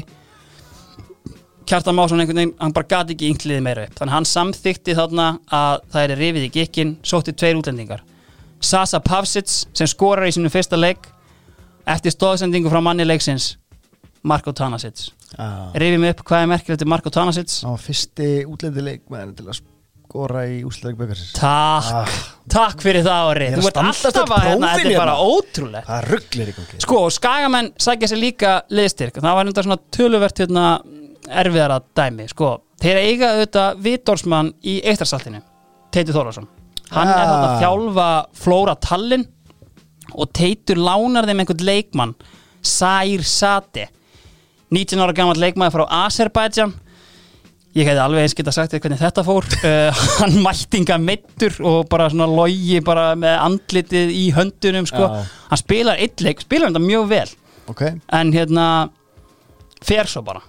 [1.70, 3.98] Kjartan Másson einhvern veginn, hann bara gati ekki yngliði meira upp.
[4.00, 8.02] Þannig hann samþykti þarna að það er rifið í gikkin, sótti tveir útlendingar.
[8.66, 11.06] Sasa Pavsits sem skorar í sínum fyrsta leik
[11.86, 13.52] eftir stóðsendingu frá manni leiksins
[14.26, 15.12] Marko Tanasic.
[15.30, 15.70] Já.
[15.78, 19.60] rifið mig upp hvað er merkilegt til Marko Það var fyrsti útlendileik með til að
[20.10, 22.14] skora í úsleik byggarsins Takk, Ah.
[22.50, 25.36] takk fyrir það ári er Þú ert alltaf að hérna, þetta er bara hérna.
[25.36, 25.86] ótrúlegt.
[25.86, 26.80] Það rugglir í gangi.
[26.82, 30.66] Sko, skagamenn sækja sér líka liðstyrk það var enda svona töluvert hérna,
[31.30, 32.28] erfiðara dæmi.
[32.30, 32.62] Sko.
[32.82, 35.42] þeir eiga auðvitað Vitorsmann í Eistarsaltinu
[35.92, 36.48] Teitur Þórlarsson
[36.92, 37.26] hann er Ah.
[37.28, 39.28] þetta að þjálfa Flóra Tallinn
[40.16, 42.16] og Teitur lánar þeim einhvern leikmann
[42.64, 43.90] Sair Sate.
[44.72, 46.74] 19 ára gammal leikmaður frá Azerbaijan
[47.78, 52.10] ég hefði alveg eins geta sagt hvernig þetta fór uh, hann mættinga meittur og bara
[52.10, 55.06] svona logi bara með andlitið í höndunum sko.
[55.06, 55.38] Já.
[55.52, 57.30] hann spilar eitt leik, spilar þetta mjög vel
[57.70, 57.84] Ok,
[58.18, 58.66] en hérna
[59.86, 60.42] fer svo bara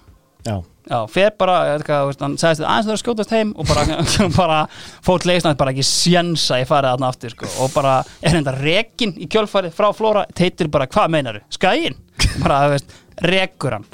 [0.47, 0.57] já
[0.91, 3.67] Já, fer bara, ég veit hvað, veist, hann sagðist aðeins það að skjótast heim og
[3.69, 3.97] bara,
[4.39, 4.57] bara
[5.05, 9.13] fótt leisnað bara ekki sjensa í farið þarna aftur sko, og bara er þetta rekin
[9.21, 11.43] í kjölfarið frá Flóra, teitir bara, hvað meinaru?
[11.53, 11.99] Skæin?
[12.41, 12.97] Bara, þú veist,
[13.29, 13.85] rekur hann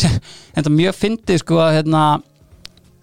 [0.54, 2.04] Þetta mjög fyndið sko að hérna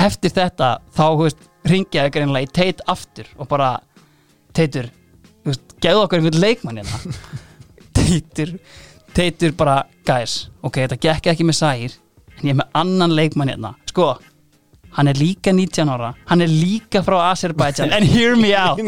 [0.02, 3.76] eftir þetta þá, veist, ringja ég greinlega í teit aftur og bara
[4.56, 4.90] teitur,
[5.84, 7.16] geðu okkur einhvern leikmann hérna.
[7.98, 8.54] Teitur,
[9.18, 11.96] teitur bara guys, ok, þetta gekk ekki með sægir
[12.38, 13.74] en ég er með annan leikmann hérna.
[13.90, 14.14] Sko,
[14.96, 16.14] hann er líka 19 ára.
[16.30, 17.92] Hann er líka frá Azerbaijan.
[17.94, 18.80] And hear me out.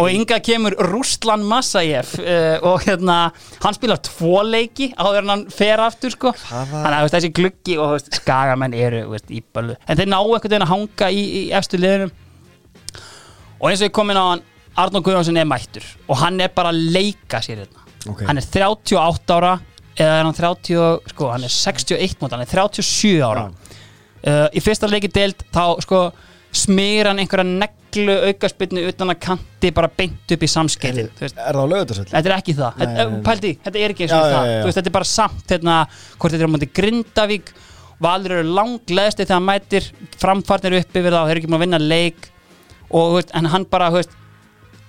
[0.00, 3.18] Og ynga kemur Ruslan Masayev uh, og hérna,
[3.62, 6.32] hann spilar tvo leiki áður en hann fer aftur sko.
[6.48, 10.48] Þannig að þessi gluggi og veist, skagamenn eru veist, í bölu, en þeir ná einhvern
[10.48, 12.12] veginn að hanga í, í efstu liðunum
[13.62, 14.42] og eins og ég komin á hann
[14.82, 15.84] Arnór Guðjónsson er mættur.
[16.08, 17.82] Og hann er bara að leika sér hérna.
[18.08, 18.24] Ok.
[18.26, 19.52] hann er 38 ára
[19.94, 23.44] eða er hann 30, sko, hann er 61 mót, hann er 37 ára
[24.26, 26.02] uh, í fyrsta leiki deild þá sko
[26.52, 31.60] smýr hann einhverja neglu aukaspinnu utan að kanti bara beint upp í samskeitin Er það
[31.64, 32.10] á lögutarsöld?
[32.12, 34.32] Þetta er ekki það, Nei, þetta, pældi, þetta er ekki eins og það.
[34.34, 34.64] já, já.
[34.66, 35.76] Veist, Þetta er bara samt, hérna,
[36.18, 37.52] hvort þetta er á móti Grindavík.
[38.02, 39.88] Valur eru langleðsti þegar hann mætir
[40.20, 42.28] framfarnir upp yfir það og þeir eru ekki búin að vinna leik.
[42.90, 44.16] Og, veist, hann bara, veist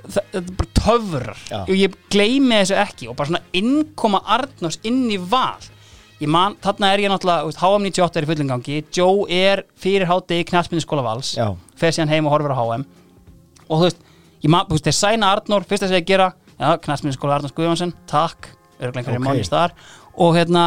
[0.04, 1.44] það, er bara töfrar.
[1.64, 5.62] Og ég gleymi þessu ekki og bara svona innkoma Arnars inn í val
[6.24, 10.40] ég man, þarna er ég náttúrulega, HM 98 er í fullingangi Joe er fyrir hátti
[10.42, 11.36] í knallspinni skóla vals
[11.80, 12.88] fer síðan heim og horfir á HM
[13.68, 14.02] og þú veist,
[14.44, 17.56] ég man, þú veist, þeir sæna Arnór fyrst að segja gera, já, knallspinni skóla Arnórs
[17.58, 19.20] Guðjónsson, takk, einhverjum Ok.
[19.20, 19.28] okay.
[19.28, 19.76] manni staðar.
[20.22, 20.64] Og hérna,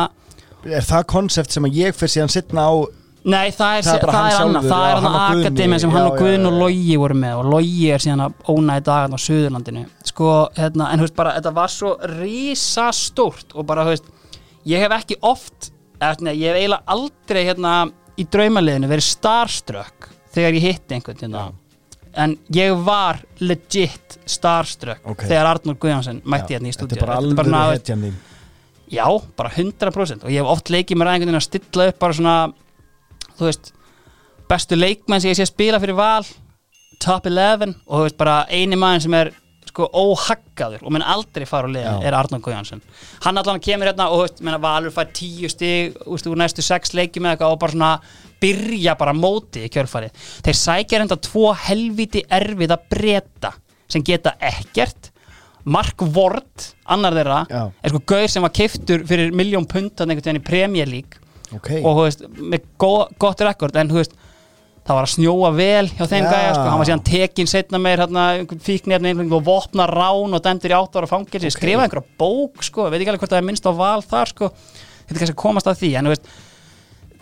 [0.67, 2.75] Er það konsept sem að ég fyrir síðan sittna á
[3.27, 6.19] Nei, það er, Það er það er annað, það er Guðni, akademið sem hann og
[6.21, 6.59] Guðn og já.
[6.61, 9.83] Logi voru með og Logi er síðan að óna í dagan á Suðurlandinu.
[10.07, 14.13] Sko, hérna, en þú veist bara, þetta var svo risastórt og bara, þú veist
[14.67, 15.71] ég hef ekki oft,
[16.01, 17.75] eftir, ég hef eiginlega aldrei hérna
[18.17, 21.45] í draumaliðinu verið starstruck þegar ég hitti einhvern hérna
[22.17, 25.27] en ég var legit starstruck Ok.
[25.29, 28.05] þegar Arnur Guðjónsson mætti Já, hérna í Þetta stúdíu er bara alveg þú veist, hetjan
[28.07, 28.17] þín.
[28.97, 29.07] Já,
[29.37, 32.37] bara 100% og ég hef oft leikið mér aðeins að stilla upp bara svona
[33.37, 33.73] þú veist,
[34.49, 36.25] bestu leikmenn sem ég sé að spila fyrir val
[37.03, 39.33] top 11 og þú veist bara eini maður sem er
[39.77, 40.83] sko óhaggaður.
[40.87, 42.09] Og menn aldrei fara liðin Já.
[42.09, 42.81] er Arnór Guðjansson
[43.27, 46.95] hann allan kemur hérna og veist, menna Valur fær 10 stig úst, úr næstu 6
[46.97, 47.91] leikjum eða eitthvað og bara svona
[48.43, 53.53] byrja bara mótið í kjörfari þeir sækja reynda tvo helviti erfiða breyta
[53.91, 55.13] sem geta ekkert.
[55.67, 57.63] Mark Ward, annar þeirra Já.
[57.83, 61.23] er sko gaur sem var keiftur fyrir miljón pund þannig einhvern veginn í Premier League.
[61.55, 61.73] Ok.
[61.83, 62.93] Og veist, með go
[63.23, 64.15] gott rekord en þú veist,
[64.87, 66.31] það var að snjóa vel hjá þeim Já.
[66.31, 68.27] gæja, sko, hann var síðan tekin setna meir, hérna,
[68.63, 71.57] fíknefni og vopna rán og dæmdur í átt ára fangilsi Ok.
[71.59, 74.51] skrifaði einhverja bók, sko, veit ekki alveg hvort það er minnst á val þar, sko,
[75.07, 76.31] þetta er kannski að komast að því en þú veist,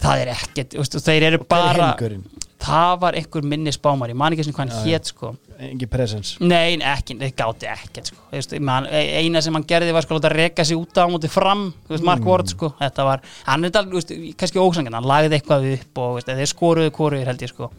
[0.05, 2.25] það er ekkert þeir eru er bara hingurinn?
[2.65, 5.33] það var einhver minni spámar, ég man ekki sem hvað hann hét, sko.
[5.65, 8.61] Engi presens Nei, ekki, þeir gáti ekkert sko.
[8.65, 12.07] Man, eina sem hann gerði var sko að reka sig út á móti fram veist,
[12.07, 14.11] Mark Ward sko, þetta var hann er veist,
[14.41, 17.71] kannski ósangin, hann lagði eitthvað upp og veist, þeir skoruðu koruður held ég sko.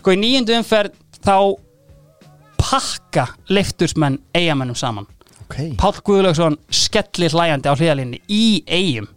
[0.00, 1.36] Sko í nýjöndu umferð þá
[2.60, 5.08] pakka leiftursmenn eigamennum saman.
[5.44, 5.58] Ok.
[5.80, 9.08] Páll Guðlaugsson skellir hlæjandi á hliðalínni í eigum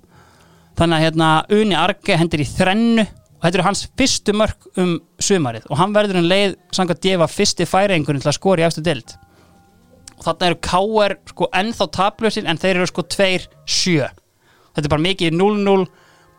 [0.77, 4.97] þannig að hérna Uni Arge hendur í þrennu og þetta eru hans fyrstu mörk um
[5.21, 8.85] sumarið og hann verður um leið samkvæmt gefa fyrsti færingurinn til að skora í eftir
[8.85, 9.13] dild
[10.17, 11.15] og þarna eru K.R.
[11.29, 15.87] sko ennþá tablösir en þeir eru sko 2-7 þetta er bara mikið 0-0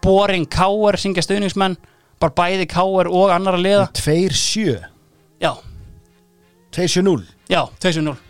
[0.02, 0.98] boring K.R.
[0.98, 1.78] syngja stuðningsmenn
[2.18, 3.10] bara bæði K.R.
[3.10, 4.78] og annara liða 2-7
[5.42, 5.52] já,
[6.74, 8.27] 2-7-0 Já, 2-0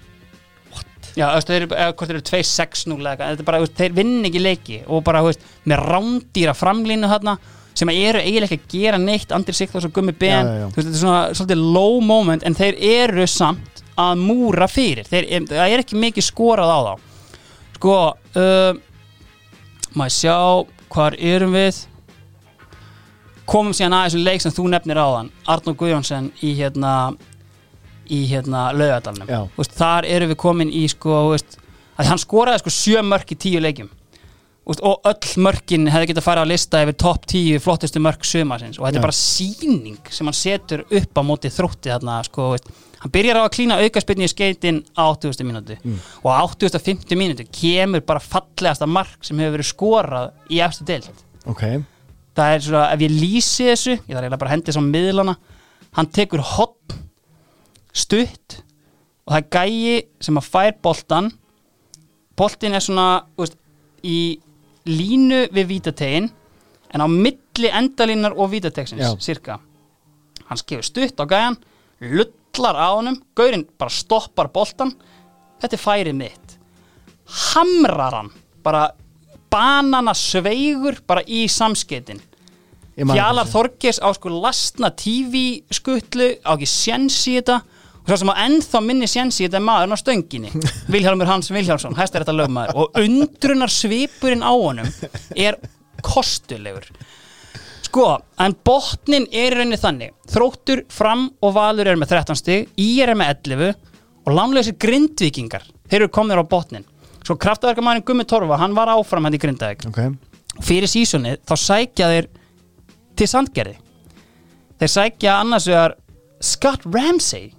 [1.19, 3.95] Já, veist, þeir eða hvort þeir eru 2-6-0 eða eitthvað, þetta er bara, veist, þeir
[3.97, 7.35] vinn ekki leiki og bara, veist, með rándýra framlínu þarna,
[7.79, 11.21] sem eru eiginlega ekki að gera neitt, Andri Sigþórs og Gummi Ben þetta er svona
[11.35, 15.07] svolítið low moment en þeir eru samt að múra fyrir.
[15.09, 16.95] Þeir, það er ekki mikið skorað á þá.
[17.79, 17.95] Sko
[18.39, 18.73] uh,
[19.99, 20.37] maður sjá
[20.95, 21.81] hvar erum við?
[23.49, 25.33] Komum síðan aðeins um leik sem þú nefnir áðan.
[25.49, 26.93] Arnór Guðjónsson í hérna
[28.11, 28.69] í hérna
[29.57, 31.59] veist, þar erum við komin í sko veist,
[31.99, 33.91] að hann skoraði sko sjö mörk í tíu leikjum.
[34.69, 38.81] Veist, og öll mörkin hefði getað farið á lista yfir topp tíu flottustu mörk sumarsins.
[38.81, 39.01] Og þetta Já.
[39.01, 42.69] er bara síning sem hann setur upp á móti þrótti þarna sko, veist,
[43.01, 45.47] hann byrjar á að klína aukaspinni í skeitin á 80.
[45.49, 45.79] mínútu.
[46.21, 47.17] Og á 80.
[47.17, 51.25] mínútu kemur bara fallegasta mark sem hefur verið skorað í eftir deild.
[51.49, 51.65] Ok.
[52.39, 54.85] Það er svona, ef ég lýsi þessu ég þarf eiginlega bara að hendi þess á
[54.85, 55.39] miðlana
[55.97, 57.08] hann tekur hotn
[57.93, 58.59] stutt
[59.27, 61.31] og það er gæi sem að fær boltan
[62.39, 63.09] boltin er svona
[63.39, 63.59] veist,
[64.03, 64.39] í
[64.89, 66.29] línu við vítategin
[66.95, 69.59] en á milli endalínar og vítategsins cirka
[70.49, 71.59] hann skefur stutt á gæjan
[72.01, 74.95] lullar á honum, gaurinn bara stoppar boltan
[75.59, 76.57] þetta er færið mitt.
[77.53, 78.33] Hamrar hann
[78.65, 78.89] bara
[79.51, 82.21] banana sveigur bara í samskeitin
[82.99, 83.53] Fjalar þessu.
[83.55, 87.61] Þorgers á sko lastna TV skutlu á ekki séns í þetta
[88.09, 90.53] svo sem á ennþá minni séns í þetta er maðurinn á stönginni.
[90.95, 92.79] Vilhjálmur Hans Vilhjálmsson, hæst er þetta lögmaður.
[92.81, 94.89] Og undrunar svipurinn á honum
[95.37, 95.59] er
[96.05, 96.89] kostulegur.
[97.89, 98.07] Sko,
[98.41, 100.15] en botnin er í rauninni þannig.
[100.29, 103.75] Þróttur fram og valur er með 13 stig ír er með 11
[104.29, 106.85] og lánleysi grindvikingar, þeir eru komnir á botnin.
[107.25, 109.87] Svo kraftaverkamærin Gummi Torfa, hann var áfram hann í Grindavík.
[109.89, 110.01] Ok.
[110.65, 112.29] Fyrir sísonið þá sækja þeir
[113.19, 113.77] til Sandgerði.
[114.79, 115.97] Þeir sækja annars vegar
[116.45, 117.51] Scott Ramsey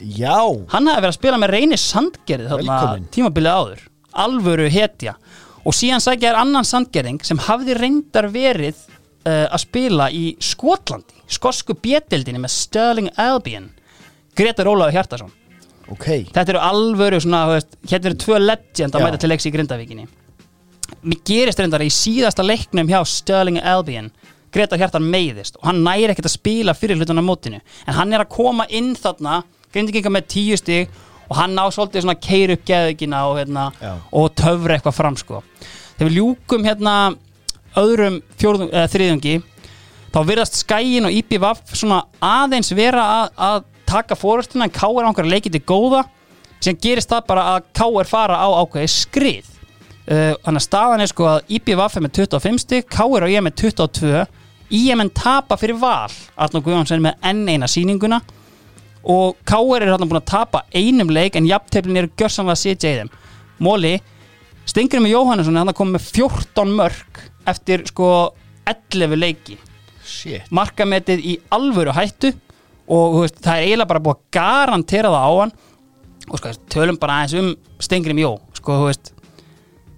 [0.00, 0.40] Já.
[0.72, 2.78] Hann hafði verið að spila með reyni Sandgerði þarna
[3.12, 3.82] tímabilið áður.
[4.24, 5.16] Alvöru hetja.
[5.60, 8.78] Og síðan sækja þeir annan Sandgerðing sem hafði reyndar verið
[9.26, 13.68] uh, að spila í Skotlandi skosku bjettildinni með Sterling Albion
[14.38, 15.36] Gretar Ólaður Hjartarsson
[15.90, 16.06] Ok.
[16.30, 19.04] Þetta eru alvöru svona, veist, hérna eru tvö legend að Já.
[19.08, 20.04] mæta til leiks í Grindavíkinni.
[21.02, 24.12] Mér gerist reyndar í síðasta leiknum hjá Sterling Albion
[24.54, 27.58] Greta Hjartar meiðist og hann næri ekkert að spila fyrir hlutan á mótinu.
[27.86, 29.40] En hann er að koma inn þarna
[29.74, 30.90] Grindavíkinga með tíu stig
[31.30, 33.68] og hann ná svolítið svona keir upp geðugina og, hérna,
[34.10, 35.42] og töfra eitthvað fram sko.
[35.96, 36.94] þegar við ljúkum hérna
[37.78, 39.36] öðrum fjórðung, eða, þriðungi
[40.10, 43.60] þá virðast skæin og IPVAF svona aðeins vera að, að
[43.90, 46.02] taka fórhastuna en K er á einhverja leikið til góða
[46.60, 49.46] sem gerist það bara að K er fara á ákveði skrið.
[50.10, 53.32] Uh, þannig að staðan er sko að IPVAF er með 25 stig, K er og
[53.32, 54.26] ég með 22
[54.80, 56.10] IMN tapa fyrir val.
[56.38, 58.20] Arnó Guðjónsson með enn eina sýninguna
[59.04, 59.84] og K.R.
[59.84, 63.12] er hann búin að tapa einum leik en jafnteflin eru gjörsamlega að sitja í þeim.
[63.64, 63.94] Móli,
[64.68, 68.10] Stengri með Jóhannesson hann kom með 14 mörg eftir sko
[68.68, 69.56] 11 leiki.
[70.04, 70.46] Shit.
[70.52, 72.32] Markametið í alvöru hættu
[72.90, 75.56] og veist, það er eiginlega bara búið að garantera það á hann.
[76.30, 79.12] Og sko, tölum bara aðeins um Stengri með Jó sko, þú veist.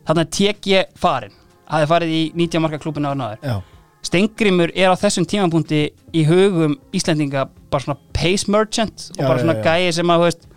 [0.06, 1.38] Þarna tek ég farin
[1.72, 3.54] hafði farið í 90 marka klúbinu á náður Já
[4.02, 5.82] Stengrimur er á þessum tímapunkti
[6.18, 10.48] í hugum Íslendinga bara svona pace merchant og bara svona gæi sem að veist,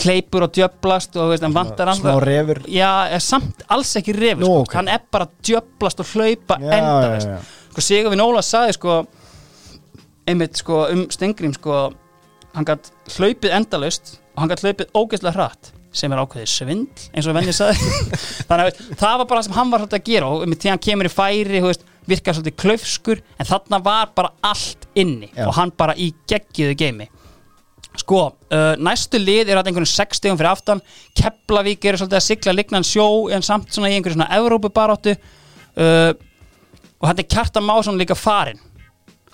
[0.00, 2.60] kleipur og djöblast og veist, vantar Smá refur.
[2.72, 2.90] Já,
[3.24, 4.60] samt alls ekki refur Nú, sko.
[4.66, 4.76] ok.
[4.78, 7.40] hann er bara að djöblast og hlaupa Já, endalist já,
[7.72, 9.00] sko Sigur við Nóla sagði sko
[10.30, 11.82] einmitt sko um Stengrim sko
[12.54, 17.26] hann gætt hlaupið endalist og hann gætt hlaupið ógeðslega hratt sem er ákveðið svindl eins
[17.26, 17.88] og venni sagði.
[18.48, 20.70] Þannig að það var bara það sem hann var svolítið að gera og með því
[20.70, 25.46] hann kemur í færi veist, virkar svolítið klaufskur en þarna var bara allt inni Já.
[25.46, 27.08] og hann bara í geggiðu geimi
[27.98, 28.20] sko,
[28.54, 30.80] uh, næstu lið er að einhvern 6 stegum fyrir aftan.
[31.18, 35.16] Keflavík eru svolítið að sigla lignan sjó en samt svona í einhverju svona Evrópubaráttu.
[35.74, 36.12] Uh,
[37.00, 38.60] og hann er Kjartan Másson líka farinn.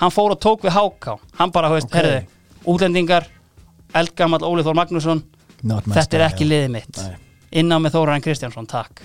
[0.00, 1.18] Hann fór og tók við Háká.
[1.38, 1.98] Hann bara, þú veist, Ok.
[2.00, 2.26] herðu,
[2.72, 3.28] útlendingar
[3.94, 5.22] eldgamall Óli Þór Magnússon
[5.62, 6.96] þetta er ekki liðið mitt.
[6.96, 7.16] Nei.
[7.56, 9.00] inná með Þóraðan Kristjánsson, takk.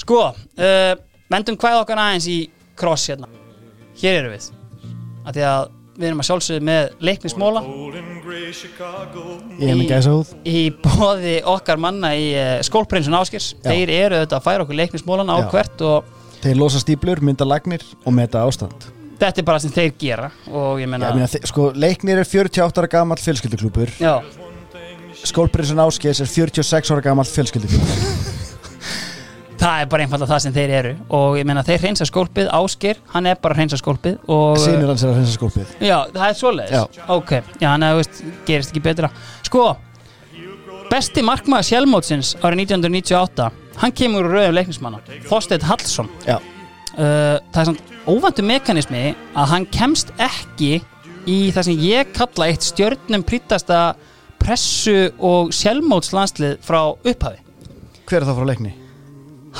[0.00, 0.94] Sko, uh,
[1.30, 2.38] vendum hvað okkar aðeins í
[2.78, 3.28] kross hérna.
[4.00, 4.48] Hér eru við.
[5.26, 7.60] Að því að við erum að sjálfsögðu með leiknismóla
[9.60, 13.68] Ég með gæsa húð í bóði okkar manna í uh, skólprinsun Áskers Já.
[13.68, 15.48] þeir eru auðvitað að færa okkur leiknismólan á Já.
[15.52, 16.08] hvert og
[16.42, 18.88] Þeir losa stíplur, mynda lagnir og meta ástand.
[19.20, 22.18] Þetta er bara sem þeir gera og ég Já, menna ég meina, þe- sko, Leiknir
[22.24, 24.16] er 48 ára gamall fjölskylduklúpur já,
[25.22, 28.31] Skólprinsun Áskeis er 46 ára gamall fjölskylduklúpur
[29.62, 30.92] það er bara einfalda það sem þeir eru.
[31.18, 32.50] Og ég menna þeir reynsa skólpið.
[32.58, 34.18] Ásker, hann er bara að reynsa skólpið
[34.62, 35.72] Sýnir hans er að finna skólpið.
[35.80, 36.76] Já, það er svoleiðis.
[36.76, 37.08] Já.
[37.16, 39.10] Ok, já, hann að, veist, gerist ekki betra.
[39.46, 39.66] Sko,
[40.92, 45.00] besti markmaður sjálfmótsins árið 1998 Hann kemur úr rauðum leiknismanna.
[45.28, 46.10] Þorsteinn Hallsson.
[46.28, 49.04] Uh, Það er samt óvæntu mekanismi
[49.38, 50.74] að hann kemst ekki
[51.30, 53.80] í það sem ég kalla eitt stjörnum prýttasta
[54.42, 57.40] pressu og sjálfmótslandslið frá upphafi.
[58.10, 58.74] Hver er það frá leikni?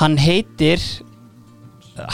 [0.01, 0.81] Hann heitir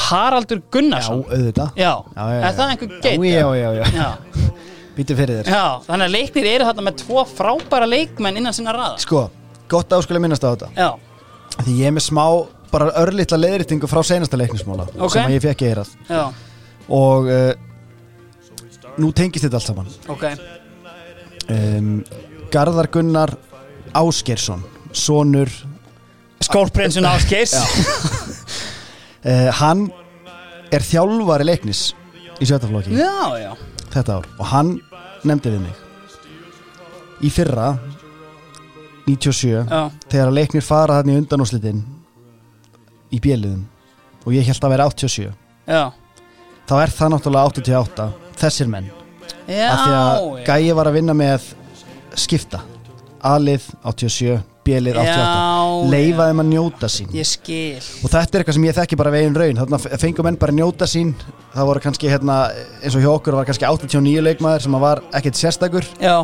[0.10, 1.70] Haraldur Já, Gunnarsson auðvitað.
[1.80, 3.22] Já, Já, já, er það einhver geit?
[3.24, 4.10] Já, já, já, já.
[5.00, 5.52] Býtu fyrir þér.
[5.54, 8.98] Já, þannig að leiknir eru þarna með tvo frábæra leikmenn innan sinna raða.
[9.00, 9.22] Sko,
[9.72, 10.72] gott áskulega minnast á þetta.
[10.76, 10.90] Já,
[11.60, 12.26] Því ég er með smá,
[12.72, 15.12] bara örlítla leiðrýtingu frá seinasta leiknismóla Ok.
[15.16, 16.22] sem ég fekk eirað já,
[16.96, 17.50] og uh,
[19.02, 19.90] nú tengist þetta allt saman.
[20.14, 20.28] Ok.
[21.50, 21.90] Um,
[22.54, 23.34] Garðar Gunnar
[23.98, 24.62] Ásgeirsson
[24.94, 25.50] sonur
[26.50, 29.88] Skólprinsun Áskeirs uh, hann
[30.74, 31.92] er þjálfari leiknis
[32.42, 32.98] í sjötaflokki
[33.94, 34.76] þetta ár og hann
[35.28, 35.80] nefndi við mig.
[37.26, 37.74] Í fyrra
[39.10, 41.82] 97 já, þegar leiknir fara þarna í undanúslitin
[43.14, 43.66] í bjöliðum
[44.24, 45.84] og ég held að vera 87 já.
[46.70, 48.10] þá er það náttúrulega 88
[48.40, 48.90] þessir menn.
[49.50, 50.28] Já, af því að.
[50.48, 51.50] Gæi var að vinna með
[52.18, 52.62] skipta.
[53.26, 54.38] A-lið 87,
[54.70, 57.10] B-lið 88 Já, leifaði maður að njóta sín.
[57.10, 59.62] Og þetta er eitthvað sem ég þekki bara veginn raun.
[59.64, 61.16] Þarna fengum menn bara að njóta sín.
[61.56, 62.38] Það voru kannski hérna,
[62.84, 65.90] eins og hjá okkur var kannski 89 leikmaður sem að var ekkert sérstakur.
[66.04, 66.16] Já,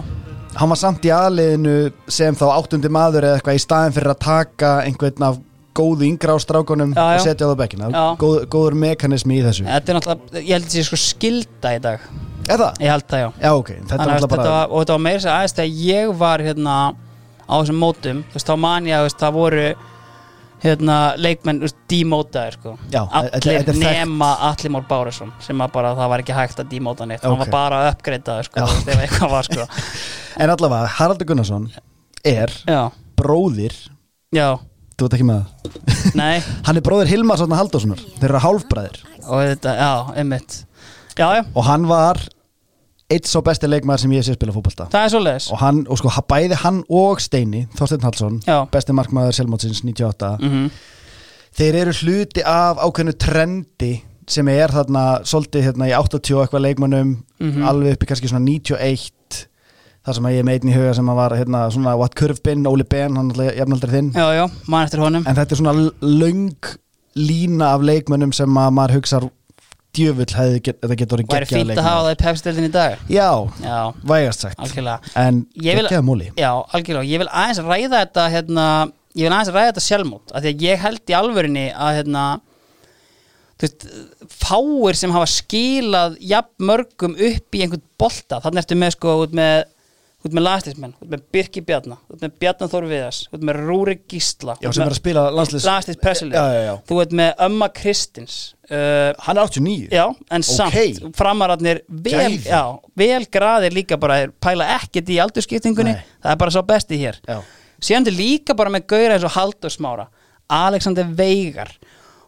[0.60, 1.76] hann var samt í aðliðinu
[2.12, 5.42] sem þá áttundi maður eða eitthvað í staðin fyrir að taka einhvern af
[5.76, 7.16] góðu yngra á strákunum Já, já.
[7.18, 7.90] og setja á það bekkina.
[7.92, 8.06] Já.
[8.22, 9.66] Góð, góður mekanismi í þessu.
[9.68, 12.06] Þetta er náttúrulega Ég held að þetta sé sko skilda í dag.
[12.46, 12.64] Það?
[12.80, 13.30] Ég held það, já.
[13.42, 15.56] Já ok, þetta Þannig að alltaf þetta bara var, og þetta var meira sér aðeins
[15.58, 16.76] þegar ég var hérna
[17.46, 19.66] á þessum mótum þú veist, þá man ég að það voru
[20.66, 21.60] hérna leikmenn
[21.92, 22.72] demótaðir sko.
[22.90, 23.82] Já, allir þetta er þekkt.
[24.00, 27.22] nema Alli Mór Bárusson sem að bara það var ekki hægt að demóta neitt.
[27.22, 27.44] Hann Ok.
[27.44, 28.66] var bara að uppgreita sko, Já.
[28.96, 29.68] ef eitthvað var sko.
[30.42, 31.68] En allavega, Haraldur Gunnarsson
[32.26, 32.90] er já,
[33.20, 33.76] bróðir
[34.34, 34.58] já,
[34.96, 36.16] Þú veit ekki með það.
[36.16, 36.38] Nei.
[36.66, 38.00] Hann er bróðir Hilmar Sotna Halldórssonar.
[38.16, 39.92] Þeir eru hálfbræðir og þetta, já,
[40.24, 40.58] einmitt.
[41.20, 42.20] Já, já, Og hann var
[43.10, 44.88] eitt svo besti leikmaður sem ég sé spila fótbolta.
[44.90, 45.52] Það er svoleiðis.
[45.53, 48.65] Og hann, og sko, ha- bæði hann og Steini Þorsteinn Hallsson, Já.
[48.72, 50.69] besti markmaður Selmótsins 98 mm
[51.56, 56.65] Þeir eru hluti af ákveðnu trendi sem er þarna svolítið hérna í 80 og eitthvað
[56.65, 57.61] leikmönnum Mhm.
[57.64, 59.45] alveg upp í kannski svona 91
[60.06, 62.15] þar sem að ég er með einn í huga sem að var hérna svona What
[62.15, 64.11] Curve Bin, Óli Ben hann er jafnaldri þinn.
[64.14, 65.23] Já, já, mann eftir honum.
[65.27, 66.56] En þetta er svona löng
[67.15, 69.30] lína af leikmönnum sem að maður hugsar
[69.98, 72.72] djöfull hefði get, þetta getur orðið væri geggjað fínt að hafa það í pepstildin í
[72.76, 72.98] dag.
[73.12, 73.30] Já,
[73.64, 73.78] já,
[74.12, 74.60] vægast sagt.
[74.66, 75.14] Algjörlega.
[75.24, 78.66] En Ég vil- geggjað múli Já, algjörlega, ég vil aðeins ræða þetta hérna,
[79.16, 82.26] ég vil aðeins ræða þetta sjálfmót af því að ég held í alvörinni að hérna,
[83.56, 83.86] þú veist,
[84.36, 89.36] fáir sem hafa skilað jafn mörgum upp í einhvern bolta, þannig ertu með sko út
[89.38, 89.64] með,
[90.26, 94.03] út með lastismenn, út með Birki Bjarna, út með Bjarna Þór Viðas út með Rúrik
[94.10, 95.26] Gísla Já, sem er að spila
[96.56, 96.72] já, já.
[96.89, 98.38] þú ert með Ömma Kristins
[98.72, 100.06] uh, Hann er 89 Já,
[100.38, 101.11] en samt Ok.
[101.19, 102.61] framararnir vel, já,
[102.97, 106.07] vel graðir líka bara pæla ekkert í aldurskiptingunni Nei.
[106.23, 107.19] það er bara svo besti hér
[108.10, 110.07] er líka bara með gauðra eins og Haldur Smára
[110.49, 111.69] Alexander Veigar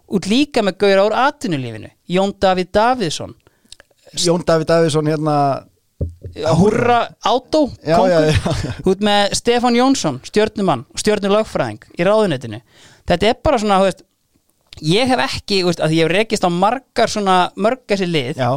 [0.07, 3.33] út líka með gauðra úr atvinnulífinu Jón Davíð Davíðsson
[4.21, 5.37] Jón Davíð Davíðsson hérna
[6.57, 7.63] Hurra Átó
[8.85, 12.59] út með Stefán Jónsson stjörnumann og stjörnulögfræðing í ráðunetinu
[13.07, 14.03] þetta er bara svona veist,
[14.83, 18.41] ég hef ekki, veist, að ég hef rekist á margar svona mörg þessi lið.
[18.41, 18.51] Já,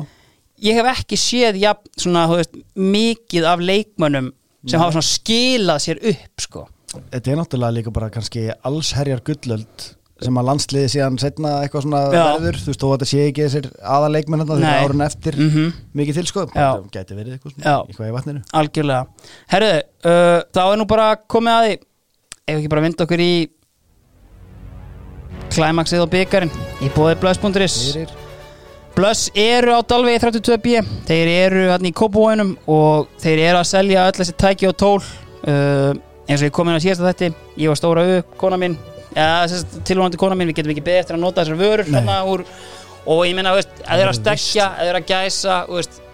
[0.67, 4.33] ég hef ekki séð jafn, svona, veist, mikið af leikmönnum
[4.67, 6.67] sem hafa svona skilað sér upp sko.
[6.91, 9.87] þetta er náttúrulega líka bara kannski allsherjar gullöld
[10.21, 12.25] sem að landsliði síðan setna eitthvað svona Já.
[12.37, 14.67] verður þú veist, þó að þetta sé ekki þessir aðaleikmenn þarna Nei.
[14.71, 15.71] þegar árun eftir mm
[16.01, 16.69] mikið til sko, Já.
[16.81, 17.63] þetta gæti verið eitthvað, Já.
[17.63, 19.73] svona, eitthvað í vatninu algjörlega Herðu,
[20.05, 21.79] uh, þá er nú bara komið að því
[22.51, 23.33] ef ekki bara vinda okkur í
[25.51, 26.53] klæmaksið og byggarinn
[26.85, 28.13] í bóði blöðs.is Fyrir,
[28.95, 34.07] Blöss eru á Dalvegi 32B þeir eru hann í Kópavóinum og þeir eru að selja
[34.11, 35.95] öll þessi tæki og tól uh,
[36.27, 38.77] eins og ég kom inn á síðasta þetta ég var stóra U, kona mín
[39.17, 39.47] ja,
[39.89, 42.45] tilvonandi kona mín, við getum ekki beðið eftir að nota þessar vörur hérna úr
[43.11, 45.59] og ég meina, veist, að þeir eru að Það stekja að þeir eru að gæsa,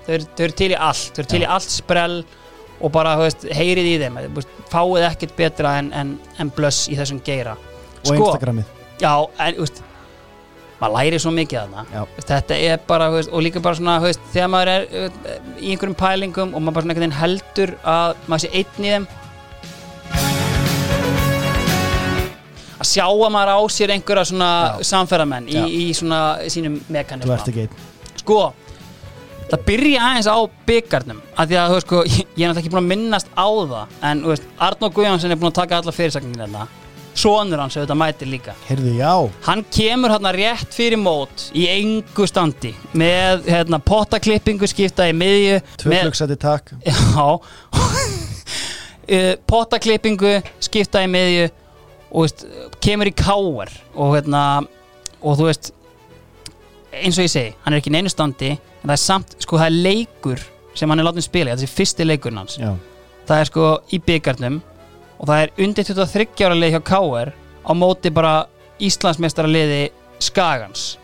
[0.06, 2.18] þau eru- til í allt þau eru til í allt sprell
[2.76, 4.20] og bara, veist, heyrið í þeim.
[4.36, 7.56] Veist, fáið ekkert betra en, en, en blöss í þessum geira.
[8.06, 8.72] Og Instagramið.
[9.02, 9.12] já,
[9.42, 9.82] en, veist
[10.80, 11.58] maður læri svo mikið
[11.92, 12.02] Já.
[12.16, 14.82] Veist, þetta er bara, og líka bara svona þegar maður er
[15.60, 18.92] í einhverjum pælingum og maður bara svona einhvern veginn heldur að maður sé einn í
[18.92, 19.06] þeim
[22.88, 24.86] sjá að maður á sér einhverja svona Já.
[24.92, 26.20] samferðamenn í, í svona
[26.52, 27.68] sínum mekanisma.
[28.22, 28.40] Sko
[29.50, 32.62] það byrja aðeins á byggarnum af því að þú veist sko, ég, ég er náttúrulega
[32.64, 35.80] ekki búin að minnast á það en þú veist, Arnó Guðjónsson er búin að taka
[35.80, 36.66] alla fyrirsakningin þetta
[37.16, 38.54] sonur hans auðvitað mætir líka.
[38.66, 39.12] Heyrðu, já,
[39.46, 45.54] Hann kemur hérna rétt fyrir mót í engu standi með hérna, pottaklippingu skipta í miðju
[45.56, 46.74] með, tvöflugsæti takk.
[46.84, 47.28] Já.
[49.06, 51.44] Uh, Pottaklippingu skipta í miðju
[52.10, 52.44] og veist,
[52.82, 54.42] kemur í káar og, hérna,
[55.20, 55.72] og þú veist
[56.96, 59.70] eins og ég segi, hann er ekki neinu standi en það er samt, sko það
[59.70, 60.44] er leikur
[60.76, 62.58] sem hann er látið spila, þetta er fyrsti leikurinn hans.
[62.60, 62.72] Já,
[63.28, 64.60] það er sko í byggarnum
[65.16, 67.32] og það er undir 23 ára leið hjá KR
[67.66, 68.34] á móti bara
[68.76, 69.86] Íslandsmeistara liði
[70.22, 70.96] Skagans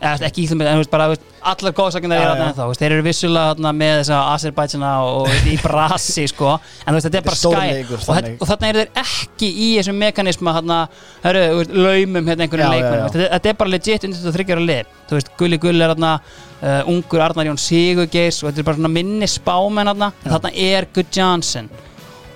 [0.00, 2.82] eða ekki Íslandsmeistara, en þú veist bara þú veist, allar góðsakinn er ennþá þú veist,
[2.82, 6.54] þeir eru vissulega með þessa Azerbaidsjana og, og í brasi sko.
[6.56, 8.38] En þú veist þetta er bara skæ og, þannig.
[8.38, 10.78] og þarna eru þeir ekki í þessum mekanisma þarna,
[11.26, 13.12] heru, laumum hérna leikmennum já.
[13.18, 14.96] Þetta, er bara legit undir 23 ára lið.
[15.10, 18.80] Þú veist, Gulli Gull er þarna uh, ungur Arnar Jón Sigurgeis og þetta er bara
[18.80, 20.12] svona minni spámenn þarna.
[20.24, 21.70] En þarna er Good Johnson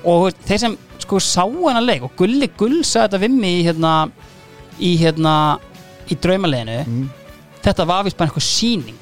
[0.05, 3.61] og þú þeir sem sko sá hennar leik og Gulli Gull sagði þetta við mig
[3.61, 3.93] í hérna
[4.81, 5.35] í hérna
[6.11, 7.05] í draumaleginu mm.
[7.65, 9.01] Þetta var vist bara eitthvað síning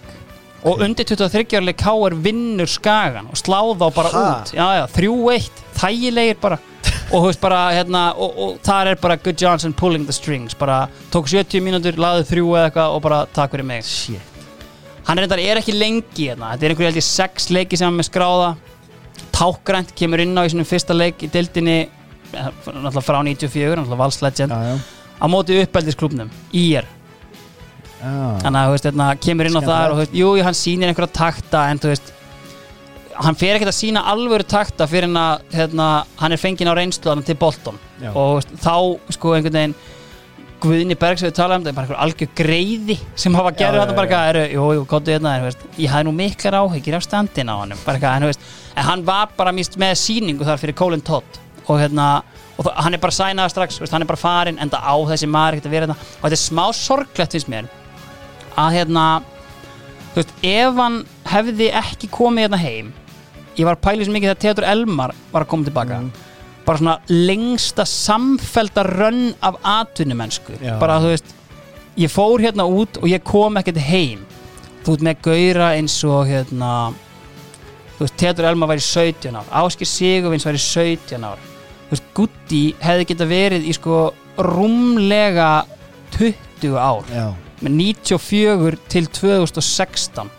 [0.62, 2.14] og undir 23 ára leik K.R.
[2.22, 4.26] vinnur skagan og sláða á bara Ha?
[4.30, 4.52] út.
[4.54, 5.48] Já já, 3-1,
[5.80, 6.58] þægilegir bara.
[7.12, 10.54] Og veist bara hérna og, og þar er bara Good Johnson pulling the strings.
[10.54, 13.82] Bara tók 70 mínútur, laði þrjú eða eitthvað og bara takk fyrir mig.
[13.84, 14.46] Shit,
[15.08, 16.54] hann er, er ekki lengi hérna.
[16.54, 18.54] þetta er einhverju held ég sex leiki sem hann með skráða.
[19.34, 24.02] Tákgrænt kemur inn á í sinum fyrsta leik í dildinni eh, náttúrulega frá 94, náttúrulega
[24.06, 26.86] valslegend á móti uppeldisklubnum, já.
[28.02, 29.78] Þannig að þú veist, hérna, kemur inn á Skemmtilegt.
[29.78, 32.12] þar og þú veist, jú, jú, hann sýnir einhverja takta en þú veist
[33.22, 35.88] hann fer ekkert að sína alvöru takta fyrir en að hérna,
[36.18, 37.76] hann er fenginn á reynslu hann til Bolton.
[38.00, 38.10] Já.
[38.10, 39.74] og þú veist, þá sko einhvern veginn
[40.62, 43.82] Guðni Bergs við tala um þetta er bara einhver algjör greiði sem hafa gerði Já,
[43.82, 46.56] þetta bara eitthvað, eru, jú, jú, kóttu hérna en, þú veist, ég hafði nú miklar
[46.60, 48.44] áhyggjur af standin á hann bara eitthvað, en, þú veist,
[48.76, 51.40] en hann var bara mist með síningu þar fyrir Colin Todd.
[51.66, 52.06] Og hérna,
[52.54, 54.94] og það, hann er bara sænaður strax þú veist, hann er bara farinn, enda á
[55.10, 57.70] þessi maður ekkert að vera þetta, og þetta er smá sorglegt finnst mér
[58.56, 59.06] að hérna
[60.12, 60.98] þú veist, ef hann
[61.32, 62.92] hefði ekki komið hérna heim
[63.56, 66.10] ég var pæla svo mikið þegar Theodor Elmar var að koma tilbaka Mm.
[66.66, 70.52] bara svona lengsta samfelda rönn af atvinnumennsku.
[70.62, 70.78] Já.
[70.78, 71.24] bara þú veist
[71.98, 74.20] ég fór hérna út og ég kom ekkert heim.
[74.84, 76.94] Þú veist með gauðra eins og hérna
[77.98, 81.38] þú veist Theodor Elmar væri 17 ár Áskir Sigurvins væri 17 ár.
[81.90, 85.64] Þú veist Gutti hefði geta verið í sko rúmlega
[86.16, 87.02] 20 ár.
[87.10, 87.34] Já,
[87.66, 90.30] með 94 til 2016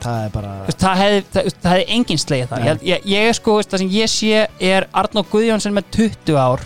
[0.00, 2.66] það er bara Þú veist, það hefði, það, það hefði enginn slegið það.
[2.66, 6.38] Ég, ég, ég er sko, veist, það sem ég sé er Arnó Guðjónsson með 20
[6.40, 6.62] ár.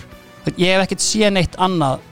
[0.55, 2.05] Ég hef ekkert séð neitt annað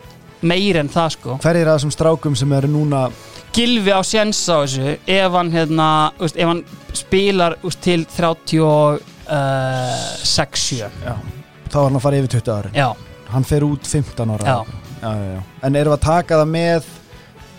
[0.43, 1.37] meir en það sko.
[1.45, 3.05] Hverjir af þessum strákum sem eru núna
[3.53, 6.63] Gilvi á séns á þessu ef hann, þú veist, ef hann
[6.97, 11.15] spilar veist, til 36 uh, já,
[11.69, 12.89] þá var hann að fara yfir 20 ári já,
[13.35, 14.57] hann fer út 15 ára.
[14.57, 15.41] Já, Já, já, já.
[15.69, 16.91] en við að taka það með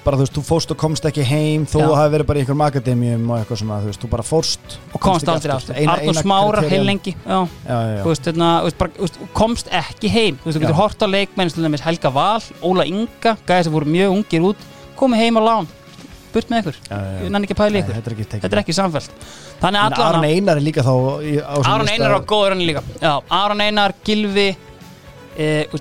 [0.03, 2.63] bara þú veist, þú fórst og komst ekki heim þú hafi verið bara í einhverjum
[2.65, 5.77] akademíum og eitthvað svona, þú veist, þú bara fórst og komst aldrei aftur.
[5.77, 10.41] eina Smára heil lengi já, já, já, þú veist, hérna, þú þú komst ekki heim.
[10.41, 14.17] Þú veist, þú getur hort á leikmenn Helga Val, Óla Inga gæði sem voru mjög
[14.17, 14.67] ungir út
[14.99, 15.71] komið heim á lán,
[16.34, 16.77] burt með ykkur.
[17.30, 19.25] Nenni ekki að pæla í Nei, ykkur, þetta er ekki samfellt.
[19.63, 20.93] Þannig en allan Aron Einar er líka þá
[21.63, 22.84] Aron Einar á góður hann líka.
[23.31, 24.51] Aron Einar, Gilvi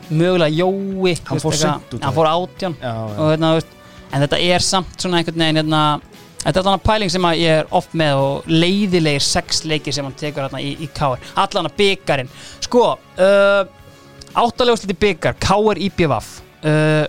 [0.09, 2.77] mögulega Jói Hann fór átján.
[2.81, 3.19] Já, já.
[3.19, 3.73] og, hérna, veist,
[4.13, 5.83] en þetta er samt svona einhvern veginn hérna,
[6.43, 10.07] þetta er þannig pæling sem að ég er oft með og leiðilegir sex leikir sem
[10.07, 12.31] hann tekur hérna í, í káir allan að byggarinn
[12.63, 13.63] sko uh,
[14.33, 15.81] áttalegust liti byggar, K.R.
[15.89, 16.31] IPVaf
[16.65, 17.05] uh,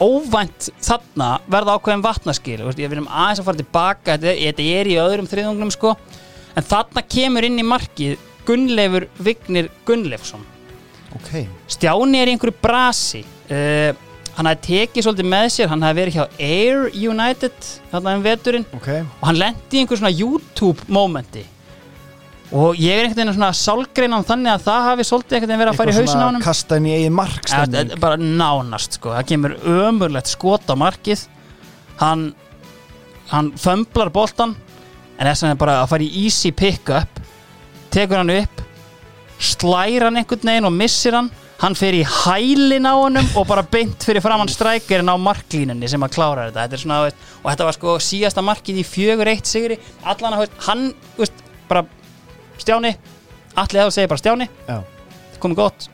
[0.00, 2.58] óvænt þarna verða ákveðin vatnaskil.
[2.64, 4.14] Ég verðum aðeins að fara tilbaka.
[4.14, 5.94] Þetta er, þetta er í öðrum þriðungnum sko.
[6.56, 8.16] En þarna kemur inn í markið
[8.48, 10.46] Gunnleifur Vignir Gunnleifsson.
[11.18, 11.44] Ok.
[11.70, 13.22] Stjáni er í einhverju brasi.
[13.50, 13.92] Uh,
[14.40, 18.68] hann hafði tekið svolítið með sér hann hafði verið hjá Air United þarna um veturinn.
[18.78, 21.42] Ok, og hann lendi í einhver svona YouTube momenti
[22.50, 25.72] og ég er einhvern veginn svona sálgreinan þannig að það hafi svolítið einhvern veginn verið
[25.72, 26.42] að fara í hausin á honum.
[26.42, 29.12] kasta inn í eigin mark Ja, bara nánast sko.
[29.14, 31.22] Það kemur ömurlegt skot á markið.
[32.00, 32.24] Hann
[33.30, 34.56] hann fömblar boltan
[35.18, 37.20] en þess vegna er bara að fara í easy pick-up
[37.94, 38.64] tekur hann upp
[39.38, 41.30] slæra hann einhvern veginn og missir hann
[41.60, 46.02] hann fer í hælin á honum og bara beint fyrir framann strækirinn á marklínunni sem
[46.06, 49.50] að klára þetta, þetta svona, veist, og þetta var sko síðasta markið í fjögur eitt
[49.50, 49.76] sigri.
[50.08, 50.86] Allan að, hann,
[51.18, 51.84] veist, bara
[52.60, 52.94] Stjáni,
[53.56, 54.48] allir það segir bara Stjáni.
[54.68, 54.80] Já.
[55.40, 55.88] komið gott.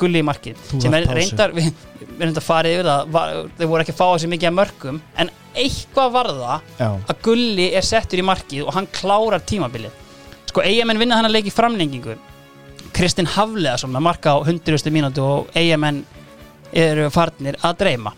[0.00, 1.68] Gulli í markið sem er reyndar við,
[2.00, 3.12] við reyndar farið yfir það
[3.58, 6.88] þeir voru ekki að fá þessi mikið að mörgum en eitthvað var það Já.
[7.12, 9.94] að gulli er settur í markið og hann klárar tímabilið.
[10.50, 12.16] Sko eigamenn vinna hann að leiki framlengingu
[12.96, 14.92] Kristinn Hafleðason með marka á 100.
[14.92, 16.02] mínútu og eigamenn
[16.72, 18.12] eru farnir að dreyma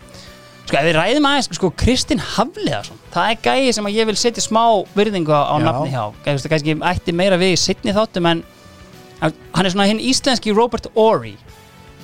[0.65, 4.17] sko ef við ræðum aðeins sko Kristinn Hafleðason það er gæði sem að ég vil
[4.19, 4.63] setja smá
[4.97, 5.65] virðingu á, Já.
[5.67, 8.43] nafni hjá Gæði, kannski ætti meira við í sittni þáttum en
[9.21, 11.35] hann er svona hinn íslenski Robert Ory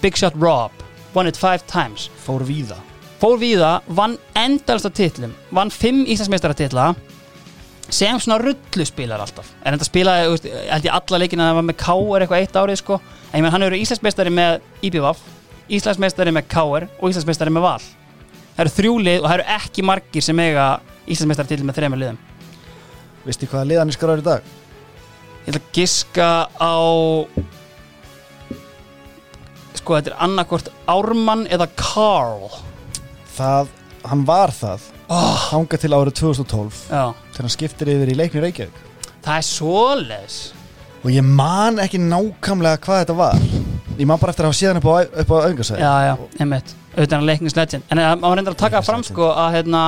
[0.02, 0.72] Big Shot Rob
[1.16, 2.78] won it five times fór víða
[3.22, 6.92] fór víða, vann endalast á titlum vann fimm Íslandsmeistaratitla
[7.90, 9.50] sem svona rulluspilar alltaf.
[9.64, 12.26] En þetta spilaði, þú veist, held ég alla leikina það var með K.R.
[12.26, 13.00] eitthvað eitt árið sko.
[13.32, 15.26] En ég menn hann eru Íslandsmeistari með IBVF
[15.72, 16.88] Íslandsmeistari með K.R.
[17.00, 17.84] og Íslandsmeistari með Val.
[18.56, 20.66] Það eru þrjú lið og það eru ekki margir sem eiga
[21.08, 22.24] Íslandsmeistaratitil með þremur liðum.
[23.26, 24.50] Veistu hvaða liðan er skráður í dag?
[25.42, 26.30] ég ætla að giska
[26.62, 26.78] á
[29.80, 32.52] sko þetta er annarkvort Ármann eða Carl
[33.34, 33.72] það,
[34.06, 34.86] hann var það.
[35.12, 37.06] Oh, hanga til árið 2012 já,
[37.42, 38.82] þegar hann skiptir yfir í leikni Reykjavík.
[39.26, 40.38] Það er svoleiðis.
[41.02, 43.46] Og ég man ekki nákvæmlega hvað þetta var.
[43.98, 44.94] Ég man bara eftir að hafa séðan upp á,
[45.24, 47.88] upp á auðgarsæði já, já, einmitt, auðvitað er hann leiknis legend.
[47.92, 49.82] En það má reynda að taka fram sko að hérna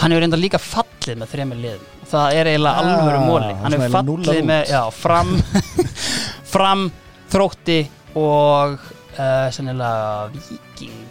[0.00, 1.88] hann hefur reynda líka fallið með þremur liðum.
[2.10, 3.50] Það er eiginlega Ah, alvöru móli.
[3.64, 5.34] Hann hefur fallið með, já, fram
[6.54, 6.86] fram,
[7.30, 7.80] þrótti
[8.18, 11.09] og uh, sennilega vikingum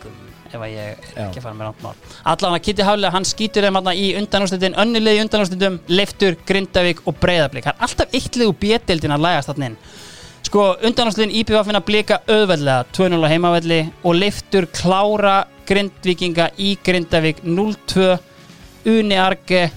[0.50, 1.96] ef að ég er ekki að fara með nátt mál.
[2.34, 7.04] Allan að Kitty Haflega, hann skýtur þeim þarna í undanúrslitin, önnulegi í undanúrslitum Leiftur, Grindavík
[7.06, 9.78] og Breiðablík það er alltaf eitt lið úr bjettildin að lægast þarna inn.
[10.50, 15.36] Sko, undanúrslitin IPVF finna blika auðveldlega 2-0 á heimavelli og Leiftur klára
[15.70, 18.16] Grindvíkinga í Grindavík 0-2
[18.90, 19.68] Uni Arge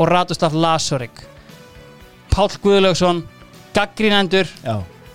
[0.00, 1.20] og Radoslav Lasorik
[2.32, 3.22] Páll Guðlaugsson
[3.76, 4.50] gaggrínendur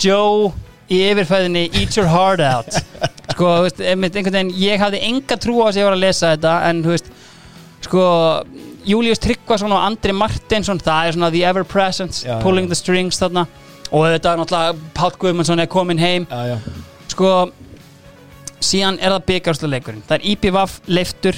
[0.02, 0.54] Joe
[0.88, 2.80] í yfirfæðinni Eat your heart out
[3.42, 6.32] sko, veist, einhvern veginn ég hafði enga trú á þess að ég var að lesa
[6.36, 7.08] þetta en þú veist,
[7.88, 8.04] sko
[8.86, 12.74] Július Tryggvason og Andri Martinsson það er svona the ever present Já, pulling já.
[12.74, 13.46] the strings þarna.
[13.92, 16.28] Og þetta er náttúrulega Páll Guðmundsson er komin heim.
[16.30, 16.58] Já, já.
[17.12, 17.32] sko
[18.62, 21.38] síðan er það byggarsluleikurinn það er IPVAF leiftur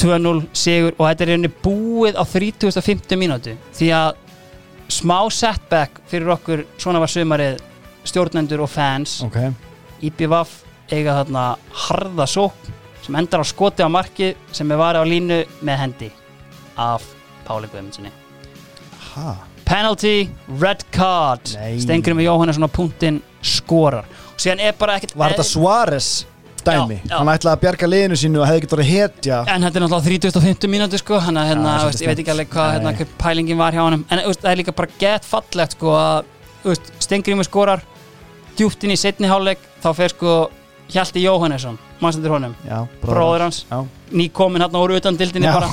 [0.00, 3.56] 2-0 sigur og þetta er rauninni búið á 3050 mínútu.
[3.76, 4.14] Því að
[4.92, 7.60] smá setback fyrir okkur svona var sumarið
[8.08, 9.20] stjórnendur og fans.
[9.28, 9.38] Ok
[10.02, 10.56] IPVAF
[10.92, 11.44] eiga þarna
[11.86, 12.70] harða sók
[13.02, 16.10] sem endar á skoti á marki sem er varið á línu með hendi
[16.80, 17.06] af
[17.46, 18.12] Páli Guðmundssoni
[19.72, 20.28] penalty,
[20.60, 21.54] red card.
[21.80, 24.08] Stengri með Jóhannesson á punktinn skorar.
[24.34, 26.10] Og síðan er bara ekkert var þetta Suárez
[26.62, 27.16] dæmi, Já, já.
[27.18, 29.38] hann ætlaði að bjarga liðinu sínu og hefði ekki verið hetja.
[29.50, 31.18] En þetta er náttúrulega 3050 mínúti sko.
[31.24, 34.04] Hann að hérna, Já, veist, ég veit ekki alveg hvað hérna, pælingin var hjá honum.
[34.12, 37.82] En það er líka bara gett fallegt sko að Stengrimur skorar
[38.58, 40.34] djúpt inn í setni hálfleik þá fer sko
[40.92, 43.78] Hjalti Jóhannesson mannstændur honum, já, bróður hans já,
[44.12, 45.68] nýkomin hann úr utan dildinni bara.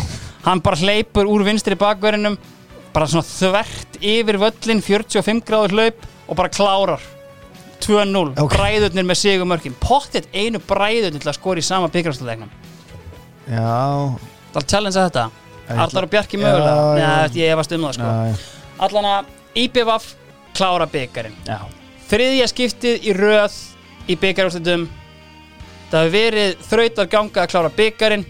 [0.45, 2.38] Hann bara hleypur úr vinstri bakverðinum
[2.93, 7.01] bara svona þvert yfir völlin 45 gráður hlaup og bara klárar
[7.84, 8.53] 2-0, Ok.
[8.53, 12.49] bræðurnir með sigumörkin pottet einu bræðurnir til að skora í sama byggjastleiknum
[13.49, 14.15] já,
[14.49, 15.26] Það er að challengea þetta.
[15.69, 16.85] Allar og Bjarki mögulega.
[16.97, 18.14] Nei, ég efast um það sko.
[18.88, 19.27] Allan að
[19.61, 20.07] IPVAF
[20.57, 21.60] klára byggarinn já.
[22.10, 23.56] Þriðja skiptið í röð
[24.10, 24.88] í byggarúrslitum
[25.90, 28.26] Það hefur verið þrautar ganga að klára byggarinn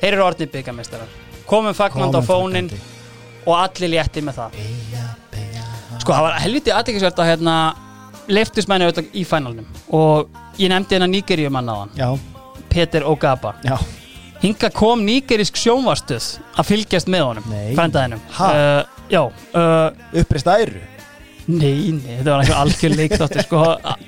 [0.00, 1.18] Þeir eru orðnir byggarmeistarar
[1.50, 2.70] Komum fagnand á fónin
[3.48, 4.58] og allir létti með það.
[6.00, 7.54] Sko, það var helviti aðtekisvert að hérna
[8.30, 9.66] leiftusmenni auðvitað í fænalnum.
[9.96, 10.28] Og
[10.60, 12.06] ég nefndi hérna Nígeríumann á hann já,
[12.70, 13.54] Peter Ogaba.
[13.66, 13.74] Já,
[14.40, 18.46] Hinga kom nýgerisk sjónvastuð að fylgjast með honum frændaðinum Ha?
[18.54, 19.90] uh, Já, uh,
[20.22, 20.80] uppreist æru
[21.50, 23.62] nei, nei, þetta var eitthvað algjör leikþáttur sko.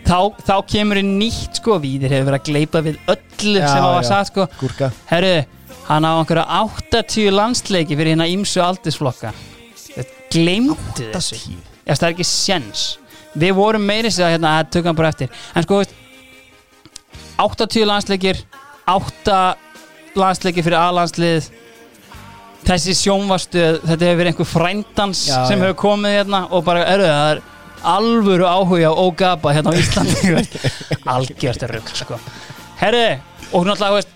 [0.06, 3.86] þá, þá kemur inn nýtt sko Víðir hefur verið að gleipa við öllu Já, sem
[3.86, 4.08] hafa já.
[4.10, 5.34] sagt sko Herru,
[5.88, 9.32] hann á einhverja 80 landsleiki fyrir hérna ímsu aldisflokka
[10.32, 11.58] Gleimdu þessu 80?
[11.82, 12.86] Já, það er ekki sjens
[13.32, 15.98] Við vorum meiri sér að hérna, að tökum bara eftir En sko, veist
[17.42, 18.42] 80 landsleikir
[18.92, 19.38] 8
[20.18, 21.48] landsleikir fyrir A-landslið
[22.62, 25.64] Þessi sjónvarstöð Þetta hefur verið einhver frændans Já, sem já.
[25.64, 27.40] hefur komið hérna og bara, eru það er
[27.92, 30.52] alvöru áhuga og ógapa hérna á Íslandi veist.
[31.10, 32.18] algjört rugg sko.
[32.78, 33.00] herru,
[33.50, 34.12] og náttúrulega veist,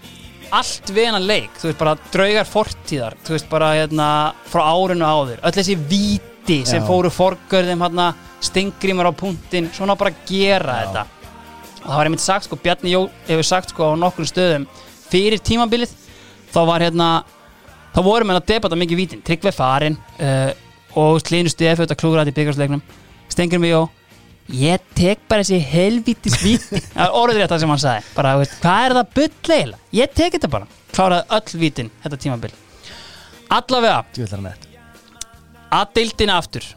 [0.54, 4.06] allt við hennan leik þú veist bara draugar fortíðar þú veist bara hérna
[4.46, 6.86] frá árinu áður öll þessi víti sem Já.
[6.86, 8.12] fóru forgörðum hérna
[8.46, 11.02] stingrimar á punktin svona bara gera þetta
[11.82, 14.68] og það var einmitt sagt sko, Bjarni Jó hefur sagt sko á nokkrum stöðum
[15.10, 15.90] fyrir tímabilið
[16.54, 17.10] þá var hérna
[17.96, 19.24] þá vorum við að debata mikið vítin.
[19.24, 20.50] Tryggve farin uh,
[21.00, 22.82] og Slínu Stefi þetta klúðræði í byggarsleiknum
[23.32, 23.86] Stengur mig Jó
[24.52, 26.80] ég tek bara þessi helvítis víti.
[26.94, 28.04] Það er orðið rétt það sem hann sagði.
[28.14, 29.08] Bara, veist, hvað er það
[29.56, 29.80] eiginlega?
[29.98, 30.68] ég tek þetta bara.
[30.94, 32.52] Kláraði öll vítin þetta tímabil.
[33.56, 34.04] Allavega
[35.76, 36.68] að deildina aftur.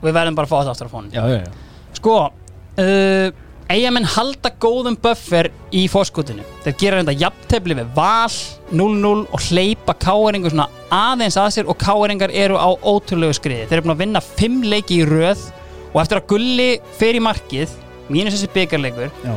[0.00, 1.52] Og við verðum bara að fá þetta aftur á já
[1.96, 3.43] Sko uh,
[3.74, 8.36] Eyjamenn halda góðum buffer í fórskotinu Þeir gera reynda jafntefli við val
[8.70, 13.66] 0-0 og hleypa káeringu svona aðeins að sér og káeringar eru á ótrúlegu skriði.
[13.66, 15.42] Þeir eru búin að vinna 5 leiki í röð
[15.90, 16.68] og eftir að Gulli
[17.00, 17.74] fer í markið
[18.12, 19.34] mínus þessi byggarleikur Já,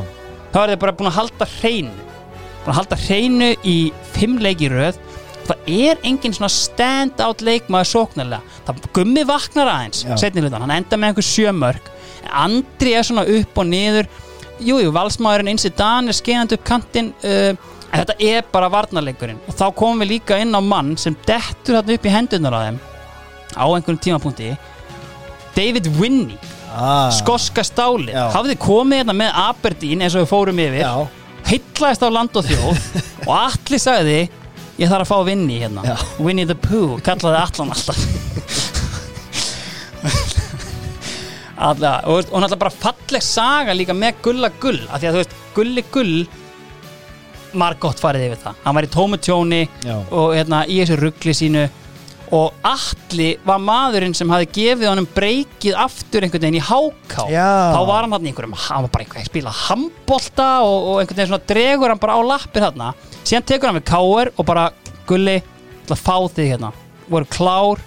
[0.54, 2.08] þá er þeir bara búin að halda hreinu.
[2.62, 3.76] Búin að halda hreinu í
[4.14, 5.02] 5 leiki í röð.
[5.48, 8.58] Það er engin svona stand out leikmaður sóknarlega.
[8.68, 11.94] Það gummi vaknar aðeins setni hlutan, hann enda með einhver sjömörk
[12.34, 14.08] Andri er svona upp og niður
[14.60, 17.52] jújú, jú, valsmaðurinn Insi Dan er skeinandi upp kantinn uh,
[17.92, 19.40] þetta er bara varnarleikurinn.
[19.48, 22.60] Og þá komum við líka inn á mann sem dettur þarna upp í hendunar á
[22.66, 22.78] þeim
[23.58, 24.52] á einhverjum tímapunkti.
[25.56, 26.38] David Winnie
[26.70, 30.82] ah, skoska stáli hafði komið hérna með Aberdeen eins og við fórum yfir.
[30.84, 30.94] Já,
[31.48, 32.76] heitlaðist á land og þjóð.
[33.28, 34.18] Og allir sagði
[34.78, 35.82] ég þarf að fá Winnie hérna.
[35.84, 35.96] Já.
[36.22, 37.98] Winnie the Pooh, kallaði allan alltaf
[41.58, 45.22] Alla, og, og náttúrulega bara falleg saga líka með Gulla Gull af því að þú
[45.22, 46.14] veist, Gulli Gull
[47.58, 48.62] margótt farið yfir það.
[48.64, 49.96] Hann var í tómu tjóni Já.
[49.96, 51.66] og hérna, í þessu ruggli sínu.
[52.36, 57.24] Og Atli var maðurinn sem hafi gefið honum breykið aftur einhvern veginn í háká.
[57.32, 57.72] Já.
[57.72, 60.76] þá var hann hann í einhverjum hann var bara einhvern veginn að spila handbolta og,
[60.76, 62.90] og einhvern veginn svona dregur hann bara á lappir hérna
[63.24, 64.66] síðan tekur hann við káir og bara
[65.08, 65.38] Gulli,
[65.88, 66.74] fá þig hérna.
[67.08, 67.80] Voru klár,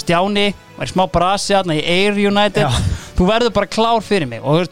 [0.00, 0.46] Stjáni
[0.76, 2.64] var í smá brasi hérna í Air United.
[2.66, 2.94] Já.
[3.18, 4.42] þú verður bara klár fyrir mig.
[4.42, 4.66] Og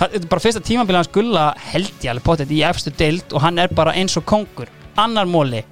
[0.00, 3.44] það er bara fyrsta tímabilið hans Gulla held ég alveg potið í efstu deild og
[3.46, 4.72] hann er bara eins og kongur.
[5.00, 5.62] Annar móli.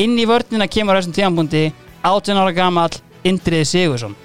[0.00, 1.68] Inn í vörnina kemur þessum tímabundi
[2.00, 4.16] 18 ára gamall Indriði Sigursson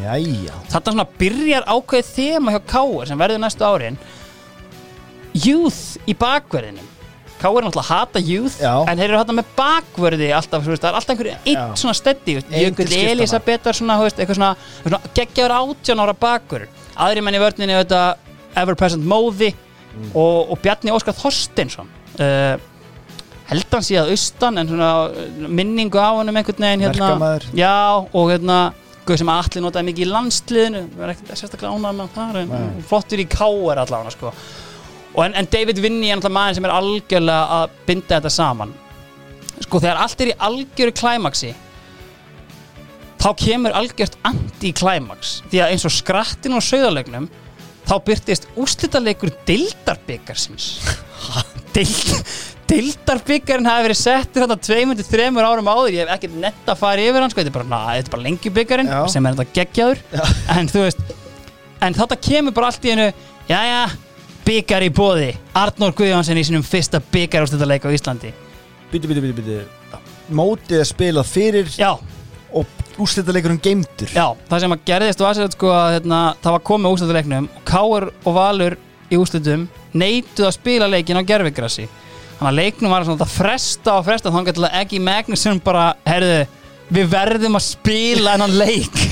[0.00, 0.56] jæja.
[0.70, 3.98] Þetta svona byrjar ákveðið þema hjá Káur sem verður næstu árin.
[5.34, 6.89] Youth í bakverðinum
[7.40, 8.74] Káur er náttúrulega að hata youth Já.
[8.84, 11.64] en þeir eru hata með bakverði alltaf, veist, það er alltaf einhverju Já.
[11.80, 13.14] svona steddi Jökull skiptanna.
[13.14, 14.52] Elisabethar svona, veist, svona,
[14.82, 16.68] svona geggjaður átján ára bakur
[17.00, 17.80] aðri menn í vörninni
[18.60, 19.54] ever present móði
[19.90, 20.10] Mm.
[20.14, 21.88] og, og Bjarni Óskar Þorsteinsson
[22.22, 22.60] uh,
[23.50, 24.90] held hann síðan austan en svona
[25.50, 28.60] minningu á honum einhvern veginn hérna, já og hérna
[29.10, 30.82] sem allir notaði mikið í landsliðinu
[31.34, 34.30] sérstaklega ánægð með það flottur í káar allavega sko.
[35.14, 38.74] Og en, en David Vinny er náttúrulega maður sem er algjörlega að binda þetta saman.
[39.60, 41.50] Sko þegar allt er í algjöru klæmaksi
[43.20, 47.26] þá kemur algjört anti-klæmaks því að eins og skrattin og sögðarlegnum
[47.84, 50.70] þá byrtist úrslitaleikur dildarbyggarsins
[51.74, 52.30] Dild,
[52.70, 55.94] dildarbyggarinn hafi verið settur þetta tveimur til þremur árum áður.
[55.94, 58.14] Ég hef ekkert nett að fara yfir hann sko, þetta er bara, na, þetta er
[58.16, 58.98] bara lengjubyggarinn Já.
[59.12, 60.00] sem er þetta geggjaður.
[60.56, 61.12] En þú veist
[61.86, 63.06] en þetta kemur bara allt í einu
[63.50, 63.84] jæja,
[64.46, 68.32] byggar í bóði Arnór Guðjónsson í sinum fyrsta byggar úrslitaleik á Íslandi.
[68.90, 71.90] Byttu, byttu, byttu, byttu Mótið er spilað fyrir já,
[72.54, 72.66] og
[73.00, 76.96] úrslitaleikurinn geimdur Já, það sem að gerðist var sér sko að hérna, það var komið
[76.96, 78.76] úrslutaleiknum og Káur og Valur
[79.10, 81.86] í úrslutum neituð að spila leikin á gerfigrassi
[82.38, 85.90] þannig að leiknum var svona að fresta og fresta þannig til að Eggi Magnusson bara
[86.06, 86.44] herðu,
[86.90, 89.02] við verðum að spila hennan leik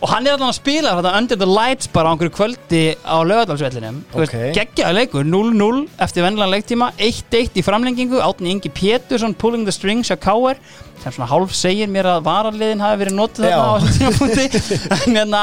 [0.00, 3.16] og hann er allan að spila þetta under the lights bara á einhverju kvöldi á
[3.20, 4.32] lögadalsvellinum Ok.
[4.56, 6.88] geggjaði leikur, 0-0 eftir vennilega leiktíma.
[6.96, 8.20] 1-1 í framlengingu.
[8.24, 10.56] Átni Ingi Pétursson pulling the strings hjá Káur
[11.02, 14.48] sem svona hálf segir mér að varaliðin hafi verið notið þarna á tímapunkti.
[15.06, 15.42] En, hérna,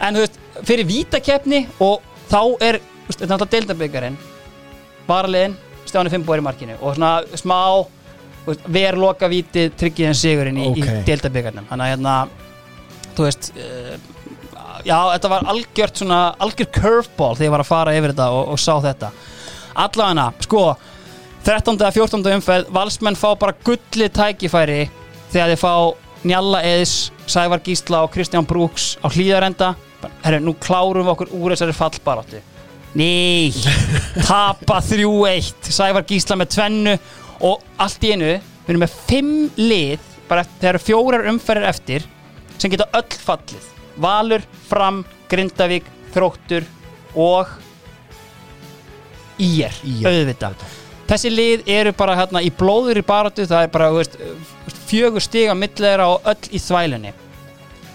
[0.00, 4.16] en þú veist, fyrir vítakeppni og þá er þetta er alltaf deildabyggarinn
[5.08, 7.58] varaliðin, Stjáni Finnbór í markinu og svona smá
[8.44, 10.80] þú veist, ver loka vítið tryggið en sigurinn í, Ok.
[10.80, 12.14] í deildabyggarnum þannig að hérna
[13.16, 13.94] þú veist uh,
[14.84, 18.52] já, þetta var algjört svona algjör curveball þegar ég var að fara yfir þetta og,
[18.54, 19.10] og sá þetta
[19.84, 20.64] allavega, sko
[21.44, 21.76] 13.
[21.76, 22.30] eða 14.
[22.38, 24.86] umferð valsmenn fá bara gulli tækifæri
[25.32, 25.74] þegar þeir fá
[26.24, 29.74] Njalla Eðis Sævar Gísla og Kristján Brooks á hlýðarenda
[30.24, 32.40] herru, nú klárum við okkur úr þessari fallbarátti
[32.94, 33.50] Nei,
[34.28, 36.96] tapa 3-1 Sævar Gísla með tvennu
[37.44, 38.30] og allt í einu,
[38.64, 42.06] við erum með fimm lið, bara þegar fjórar umferðir eftir
[42.58, 43.68] sem geta öll fallið.
[44.00, 46.66] Valur, Fram, Grindavík Þróttur
[47.14, 47.50] og
[49.38, 50.06] Ír, IR.
[50.06, 50.62] auðvitað.
[51.08, 54.14] Þessi lið eru bara hérna í blóður í baratu það er bara veist,
[54.88, 57.12] fjögur stiga millera og öll í þvælunni.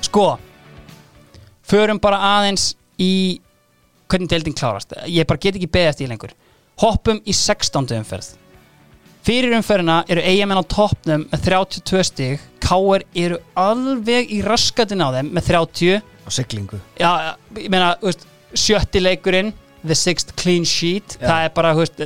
[0.06, 0.27] Sko
[1.69, 3.40] förum bara aðeins í
[4.10, 4.94] hvernig deildin klárast.
[5.07, 6.36] Ég bara get ekki beðast í lengur.
[6.81, 7.88] Hoppum í 16.
[7.98, 8.36] umferð
[9.30, 12.46] fyrir umferðina eru eigamenn á toppnum með 32 stig.
[12.64, 16.80] Káir eru alveg í raskatin á þeim með 30 á siglingu.
[16.98, 17.12] Já,
[17.58, 18.26] ég meina, veist,
[18.58, 19.54] sjötti leikurinn
[19.84, 21.18] the sixth clean sheet.
[21.20, 21.28] Já.
[21.28, 22.02] það er bara, veist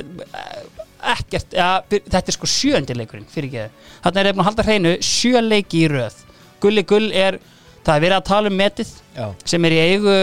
[1.14, 4.94] ekkert, ja, þetta er sko sjöndi leikurinn fyrir ekki þarna er búin að halda hreinu
[5.04, 6.16] sjö leiki í röð.
[6.62, 7.40] Gulli Gull er,
[7.84, 10.16] það er verið að tala um metið já, sem er í eigu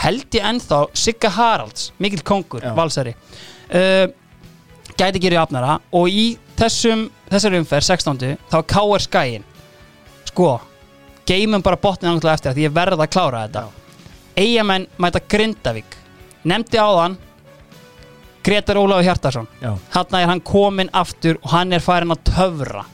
[0.00, 2.74] held ég ennþá Sigga Haralds, mikill kongur, Já.
[2.76, 3.14] valsari.
[3.70, 4.06] Uh,
[4.98, 6.26] gæti gerði afnara og í
[6.58, 8.36] þessum þessari umferð, 16.
[8.50, 9.04] þá K.R.
[9.06, 9.46] Skæin
[10.30, 10.58] sko
[11.28, 13.64] geymum bara botnið náttúrulega eftir því ég verða að klára þetta.
[14.40, 15.98] Eyjamenn mæta Grindavík.
[16.48, 17.18] Nefndi áðan
[18.44, 22.86] Gretar Ólafur Hjartarsson hann er hann kominn aftur og hann er farin að töfra.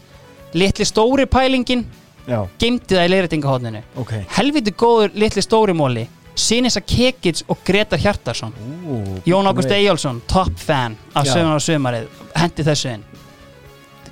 [0.57, 1.85] Litli stóri pælingin
[2.27, 4.13] já, geymdi það í leiritingahotninu ok.
[4.37, 6.07] Helviti góður litli stóri móli
[6.37, 8.53] Sinisa Kekic og Gretar Hjartarsson
[8.87, 11.33] Ú, Jón Ágúst Eyjálsson, top fan af Já.
[11.33, 13.07] söguna og sömarið, hendi þessu inn.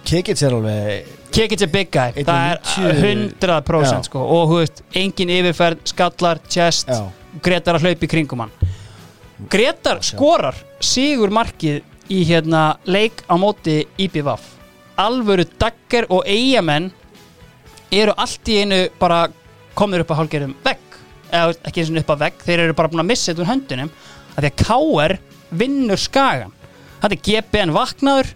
[0.05, 4.03] Kekits er alveg Kekic er big guy, Einn það er 90 100% Já.
[4.09, 7.05] sko, og hú veist, engin yfirferð skallar, chest, Já.
[7.45, 8.53] Gretar að hlaupa í kringum hann.
[9.51, 14.55] Gretar skorar sigur markið í hérna leik á móti IPVAF
[15.01, 16.91] alvöru dagger og eigamenn
[17.95, 19.27] eru allt í einu bara
[19.75, 20.84] komnir upp að hálfgerðum vegg
[21.35, 23.51] eða ekki eins og upp að vegg þeir eru bara búin að missa þetta úr
[23.51, 23.93] höndunum
[24.35, 25.17] af því að KR
[25.63, 26.55] vinnur skagan
[27.03, 28.31] þetta er GBN vaknaður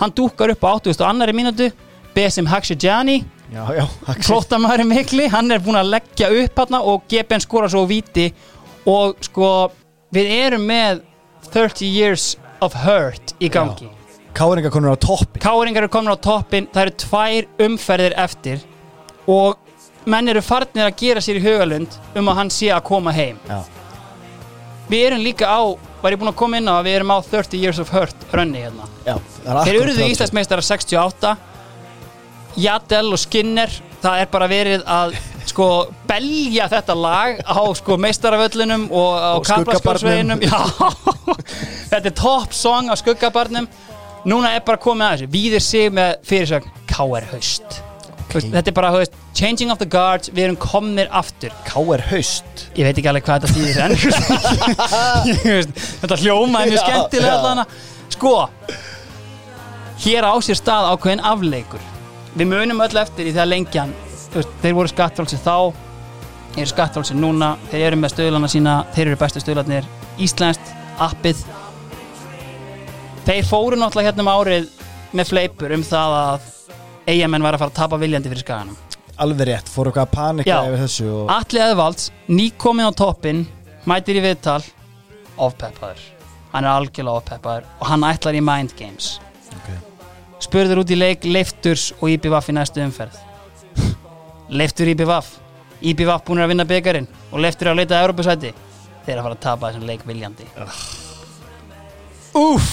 [0.00, 1.70] hann dúkar upp á 8000 annari mínútu
[2.14, 2.46] Besim
[4.06, 4.26] Axel.
[4.26, 8.28] flóttamæður mikli, hann er búin að leggja upp hann og GBN skora svo á víti
[8.86, 9.50] og sko
[10.14, 11.02] við erum með
[11.50, 13.90] 30 years of hurt í gangi.
[14.34, 18.64] Káringa konur á toppin Káringar eru komin á toppin það eru tvær umferðir eftir
[19.30, 19.60] og
[20.10, 23.38] menn eru farnir að gera sér í hugalund um að hann sé að koma heim.
[23.48, 23.60] Já,
[24.90, 25.60] við erum líka á,
[26.02, 28.26] var ég búin að koma inn á að við erum á 30 years of hurt
[28.32, 28.88] rönni hérna.
[29.06, 30.10] Já, það er Þeir akkurat urðu það.
[30.14, 31.36] Íslandsmeistara 68
[32.64, 33.72] Jadel og Skinner
[34.04, 35.16] það er bara verið að
[35.48, 35.68] sko
[36.08, 40.60] belja þetta lag á sko meistaravöllunum og á Og kaplaskólsveginum Já,
[41.90, 43.68] þetta er top song á skuggabarnum.
[44.24, 45.32] Núna er bara komið að þessu.
[45.34, 46.70] Víðir sig með fyrirsögn.
[46.88, 47.26] K.R.
[47.32, 47.82] Haust
[48.40, 48.50] okay.
[48.54, 51.54] Þetta er bara, þú veist, changing of the guards Við erum komnir aftur.
[51.68, 52.02] K.R.
[52.10, 52.66] Haust.
[52.74, 53.92] Ég veit ekki alveg hvað þetta þýðir en
[56.02, 57.64] Þetta hljómaði mjög Já, skemmtilega allan
[58.14, 58.34] Sko
[60.04, 61.82] Hér á sér stað ákveðin afleikur.
[62.34, 63.92] Við munum öll eftir í þegar lengjan
[64.34, 65.56] veist, Þeir voru skattfrálsir þá
[66.54, 69.86] Þeir eru skattfrálsir núna Þeir eru með stöðlana sína Þeir eru bestu stöðlarnir
[70.22, 70.68] Íslenskt,
[71.02, 71.40] appið.
[73.24, 74.68] Þeir fóru náttúrulega hérna um árið
[75.14, 76.50] með fleipur um það að
[77.06, 78.76] eigamenn var að fara að tapa viljandi fyrir skaganum
[79.22, 80.56] Alveg rétt, fór eitthvað að panika Já.
[80.66, 83.44] yfir þessu og Atli Eðvalds, nýkomin á toppin
[83.86, 84.58] mætir í viðtal.
[85.38, 86.00] Ofpeppaður,
[86.50, 89.18] hann er algjörlega ofpeppaður og hann ætlar í Mind Games.
[89.54, 89.78] Okay.
[90.42, 93.14] spurður út í leik Leifturs og IBVF í næstu umferð.
[94.50, 95.30] Leiftur IBVF
[95.84, 98.52] IBVF búin að vinna byggarinn og Leiftur er að leita að Europasæti
[99.06, 100.46] þeir að fara að tapa þessum leik viljandi.
[102.34, 102.70] Úff.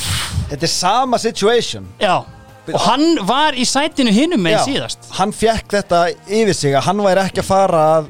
[0.50, 1.86] Þetta er sama situation.
[2.02, 2.24] Já,
[2.74, 5.12] og hann var í sætinu hinum með síðast.
[5.18, 8.10] Hann fekk þetta yfir sig að hann væri ekki að fara að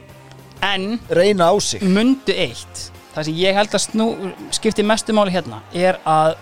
[0.72, 1.84] en reyna á sig.
[1.84, 4.08] Mundu eitt það sem ég held að snú,
[4.56, 6.38] skipti mestu máli hérna er að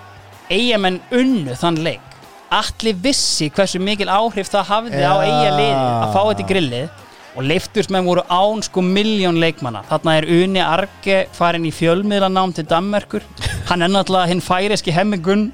[0.54, 2.06] eigamenn unnu þann leik.
[2.54, 5.26] Allir vissi hversu mikil áhrif það hafði á Já.
[5.26, 7.06] eiga liði að fá þetta í grillið.
[7.38, 9.84] Og leiftursmenn voru án sko miljón leikmanna.
[9.88, 13.24] Þarna er Uni Arge farin í fjölmiðlanám til Danmerkur.
[13.70, 15.52] Hann er náttúrulega hinn færiski hemmingun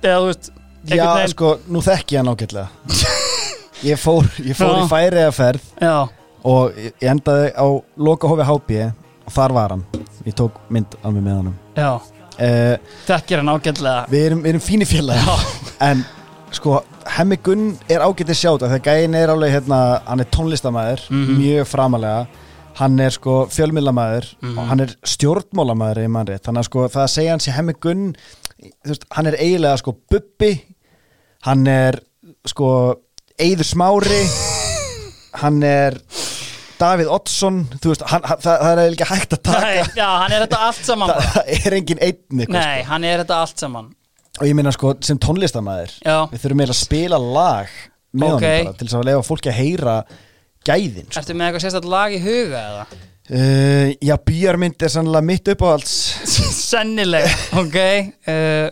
[0.00, 0.48] eða þú veist
[0.96, 2.68] Já, veginn- sko, nú þekki ég hann ágætlega.
[3.86, 6.08] Ég fór, ég fór í færi að ferð já,
[6.50, 7.66] og ég ég endaði á
[7.96, 8.70] lokahófi HB
[9.28, 9.84] og þar var hann.
[10.26, 12.74] Ég tók mynd alveg með já, uh,
[13.06, 14.00] þekkir hann ágætlega.
[14.10, 15.36] Við erum, erum fínir félagi
[15.80, 16.02] En
[16.50, 21.38] sko, Hemmi Gunn er ágætið sjátt að gæin er alveg hérna, hann er tónlistamæður Mhm.
[21.38, 22.26] mjög framalega.
[22.78, 24.58] Hann er sko fjölmiðlamæður Mhm.
[24.58, 27.74] og hann er stjórnmálamæður í mannrétt, þannig að sko það að segja hann sé hemmi
[27.78, 28.16] gunn
[28.58, 30.62] þú veist, hann er eiginlega sko bubbi
[31.46, 32.00] hann er
[32.48, 32.68] sko
[33.38, 34.22] Eiður Smári.
[35.38, 35.94] Hann er
[36.78, 37.60] Davíð Oddsson.
[37.84, 39.60] Veist, hann, hann, það, það er ekki hægt að taka.
[39.66, 43.06] Nei, já, hann er þetta allt saman það, það er engin einn eitthvað, Nei, hann
[43.06, 43.88] er þetta allt saman.
[44.28, 44.42] Sko.
[44.44, 47.70] og ég meina sko sem tónlistamæður við þurfum eiginlega að spila lag
[48.14, 48.44] með Ok.
[48.44, 49.94] honum bara til þess að lefa fólki að heyra
[50.68, 51.18] gæðin sko.
[51.22, 52.84] Ertu með eitthvað sérstætt lag í huga eða?
[53.34, 55.96] uh, já, bíjarmynd er sannlega mitt upp á alls
[56.70, 57.34] Sennilega,
[57.64, 57.78] ok
[58.30, 58.68] uh,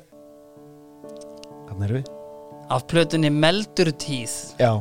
[1.66, 2.12] Þannig erum við
[2.70, 4.32] Af plötunni Meldur tíð.
[4.58, 4.72] Já,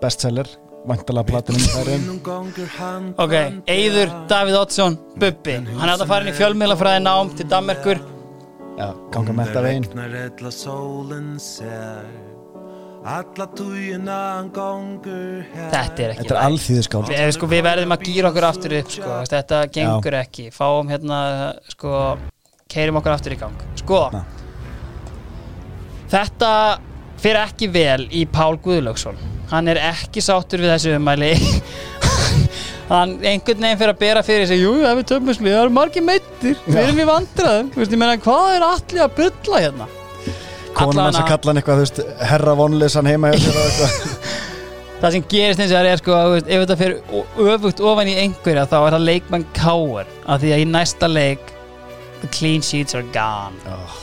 [0.00, 0.48] bestseller
[0.84, 2.20] Væntalega platinum
[3.16, 3.34] Ok,
[3.72, 5.54] Eyður, Davíð Oddsson, Bubbi.
[5.78, 8.00] Hann er að fara inn í fjölmiðlafræði nám til Danmerkur.
[8.76, 9.88] Já, ganga með þetta veginn.
[9.88, 12.04] Regnar ella sólinn ser
[13.04, 17.92] Alla tugina hann gongur her Þetta er ekki Þetta er alþýðiskáld Við, sko, við verðum
[17.92, 19.18] að gýra okkur aftur upp sko.
[19.28, 20.46] Þetta gengur ekki.
[20.56, 21.18] Fáum hérna
[21.68, 22.00] sko,
[22.72, 23.60] Keirum okkur aftur í gang.
[23.78, 24.24] Sko Na.
[26.14, 26.50] Þetta
[27.24, 29.16] fyrir ekki vel í Pál Guðlaugsson.
[29.50, 31.32] Hann er ekki sáttur við þessu umæli
[32.90, 36.04] Hann einhvern veginn fyrir að bera fyrir sig Jú, það er töfnusli, það eru margir
[36.04, 37.70] meittir Við erum í vandræðum.
[37.74, 39.86] Þú veist, ég meina, Hvað er allir að bylla hérna?
[40.74, 42.00] Konum hans að kalla hann eitthvað, þú veist,
[42.32, 43.30] herra vonleysan heima
[45.04, 48.14] Það sem gerist eins og það er sko veist, ef þetta fyrir öfugt ofan í
[48.22, 51.52] einhverja þá er það leikmann káar af því að í næsta leik
[52.22, 53.58] the clean sheets are gone.
[53.68, 53.98] Oh.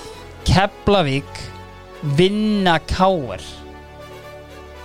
[0.45, 1.41] Keflavík
[2.17, 3.41] vinna káar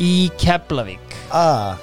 [0.03, 1.17] í Keflavík.
[1.33, 1.77] Ah,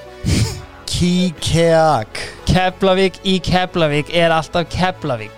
[0.89, 5.33] Kíkeak Keflavík í Keflavík er alltaf Keflavík.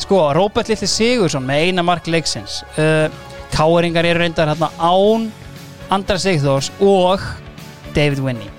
[0.00, 3.06] Sko, Róbert Lilli Sigursson með eina mark leiksins uh,
[3.54, 5.28] káaringar eru reyndar hérna án
[5.94, 7.22] Andra Sigþórs og
[7.94, 8.50] David Winnie.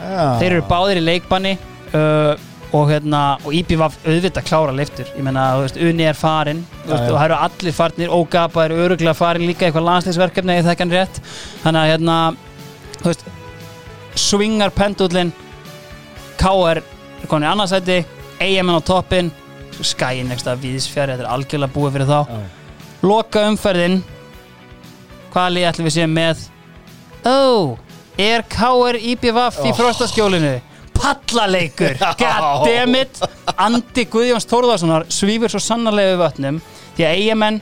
[0.00, 0.36] Ah.
[0.40, 1.54] þeir eru báðir í leikbanni
[1.96, 2.34] uh,
[2.74, 5.08] og hérna og IPVF auðvitað klára leiftur.
[5.14, 8.64] Ég menna, þú veist, Uni er farin Já, veist, og það eru allir farnir, Ógapa
[8.66, 11.20] er öruglega farin líka eitthvað landsleisverkefni eða þekkan rétt.
[11.62, 12.18] Þannig að hérna
[12.98, 13.24] þú veist,
[14.16, 15.32] swingar pendullin
[16.40, 18.02] KR er komin í annarsæti
[18.42, 19.32] EM-en á toppin
[19.84, 22.20] skæin eitthvað viðsfjari, þetta er algjörlega búið fyrir þá.
[22.28, 22.44] Já.
[23.06, 23.98] loka umferðin.
[25.32, 26.46] Hvaða lið ætlum við séum með?
[27.26, 27.76] Ó,
[28.16, 30.54] er KR IPVF í frostaskjólinu
[31.06, 33.22] pallaleikur, goddammit.
[33.56, 36.60] Andi Guðjóns Þórðarssonar svífur svo sannarlega við vötnum
[36.96, 37.60] því að eigamenn,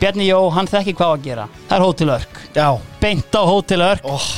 [0.00, 1.46] Bjarni Jó, hann þekki hvað að gera.
[1.68, 2.68] Það er Hótel Örk, Já,
[3.00, 4.08] beint á Hótel Örk.
[4.08, 4.28] Oh.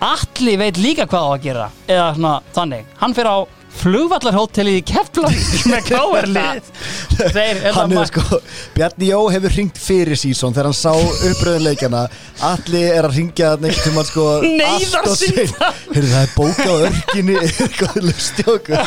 [0.00, 1.70] Atli veit líka hvað að gera.
[1.88, 3.38] Eða svona þannig, hann fyrir á
[3.80, 8.40] flugvallarhótelið í Keflavík með hérna, hann er sko
[8.74, 10.92] Bjarni Jó hefur hringt fyrir sísón þegar hann sá
[11.30, 12.02] uppröðinleikana
[12.50, 15.46] Alli er að ringja þannig einhvern tímann sko Neyðar allt of símtal.
[15.46, 15.86] seint.
[15.94, 18.78] Heyrðu, það er bóka á örkinni eitthvað lusti okkur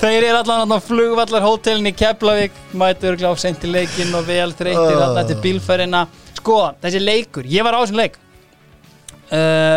[0.00, 4.78] Þeir eru allan á flugvallarhótelin í Keflavík mætu örgla á senti leikinn og vel þreytir
[4.80, 5.00] Oh.
[5.02, 6.04] þarna eftir bílferðina
[6.40, 8.14] Sko, þessi leikur, ég var á þessum leik
[9.34, 9.76] uh,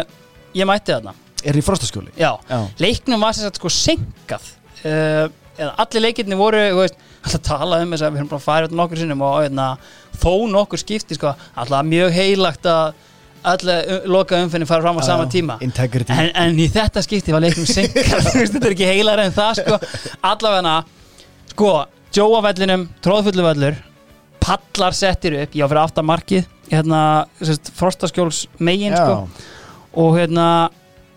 [0.55, 2.13] Ég mætti þarna Er í frostaskjóli?
[2.19, 2.59] Já, Já.
[2.81, 4.45] leiknum var sagt sko senkað
[4.87, 8.41] uh, eða allir leikirni voru þú veist, alltaf talað um þess að við erum bara
[8.41, 9.67] að fara út nokkur sinnum og hérna,
[10.21, 13.01] þó nokkur skipti sko, alltaf mjög heilagt að
[13.43, 15.57] allir loka umfinni fara fram á sama tíma.
[15.59, 19.79] En, en í þetta skipti var leikum senkað þetta er ekki heilar en það sko.
[20.29, 20.77] Allavega
[21.51, 21.73] sko,
[22.13, 23.81] Jóavellinum, tróðfulluvellur
[24.43, 27.01] pallar settir upp, ég á fyrir aftamarkið hérna,
[27.41, 29.25] sérst, frostaskjóls megin sko.
[29.99, 30.47] Og hérna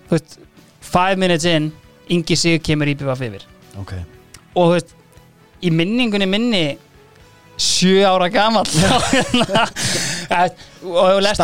[0.06, 0.38] þú veist,
[0.80, 1.70] five minutes in
[2.12, 3.46] Ingi Sig kemur íbjöfaf yfir.
[3.80, 3.94] Ok.
[4.56, 4.92] Og þú veist,
[5.66, 6.64] í minningunni minni
[7.56, 8.68] sjö ára gamall
[10.36, 11.40] og ef þú lest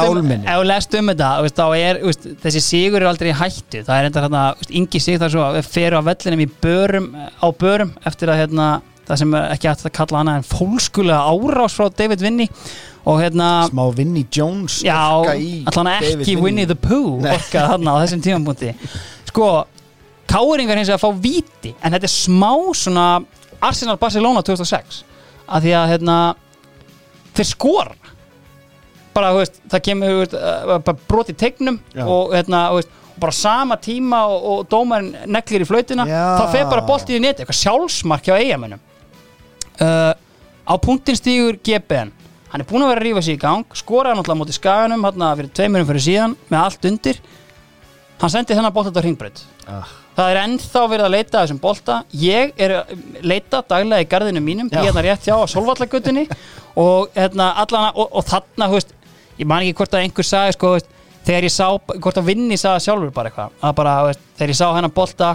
[0.99, 3.81] um, þetta veist, er, veist, þessi sigur er aldrei í hættu.
[3.87, 7.95] Það er enda hérna, Ingi Sig þar svo fer á vellinum í börum á börum
[8.09, 8.69] eftir að hérna,
[9.09, 12.49] það sem ekki hægt að kalla hana en fólskulega árás frá David Vinny
[13.05, 16.67] og hérna Smá Vinnie Jones Já, allan ekki Winnie.
[16.71, 18.75] The Pooh orkað þarna á þessum tímapunkti?
[19.31, 19.49] Sko,
[20.31, 23.07] káringar hins vegar fá víti en þetta er smá svona
[23.63, 25.03] Arsenal Barcelona 2006
[25.53, 26.17] að því að hérna
[27.37, 27.97] þeir skora.
[29.13, 32.99] Bara, þú veist, það kemur veist, uh, bara brot í tegnum og hérna, þú veist,
[33.23, 37.45] bara sama tíma og, og dómarinn neglir í flautina þá fer bara boltið í neti,
[37.45, 38.81] eitthvað sjálfsmark hjá eigamönnum
[39.85, 40.13] uh,
[40.65, 42.13] á punktin stígur GBN
[42.53, 45.05] hann er búinn að vera að rífa sig í gang skoraði náttúrulega á móti skaganum
[45.07, 47.21] hérna fyrir tveimurum fyrir síðan með allt undir.
[48.21, 49.43] Hann sendi þennan bolta á hringbraut.
[49.67, 51.99] Ah, það er ennþá verið að leita að þessum bolta.
[52.23, 52.91] Ég er að
[53.25, 56.27] leita daglega í garðinu mínum ég er hérna rétt hjá á Solvallagutunni
[56.85, 57.49] og, hérna,
[57.95, 58.93] og, og þarna veist,
[59.39, 60.93] ég man ekki hvort að einhver sagði sko, veist,
[61.25, 64.61] þegar ég sá, hvort að vinni sagði sjálfur bara eitthvað að bara, veist, þegar ég
[64.61, 65.33] sá hennan bolta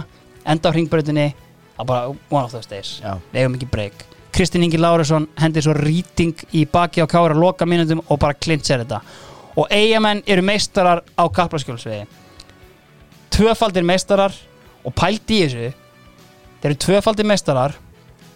[0.48, 1.26] enda á hringbrautinni
[1.74, 3.00] það bara one of those days.
[3.32, 4.06] Við eigum ekki breyk
[4.38, 8.84] Kristinn Ingi Lárusson hendir svo rýting í baki á kára loka mínútum og bara klinsir
[8.84, 9.00] þetta.
[9.58, 12.06] Og eigamenn eru meistarar á kaplaskjólsvegi
[13.34, 14.34] tvöfaldir meistarar
[14.86, 15.70] og pældi í þessu
[16.62, 17.74] þeir eru tvöfaldir meistarar.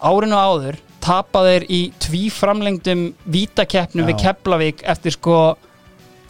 [0.03, 4.09] Árinu áður tapa þeir í tvíframlengdum vítakeppnum Já.
[4.11, 5.37] við Keflavík eftir sko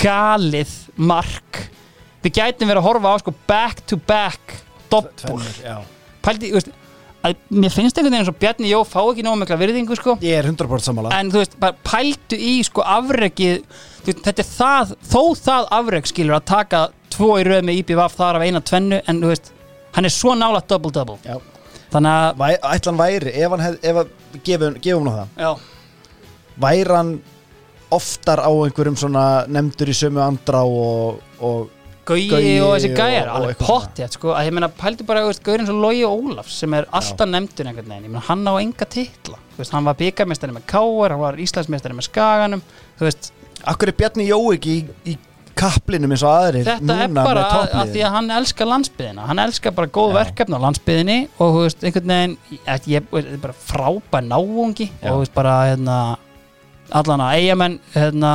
[0.01, 1.63] galið mark.
[2.23, 4.61] Við gætum verið að horfa á sko back to back
[4.93, 5.79] Tvennir, já.
[6.21, 6.67] pældi, þú veist
[7.23, 10.17] að mér finnst einhvern veginn eins og Bjarni Jó fá ekki nóg mikla virðingu sko.
[10.23, 11.13] Ég er 100% sammála.
[11.17, 13.63] En þú veist, bara pældu í sko afrekið,
[14.03, 16.81] þú veist, þetta er það þó það afrek skilur að taka
[17.13, 19.51] tvo í röð með IPVF þar af eina tvennu en þú veist,
[19.95, 21.19] hann er svo nála double-double.
[21.23, 21.37] Já.
[21.93, 25.45] þannig að Væ, Ætlan væri, ef hann hef, ef að gefum, gefum hann það.
[25.45, 25.51] Já,
[26.65, 27.13] væri hann
[27.93, 31.69] oftar á einhverjum svona nefndur í sömu andrá og, og
[32.07, 36.03] Gauji og þessi gæjar, alveg pottjætt sko, að ég meina pældu bara, Gaurin svo Logi
[36.07, 39.39] Ólafs sem er alltaf nefndur einhvern veginn, ég meina hann á enga titla.
[39.55, 42.65] Veist, hann var byggamestari með Káar, hann var Íslandsmestari með Skaganum,
[42.99, 43.31] þú veist.
[43.71, 45.15] Akkur er Bjarni Jó ekki í, í
[45.57, 49.41] kaplinum eins og aðrir þetta er bara að, að því að hann elskar landsbyðina hann
[49.43, 53.57] elskar bara góð verkefni á landsbyðinni og þú veist, einhvern veginn ég, ég, er bara
[53.67, 55.97] frábær náungi og þú veist bara hérna,
[57.01, 58.33] allan að eigamenn hérna,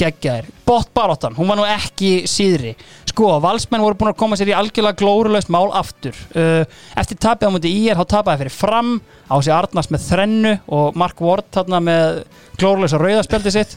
[0.00, 2.74] geggjaðir, bóttbaróttan hún var nú ekki síðri
[3.10, 6.64] sko, valsmenn voru búin að koma sér í algjörlega glórulaust mál aftur uh,
[7.00, 8.92] eftir tapið á múti í er, þá tapaði fyrir fram
[9.28, 12.22] á sig Arnars með þrennu og Mark Ward þarna með
[12.60, 13.76] glórulausa rauðaspjaldi sitt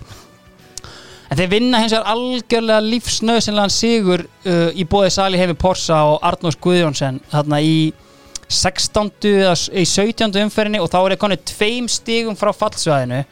[1.34, 6.20] En þeir vinna hins vegar algjörlega lífsnöðsynlegan sigur uh, í bóði Sali Hefi Porsa og
[6.30, 7.78] Arnós Guðjónsson þarna í
[8.54, 9.10] 16.
[9.32, 10.30] eða í 17.
[10.44, 13.24] umferðinni og þá er það konið tveim stigum frá fallsvæðinu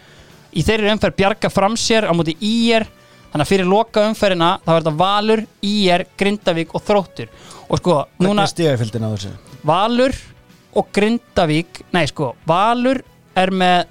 [0.52, 2.88] í þeirri umferð bjarga fram sér á móti IR
[3.32, 7.32] þannig að fyrir loka umferðina þá er þetta Valur, IR, Grindavík og Þróttur.
[7.72, 8.46] Og sko, núna?
[9.68, 10.16] Valur
[10.76, 13.02] og Grindavík nei sko, Valur
[13.40, 13.86] er með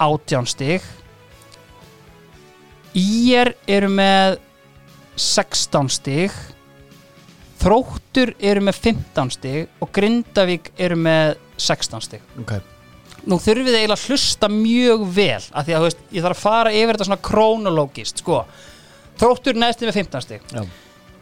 [0.00, 0.86] átján stig.
[2.96, 4.40] Ír eru með
[5.20, 6.34] 16 stig.
[7.60, 12.22] Þróttur eru með 15 stig og Grindavík eru með 16 stig.
[12.40, 12.56] Ok,
[13.28, 16.44] nú þurfum við eiginlega að hlusta mjög vel af því að veist, ég þarf að
[16.46, 18.38] fara yfir þetta svona krónológist sko.
[19.20, 20.46] Þróttur neðsti með 15 stig.
[20.54, 20.62] Já,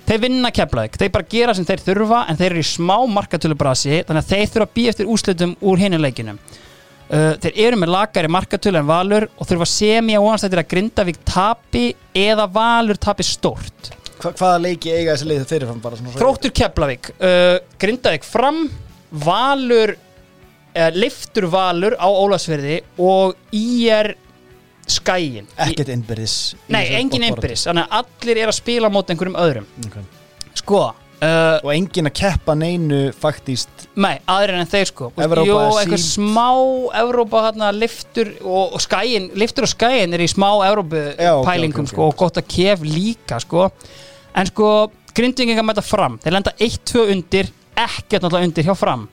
[0.09, 4.03] þeir vinna keflaðik, þeir bara gera sem þeir þurfa en þeir eru í smá markatölubrasi
[4.09, 7.93] þannig að þeir þurfa að býja eftir úslitum úr hinu leikinum uh, þeir eru með
[7.93, 9.69] lagari markatölu en Valur og þurfa
[10.23, 11.85] vonast þetta að Grindavík tapi
[12.15, 13.93] eða Valur tapi stórt.
[14.19, 17.13] Hva, hvaða leiki eiga þessi leið fyrirfram bara svona svo- Þróttur Keflavík.
[17.21, 18.65] Uh, Grindavík fram
[19.13, 19.95] Valur
[20.79, 24.15] uh, liftur Valur á Ólasverði og IR
[24.89, 29.37] Skæin Ekkert innbyrðis í Nei, engin einbyrðis Þannig að allir er að spila mót einhverjum
[29.43, 29.67] öðrum.
[29.85, 29.99] Ok.
[30.63, 35.11] Sko uh, Og engin að keppa neinu faktíst Nei, aðrir en þeir sko.
[35.21, 36.31] Evrópa er eitthvað sýnd.
[36.31, 36.49] smá
[37.03, 41.45] Evrópa hérna liftur og, og skæin liftur og skæin er í smá Evrópu Já, ok,
[41.51, 41.93] pælingum ok, ok.
[41.93, 43.69] sko og gott að kef líka sko.
[44.39, 44.73] En sko
[45.19, 46.17] grindingingar mæta fram.
[46.23, 47.49] Þeir lenda 1-2 undir
[47.79, 49.05] ekkert náttúrulega undir hjá fram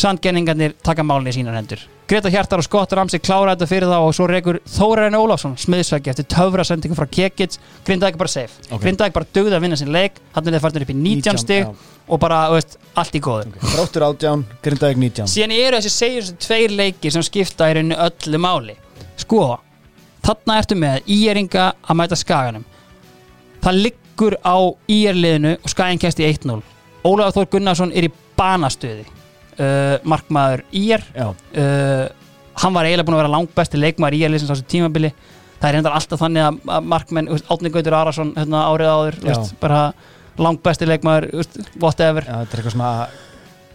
[0.00, 1.80] sandgenningarnir taka málni í sínar hendur.
[2.08, 6.10] Greta Hjartar og Scott Ramsey klára þetta fyrir þá og svo rekur Þóraðin Ólafsson smiðsvæki
[6.12, 8.82] eftir töfra sendingu frá Kekits Grindavík bara safe, Ok.
[8.82, 10.18] Grindavík bara dugði að vinna sinn leik.
[10.34, 11.70] Hann er þeir farnir upp í 19 19, stig já.
[12.08, 13.52] og bara, veist, allt í góðu.
[13.54, 13.70] Okay.
[13.76, 17.96] Þróttur átján, Grindavík 19 síðan eru þessi segjur þessi tveir leikir sem skipta í rauninu
[18.08, 18.76] öllu máli.
[19.22, 19.46] Sko,
[20.26, 22.68] þarna ertu með íeringa að mæta skaganum.
[23.62, 24.58] Það liggur á
[24.90, 26.60] íerliðinu og skagin kæst í 1-0
[27.06, 29.06] Ólafur Þór Gunnarsson er í banastöði
[29.58, 32.06] uh, markmaður Já, uh,
[32.62, 35.12] hann var eiginlega búin að vera langbesti leikmaður íerliðsins á þessu tímabili.
[35.62, 39.82] Það er reyndar alltaf þannig að, markmenn Átni Gautur Arason hérna, árið áður veist, bara
[40.42, 42.26] langbesti leikmaður veist, whatever.
[42.26, 42.94] Já, þetta er eitthvað svona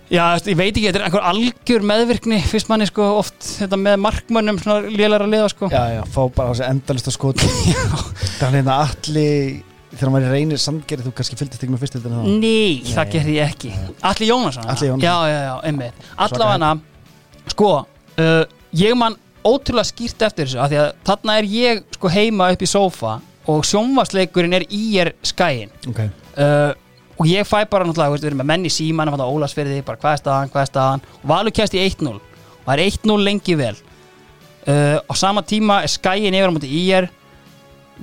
[0.08, 3.98] Já, ég veit ekki, þetta er einhver algjör meðvirkni fyrst manni sko oft þetta með
[4.06, 4.60] markmönnum
[4.95, 5.68] lélæra liða sko.
[5.68, 9.58] Já, já, fá bara á þessi endalista skot Það er hérna allir
[9.98, 12.34] Þegar maður reynir sandgerði þú kannski fylgdist ekki með fyrstildinu þá?
[12.38, 13.72] Nei, það gerði ég ekki.
[14.06, 14.68] Alli Jónasson.
[14.69, 15.06] Atli Jónasson.
[15.07, 16.03] Já, já, já, einmitt.
[16.28, 16.74] Allavega
[17.49, 17.72] sko,
[18.22, 18.44] uh,
[18.78, 19.18] ég man
[19.48, 23.18] ótrúlega skýrt eftir þessu af því að þarna er ég sko heima upp í sófa
[23.48, 26.74] og sjónvarsleikurinn er í er skæin Ok, uh,
[27.18, 30.02] og ég fæ bara náttúrulega, veist, við erum með menn í síman að Ólasferði, bara
[30.02, 31.06] hvað er staðan, hvað er staðan?
[31.22, 33.76] Og Valur kæst í 1-0 og það er 1-0 lengi vel.
[34.68, 37.07] Uh, á sama tíma er skæin yfir á móti í er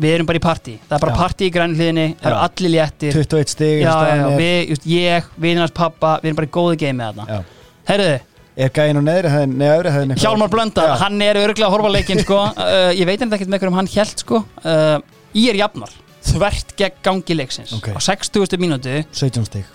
[0.01, 1.19] við erum bara í partí, það er bara Já.
[1.23, 5.75] partí í grænliðinni, það eru allir léttir 21 stig já, já, við, just, ég, vinnars
[5.77, 7.43] pappa við erum bara í góðu geimi þarna
[7.91, 8.21] herruðu,
[8.55, 10.13] Er gæinn á neðri hæðin, neða öfri hæðin?
[10.23, 10.93] Hjálmar Blöndal, Já.
[11.01, 12.37] hann er örgulega að horfa á leikinn sko.
[12.63, 14.39] uh, ég veit enda ekkert með hverjum hann held sko.
[14.63, 14.99] uh,
[15.35, 15.91] ég er jafnar
[16.25, 17.89] þvert gegn gangi leiksins Ok.
[17.91, 18.55] á 60.
[18.63, 19.67] mínútu 17 stig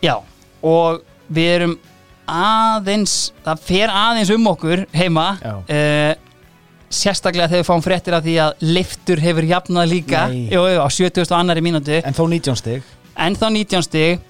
[0.00, 0.14] Já,
[0.64, 1.76] og við erum
[2.26, 6.14] aðeins það fer aðeins um okkur heima uh,
[6.92, 10.24] sérstaklega þegar við fáum fréttir af því að liftur hefur jafnað líka.
[10.32, 11.26] Jú, jú, á 70.
[11.26, 12.00] og annari mínútu.
[12.02, 12.90] En þó 19 stig.
[13.16, 14.20] En þá 19 stig.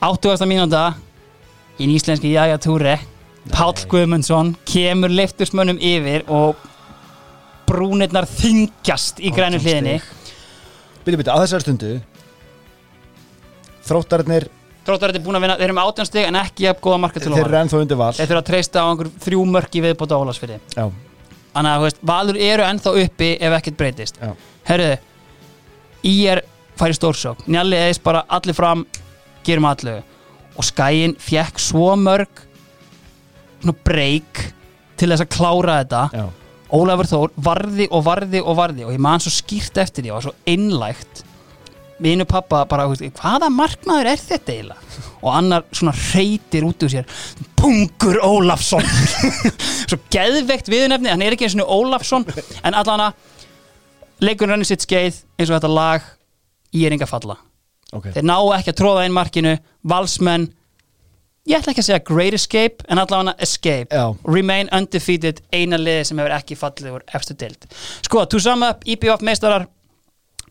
[0.00, 0.46] 80.
[0.48, 0.84] mínúta.
[1.80, 2.98] Í íslenski Jæja Túre.
[3.52, 6.56] Páll Guðmundsson kemur liftursmönnum yfir og
[7.68, 9.96] brúnirnar þingjast í grænu 18 hliðinni.
[11.04, 11.90] Byrju, byrju, á þessari stundu
[13.84, 14.46] Þróttararnir
[14.84, 16.98] Þróttar þetta er búin að vinna, þeir eru með 18 stig en ekki jafn góða
[17.00, 18.10] marka til Þeir eru ennþá undir val.
[18.12, 20.84] Þeir þurfa að treysta á einhver þrjú mörk í viðbóta Ólasfyrði Já,
[21.54, 24.20] Þannig að veist, Valur eru ennþá uppi ef ekkert breytist.
[24.20, 24.34] Já,
[24.68, 24.90] Herðu,
[26.10, 26.42] IR
[26.76, 28.84] færi stórsók Njalli eðis bara allir fram
[29.46, 29.96] gerum allu
[30.54, 32.44] og Skæin fekk svo mörg
[33.64, 34.40] svona breyk
[35.00, 36.24] til þess að klára þetta.
[36.74, 40.26] Ólafur Þór varði og varði og varði og ég man svo skýrt eftir því og
[40.26, 41.24] svo einlægt
[42.02, 45.02] minu pappa bara, hvaða markmaður er þetta eiginlega?
[45.24, 47.06] Og annar svona reytir út úr sér
[47.56, 48.84] Pungur Ólafsson.
[49.88, 52.26] Svo geðveikt viðnefni hann er ekki eins og Ólafsson
[52.62, 56.10] en allan að leikurinn rennir sitt skeið eins og þetta lag
[56.74, 57.38] í er enga falla.
[57.94, 59.54] Ok, þeir ná ekki að tróða inn markinu
[59.86, 60.48] valsmenn
[61.48, 63.92] ég ætla ekki að segja great escape en allavega escape.
[63.92, 64.16] Já.
[64.24, 67.66] remain undefeated eina liði sem hefur ekki fallið úr efstu dild
[68.06, 69.68] sko, sum up, IPF meistarar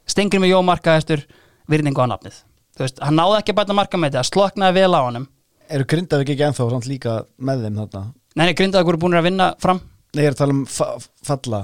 [0.09, 1.23] stengri með jómarkaðistur
[1.71, 2.41] virðingu á nafnið.
[2.73, 5.27] Þú veist, hann náði ekki að bæta marka með þetta sloknaði vel á honum.
[5.73, 8.03] Eru Grindavík ekki ennþá samt líka með þeim þarna?
[8.39, 9.80] Nei, grindaði voru búin að vinna fram.
[10.13, 10.88] Nei, ég er að tala um fa
[11.25, 11.61] falla.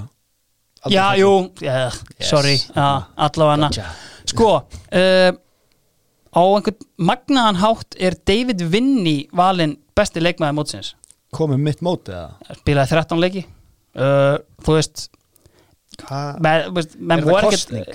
[0.80, 1.18] Aldrei Já, falla.
[1.20, 1.32] jú,
[1.66, 2.54] yeah, sorry.
[2.62, 2.86] Já,
[3.26, 3.68] allavega.
[3.68, 3.88] Gotcha.
[4.30, 5.30] Sko, uh,
[6.30, 10.94] á einhvern magnaðan hátt er David Vinny valinn besti leikmaði mótsins.
[11.34, 12.54] Komið mitt mótið eða?
[12.62, 13.42] spilaði 13 leiki.
[13.98, 15.08] Uh, þú veist,
[16.40, 17.90] með, veist Er það kostning?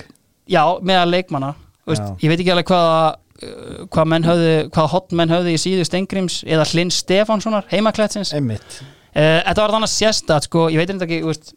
[0.50, 1.54] Já, meðal leikmanna
[1.90, 5.62] veist, ég veit ekki alveg hvaða uh, hvað menn höfðu, hvað hot menn höfðu í
[5.62, 8.82] síðu Stengrims eða Hlinn Stefánssonar heimaklætsins uh, Einmitt
[9.16, 11.54] þetta var þannig sérstætt sko, ég veit ekki veist,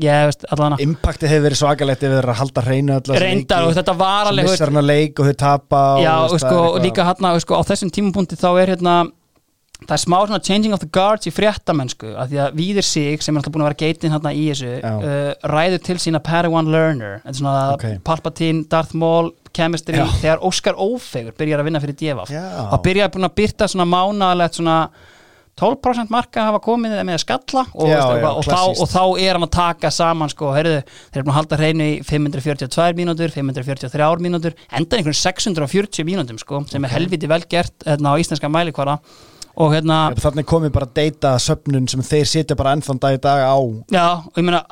[0.00, 3.76] ég veist, allan Impactið hefur verið svakalegt ef þeir eru að halda þessa reyndar og
[3.76, 6.46] þetta var alveg þú veist, missar hann að leik og þau tapa Já, og, veist,
[6.46, 8.96] sko, og líka hérna sko, á þessum tímapunkti þá er hérna
[9.84, 13.24] það er smá svona changing of the guards í fréttamennsku af því að Víðir sig
[13.24, 16.70] sem er alltaf búin að vera geitin hérna í þessu uh, ræður til sína Padawan
[16.72, 17.84] Learner þetta er svona Ok.
[18.06, 20.06] Palpatine, Darth Maul chemistry, Já.
[20.22, 22.00] þegar Óskar Ófegur byrjar að vinna fyrir
[22.32, 22.46] Já.
[22.70, 24.78] og byrjar búin að byrta svona mánaðalegt svona
[25.56, 29.38] 12% marka hafa komið með að skalla og, Já, já, og, þá, og þá er
[29.38, 33.32] hann að taka saman sko, heyrðu, þeir eru búin að halda hreinu í 542 mínútur,
[33.32, 38.52] 543 mínútur enda einhvern 640 mínútum sko, sem er helviti vel gert hérna, á íslenska
[38.52, 38.98] mælikvara
[39.56, 43.46] og hérna, Þannig komið bara data söfnun sem þeir sitja bara ennþann dag í dag
[43.48, 43.56] á.
[43.92, 44.62] Já, og ég meina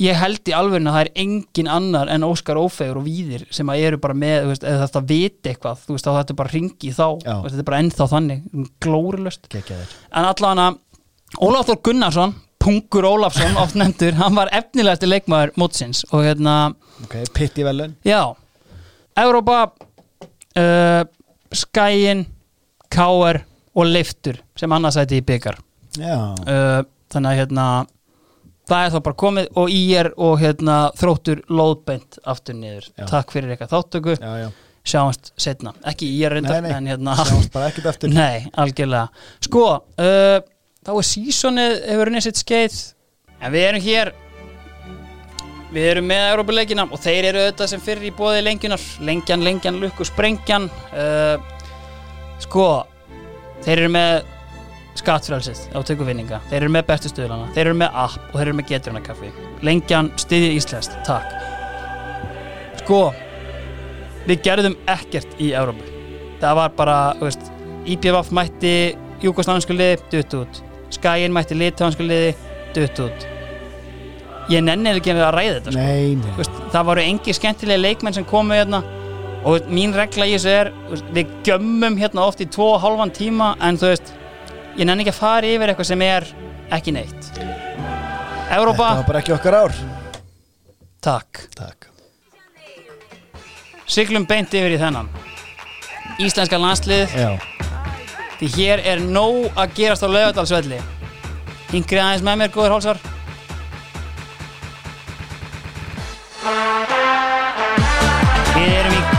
[0.00, 3.68] ég held í alveg að það er engin annar en Óskar Ófegur og Víðir sem
[3.68, 6.52] að eru bara með, veist, eða þetta viti eitthvað þú veist, þá þetta er bara
[6.54, 8.46] ringi þá veist, þetta er bara ennþá þannig,
[9.52, 9.92] Gekkjaðir.
[10.16, 10.80] En allan að
[11.42, 16.56] Ólaf Þór Gunnarsson Pungur Ólafsson, oft nefndur hann var efnilegasti leikmaður mótsins og hérna,
[17.02, 18.32] Ok, pitti velun já.
[19.18, 21.02] Európa uh,
[21.52, 22.24] Skæin
[22.92, 23.42] Káer
[23.74, 25.58] og Leiftur sem annars sæti í byggar
[25.98, 26.82] uh,
[27.12, 27.66] þannig að hérna
[28.68, 33.06] það er þá bara komið og í er og hérna þróttur lóðbeint aftur niður, Já.
[33.10, 34.16] takk fyrir eitthvað þáttöku.
[34.20, 34.50] Já, já.
[34.82, 38.10] Sjáumst setna, ekki í er reyndar Nei, nei, en hérna sjáumst bara ekkert eftir.
[38.16, 39.28] Nei, algjörlega.
[39.46, 40.38] Sko, uh,
[40.82, 42.78] þá er sísonið hefur unnið sitt skeið
[43.38, 44.12] en við erum hér.
[45.72, 48.82] Við erum með Európa-leikina og þeir eru auðvitað sem fyrir í bóði lengjunar.
[49.06, 50.66] Lengjan, lengjan, lukku, sprengjan.
[50.92, 51.38] Uh,
[52.42, 52.66] Sko
[53.64, 54.12] þeir eru með
[55.00, 58.58] skattfrælsið á tökuvinninga, þeir eru með bestu stöðlana þeir eru með app og þeir eru
[58.58, 59.32] með geturunarkaffi
[59.64, 61.32] lengjan styðið íslenskt, takk.
[62.82, 63.00] Sko
[64.28, 65.92] við gerðum ekkert í Európa
[66.42, 67.50] það var bara, þú veist
[67.92, 68.74] IPVF mætti
[69.22, 70.62] Júkoslavinsku liði dutt út,
[70.92, 72.32] Skæin mætti Litáinsku liði
[72.74, 73.28] dutt út.
[74.50, 75.84] Ég nenni ekki að ræða þetta sko.
[75.84, 76.32] Nei, nei.
[76.38, 78.82] Veist, það voru engi skemmtilega leikmenn sem komu hérna
[79.42, 80.70] og veist, mín regla í þessu er
[81.14, 84.12] við gömmum hérna oft í tvo og halvan tíma en þú veist
[84.78, 86.28] ég nenni ekki að fara yfir eitthvað sem er
[86.72, 87.32] ekki neitt.
[88.52, 89.76] Európa, Þetta var bara ekki okkar ár.
[91.02, 91.46] Takk.
[91.56, 91.88] Takk.
[93.88, 95.10] Siglum beint yfir í þennan.
[96.22, 97.30] Íslenska landslið Já,
[98.40, 100.80] því hér er nóg að gerast á laugadalsvelli
[101.72, 103.00] hingrið aðeins með mér, góður hálsar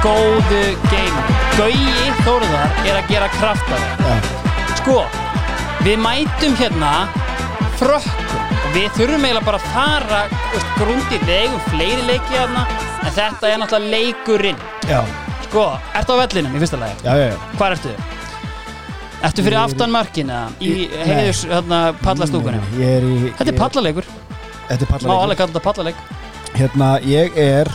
[0.04, 0.62] góðu
[0.92, 1.24] game
[1.58, 4.16] Gauji Þórðar er að gera kraftar já,
[4.80, 5.04] sko,
[5.86, 6.94] við mætum hérna
[7.80, 8.40] frökkum.
[8.64, 10.22] Og við þurfum eiginlega bara að fara
[10.54, 12.64] veist, grúndið, við eigum fleiri leiki hérna
[13.04, 14.60] en þetta er náttúrulega leikurinn.
[14.90, 15.00] Já,
[15.46, 15.66] sko,
[16.00, 16.98] ertu á vellinum í fyrsta lagi?
[17.06, 17.38] já, já, já.
[17.60, 17.94] Hvað ertu?
[19.24, 22.66] Ertu fyrir aftan markina í heiðus hérna, pallastúkunum?
[22.74, 24.10] Nei, Ég er í Þetta er pallalegur,
[24.68, 25.24] Þetta er má pallaleikur.
[25.24, 25.96] alveg kalla þetta pallaleg
[26.58, 27.72] Hérna, ég er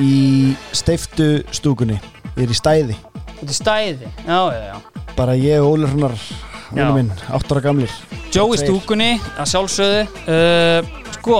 [0.00, 2.00] í steiftu stúkunni.
[2.36, 2.98] Ég er í stæði.
[3.36, 5.06] Þetta er stæði, já, já, já.
[5.16, 6.16] Bara ég og Ólur Hrunnar
[6.74, 6.88] Já.
[6.92, 7.92] Minn, áttara gamlir.
[8.34, 8.66] Joe í Tveir.
[8.66, 10.02] stúkunni, að sjálfsögðu.
[10.26, 11.38] Uh, Sko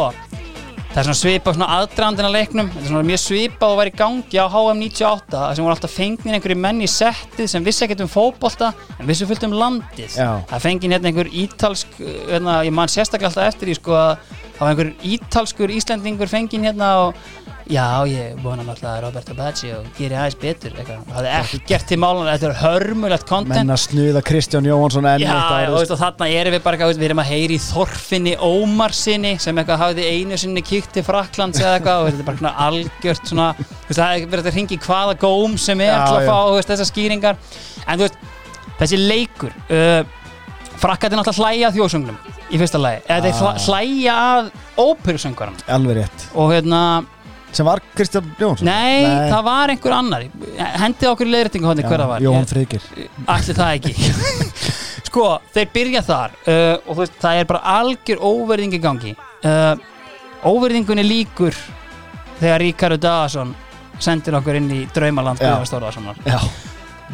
[0.97, 2.69] Það er svona svipað svona aðdrandina leiknum.
[2.73, 5.75] Þetta er svona mjög svipað og var í gangi á HM 98 Það sem voru
[5.75, 9.59] alltaf fengnin einhverju menn í settið sem vissi ekkert um fótbolta en vissi fullt um
[9.61, 10.15] landið.
[10.17, 10.31] Já.
[10.49, 14.15] Það fengin hérna einhver ítalsk uh, hérna, ég man sérstaklega alltaf eftir því sko að
[14.31, 17.21] það var einhver ítalskur Íslendingur fengin hérna og
[17.67, 21.01] já, ég vona náttúrulega að Roberto Baggio geri aðeins betur eitthvað.
[21.11, 23.57] það hefði ekkert til málan, þetta er hörmulegt content.
[23.57, 26.53] Menn að snuða Kristján Jóhansson enn Já, eitt já, árið, og, veist, og þarna erum
[26.57, 30.63] við bara eitthvað, við erum að heyri í Þorfinni Ómarsinni sem eitthvað hafði einu sinni
[30.67, 34.17] kíkt til Fraklands eða eitthvað og þetta er bara svona algjört svona, veist, það er
[34.37, 36.29] verið að ringi hvaða góm sem er Já, til að já.
[36.31, 37.35] fá veist, þessar skýringar.
[37.87, 38.19] En þú veist,
[38.79, 40.03] þessi leikur uh,
[40.77, 41.77] Frakkat er náttúrulega hlæja að
[47.57, 50.27] Sem var Kristján Jóhansson nei, það var einhver annar.
[50.83, 52.27] Hendið okkur í leiðrættingu hodni hver það var.
[52.27, 52.89] Ég- Friðgir
[53.33, 53.95] Allir það ekki.
[55.09, 59.15] Sko, þeir byrja þar uh, og veist, það er bara algjör óverðing í gangi.
[59.47, 59.77] Uh,
[60.47, 61.57] Óverðingunni líkur
[62.41, 63.55] þegar Ríkaru Dagason
[64.03, 65.41] sendir okkur inn í draumaland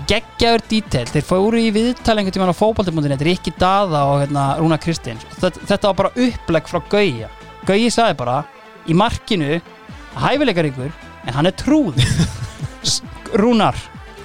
[0.08, 4.78] Geggjaður dítel, þeir fóru í viðtal einhvern tímann á fótbolti.net, Rikki Daða og hérna, Rúna
[4.80, 5.22] Kristins.
[5.36, 7.28] Þetta, þetta var bara upplegg frá Gauja.
[7.68, 8.38] Gauji sagði bara
[8.88, 9.60] í markinu
[10.18, 10.90] hæfileikaríkur
[11.26, 11.98] en hann er trúð
[13.40, 13.76] Rúnar,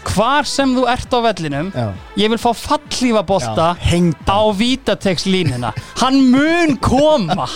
[0.10, 1.86] hvar sem þú ert á vellinum já,
[2.20, 7.48] ég vil fá fallífa bolta á vítatekslínuna hann mun koma.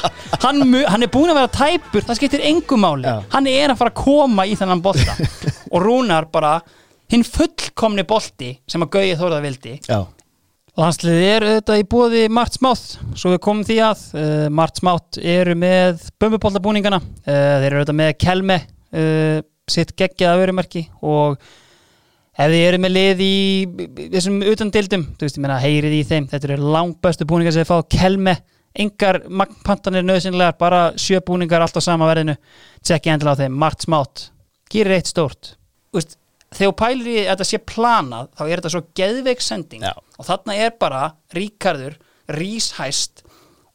[0.42, 3.12] Hann, mun, hann er búin að vera tæpur það skiptir engum máli.
[3.34, 5.18] Hann er að fara að koma í þennan bolta.
[5.74, 6.56] Og Rúnar bara
[7.12, 10.00] hinn fullkomni bolti sem að Gauði Þórða vildi Já,
[10.80, 15.18] Landsliðið er auðvitað í bóði Mart Smátt svo við komum því að uh, Mart Smátt
[15.20, 19.42] eru með bömbuboltabúningana uh, þeir eru auðvitað með kelme uh,
[19.72, 21.36] sitt geggjaða örumerki og
[22.32, 23.36] ef þið eru með lið í
[24.16, 27.66] þessum utandildum, þú veist ég meina heyrið í þeim, þetta eru langt bestu búningar sem
[27.66, 28.38] þið fá kelme,
[28.86, 32.38] engar magnpantanir nöðsynlegar, bara sjö búningar allt á sama verðinu,
[32.80, 33.58] tjekki endilega á þeim.
[33.60, 34.30] Mart Smátt,
[34.72, 35.56] gerir eitt stórt.
[35.92, 36.18] Þú veist,
[36.56, 39.94] þegar pælir í að þetta sé planað, þá er þetta svo geðveik sending Já.
[39.96, 41.04] og þarna er bara
[41.36, 41.96] Ríkarður,
[42.32, 43.24] ríshæst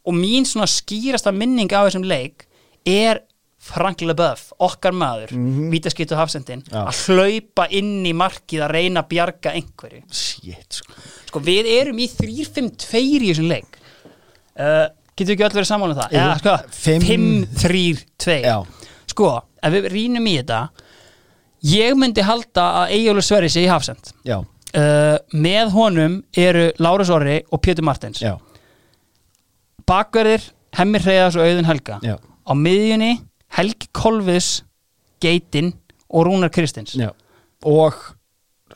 [0.07, 2.47] og mín svona skýrasta minning af þessum leik
[2.87, 3.25] er
[3.67, 5.47] Frank Leboeuf, okkar maður mm.
[5.47, 5.71] -hmm.
[5.75, 6.85] vítaskýttu hafsendin Já.
[6.87, 10.93] að hlaupa inn í markið að reyna að bjarga einhverju shit sko
[11.27, 13.81] sko við erum í 3-5-2 í þessum leik
[14.61, 14.87] uh,
[15.17, 18.57] getur ekki öll verið saman um það eða sko Fimm- 5-3-2 Já.
[19.11, 19.33] sko
[19.63, 20.61] ef við rýnum í þetta
[21.73, 24.13] ég myndi halda að Eyjólu Sverri sé í hafsend.
[24.27, 28.21] Uh, með honum eru Lárus Orri og Pétur Martins.
[28.21, 28.35] Já,
[29.89, 30.45] bakverðir
[30.77, 32.01] Hemmi Hreyðars og Auðun Helga.
[32.05, 33.15] Já, á miðjunni
[33.57, 34.51] Helgi Kolviðs
[35.23, 35.73] Geitin
[36.13, 36.97] og Rúnar Kristins.
[36.99, 37.09] Já.
[37.67, 37.97] Og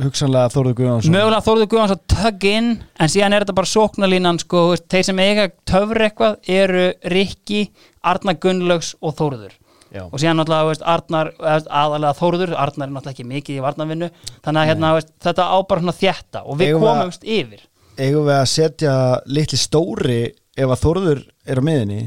[0.00, 1.12] hugsanlega Þórður Guðjónsson.
[1.12, 5.20] Mögulega Þórður Guðans að tug in en síðan er þetta bara sóknarlínan sko, þeir sem
[5.20, 7.66] eiga töfur eitthvað eru Rikki,
[8.06, 9.58] Arnar Gunnlaugs og Þórður
[9.90, 14.08] Já, og síðan náttúrulega veist, Arnar, aðalega Þórður Arnar er náttúrulega ekki mikið í varnarvinnu
[14.44, 17.24] þannig að hérna, veist, þetta á bara svona þjætta og við Eigum við að- komumst
[17.26, 17.60] yfir.
[17.98, 18.94] eigum við að setja
[19.26, 20.20] litli stóri
[20.56, 22.00] ef að Þórður er á miðinni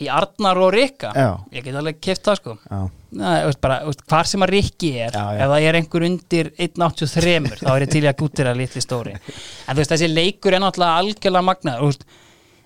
[0.00, 1.12] í Arnar og Rikka?
[1.54, 2.54] Ég get alveg keft það sko.
[3.14, 3.76] Þú veist, bara,
[4.10, 5.44] hvar sem að Rikki er Já, já.
[5.44, 9.14] ef það er einhver undir 1.83 þá er ég til að gútira litli stóri.
[9.68, 11.84] En þessi leikur er náttúrulega algjörlega magnað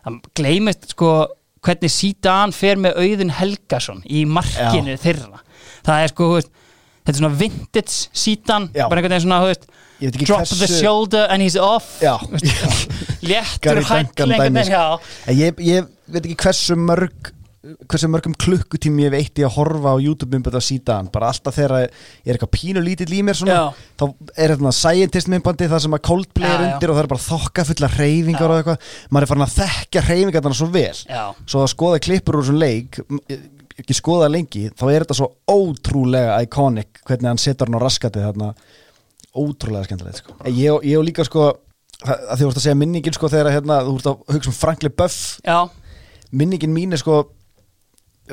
[0.07, 1.11] það gleymist sko
[1.69, 5.43] hvernig Sítan fer með Auðun Helgason í markinu þeirra
[5.87, 6.51] það er sko, veist,
[7.03, 8.87] þetta er svona vintage Sítan, Já.
[8.89, 9.69] bara einhvern veginn svona veist,
[10.23, 12.17] drop hversu- the shoulder and he's off Já.
[13.29, 14.85] Léttur já.
[15.27, 17.33] En ég, ég veit ekki hversu mörg
[17.89, 21.85] hversu mörgum klukkutími ég veit ég að horfa á YouTube-myndbönd á síðan bara alltaf þegar
[21.85, 23.59] ég er eitthvað pínu lítill í mér svona,
[23.99, 24.05] þá
[24.37, 26.73] er þetta scientist myndbandi það sem að Coldplay er Já, já.
[26.75, 28.49] undir og það er bara þokka fulla reyfingar Já.
[28.49, 31.23] og eitthvað maður er farin að þekka reyfingar þannig svo vel Já.
[31.45, 33.01] svo að skoða klippur úr þessum leik
[33.79, 38.25] ekki skoða lengi, þá er þetta svo ótrúlega iconic hvernig hann setur hann á raskatið
[38.27, 38.49] þarna
[39.39, 40.35] ótrúlega skemmtilegt sko.
[40.51, 41.45] Ég, ég og líka sko
[42.03, 44.57] að því þú vorst að segja minningin sko þegar hérna, þú vorst að hugsa um
[44.59, 45.59] Frankli Buff já,
[46.31, 47.21] minningin mín er sko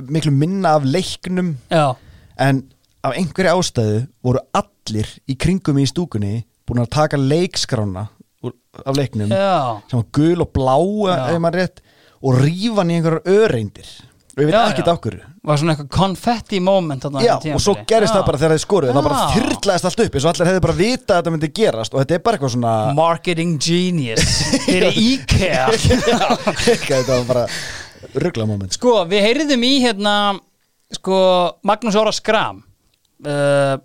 [0.01, 1.55] miklu minna af leiknum.
[1.71, 1.95] Já,
[2.39, 2.63] en
[3.05, 8.07] af einhverju ástæðu voru allir í kringum í stúkunni búin að taka leikskrána
[8.85, 9.81] af leiknum já.
[9.89, 10.75] sem var gul og blá
[11.53, 11.81] rétt
[12.25, 13.87] og rífa í einhverjar öreindir.
[14.35, 14.91] Við veit Já, ekkert já.
[14.91, 15.27] af hverju.
[15.47, 18.17] Var svona eitthvað confetti moment Já, og svo gerist Já.
[18.17, 18.95] það bara þegar þið skoruðu.
[18.97, 19.29] Það bara Já.
[19.35, 21.93] þyrlaðist allt upp eins og allir hefði bara vitað að þetta myndi gerast.
[21.95, 24.33] Og þetta er bara eitthvað svona Marketing genius
[24.65, 25.69] Fyrir IKEA.
[25.71, 26.25] Já,
[26.83, 27.45] þetta var bara
[28.21, 30.15] ruggla moment Sko, við heyrðum í hérna
[30.95, 31.17] Sko,
[31.67, 32.61] Magnús Óra Skram
[33.25, 33.75] uh,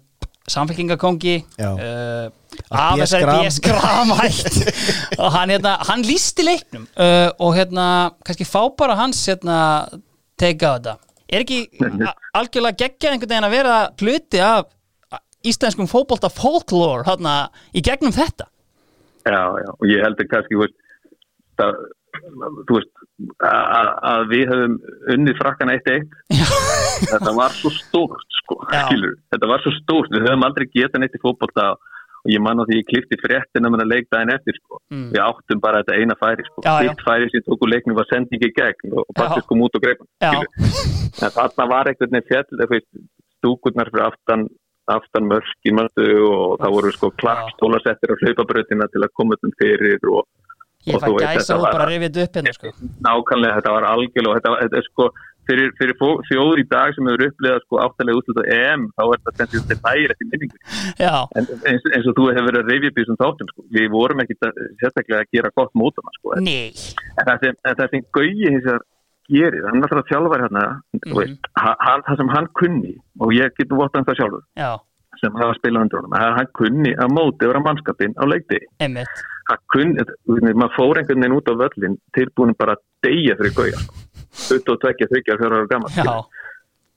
[0.51, 2.29] Samfélkingakongi uh,
[2.71, 3.05] Að B.
[3.05, 3.53] AFSR B.
[3.55, 4.59] Skram hætt
[5.21, 7.87] og hann, hérna, hann lísti leiknum uh, og hérna,
[8.27, 9.61] kannski fá bara hans hérna,
[10.41, 10.97] take á þetta
[11.31, 11.61] er ekki
[12.37, 14.71] algjörlega geggjað einhvern veginn að vera hluti af
[15.47, 18.51] íslenskum fótbolta folklore hérna, í gegnum þetta
[19.21, 20.69] Já, já, og ég heldur kannski,
[21.61, 21.81] það,
[22.71, 22.91] veist,
[23.45, 24.75] að, að við höfum
[25.15, 26.09] unnið frakkana 1-1,
[27.11, 31.23] þetta var svo stórt, sko, þetta var svo stórt, við höfum aldrei getað neitt í
[31.23, 31.73] fótbolta
[32.21, 35.13] og ég man á því ég klifti fréttina með að leik daginn eftir, sko, Mm.
[35.15, 38.51] við áttum bara þetta eina færi, sko, hitt færi sem tóku leiknum var sending í
[38.57, 39.05] gegn og.
[39.15, 40.49] Bakkus kom út og skilur,
[41.23, 42.83] en þarna var einhvern veginn fjall,
[43.39, 44.49] stúkurnar fyrir aftan
[44.91, 50.03] aftan mörkin mörtu og það voru sko klappstólasettir á hlaupabröðina til að koma um fyrir
[50.11, 50.27] og
[50.87, 52.69] ég fæ gæsa og var- bara rifið þetta upp hérna sko.
[53.05, 55.09] nákvæmlega þetta var algjörlega og þetta, var- þetta er sko
[55.51, 59.19] fyrir, fyrir þjóður í dag sem hefur upplegað sko áttalega útlut á EM þá er
[59.27, 60.57] þetta sem þetta lægir eftir minningu
[61.01, 63.61] já, en eins, eins og þú hefur verið að reyfja upp í þessum þáttum sko.
[63.77, 64.35] við vorum ekki
[64.81, 66.33] sérstaklega að gera gott mótana sko.
[66.37, 66.71] en, nei
[67.27, 68.81] það sem, en það sem Gauji hins vegar
[69.31, 71.13] gerir, hann er alltaf þjálfari hérna Mhm.
[71.13, 74.71] mm veist, hann, það sem hann kunni og ég get votta um það sjálfur já,
[75.21, 77.45] sem hafa spilað undir honum, að hann kunni að móti
[79.51, 83.57] á hann kunni, maður fór einhvern veginn út á völlin tilbúin bara að deyja fyrir
[83.57, 83.81] gauja.
[84.31, 86.05] 22, 30, 4 ára gammal já,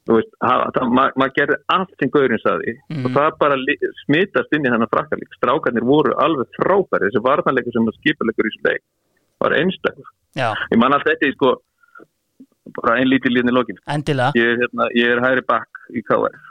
[0.07, 3.05] þú veist, það, það, maður mað gerði allt sem gaurinn saði Mhm.
[3.05, 3.57] og það bara
[4.03, 8.65] smitast inn í þennan frakkalík strákarnir voru alveg frábæri þessi varnarleikur sem skipuleikur í þessu
[8.69, 8.84] leik
[9.43, 10.09] var einstakur,
[10.71, 11.55] ég man allt þetta í sko
[12.77, 13.80] bara ein lítið líðin í lokin.
[14.39, 16.01] Ég er, hérna, ég er hægri bakk í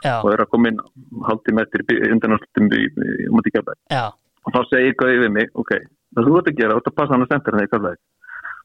[0.03, 0.21] Já.
[0.21, 0.79] og er að koma inn
[1.25, 4.05] haldið með eftir undanáttum í, í, í, í, í, já,
[4.43, 5.71] og þá segir Gauði við mig, ok,
[6.15, 7.99] það þú ert að gera, þú ert að passa hann að sendir hann kallæði.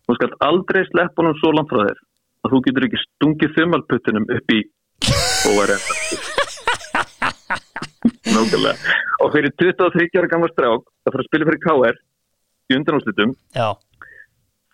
[0.08, 1.98] Þú skalt aldrei sleppa hann svo langt frá þér
[2.44, 4.60] að þú getur ekki stungið þumalputtunum upp í
[5.52, 5.82] ORM.
[8.28, 8.94] Nákvæmlega.
[9.24, 12.00] Og fyrir 23 ára gamla strák að fara að spila fyrir KR
[12.68, 13.32] í undanúslitum,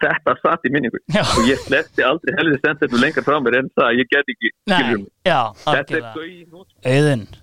[0.02, 1.00] þetta satt í minningu.
[1.14, 1.22] Já.
[1.24, 4.52] Og ég sleppti aldrei helvið sendir lengar frá mér en það að ég get ekki
[4.70, 7.40] nei, já, Þetta er Gauði nót.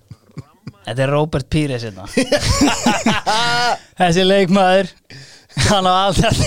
[0.86, 2.08] Þetta er Robert Pires hérna.
[4.00, 4.90] Þessi leikmaður
[5.68, 6.38] Hann á alltaf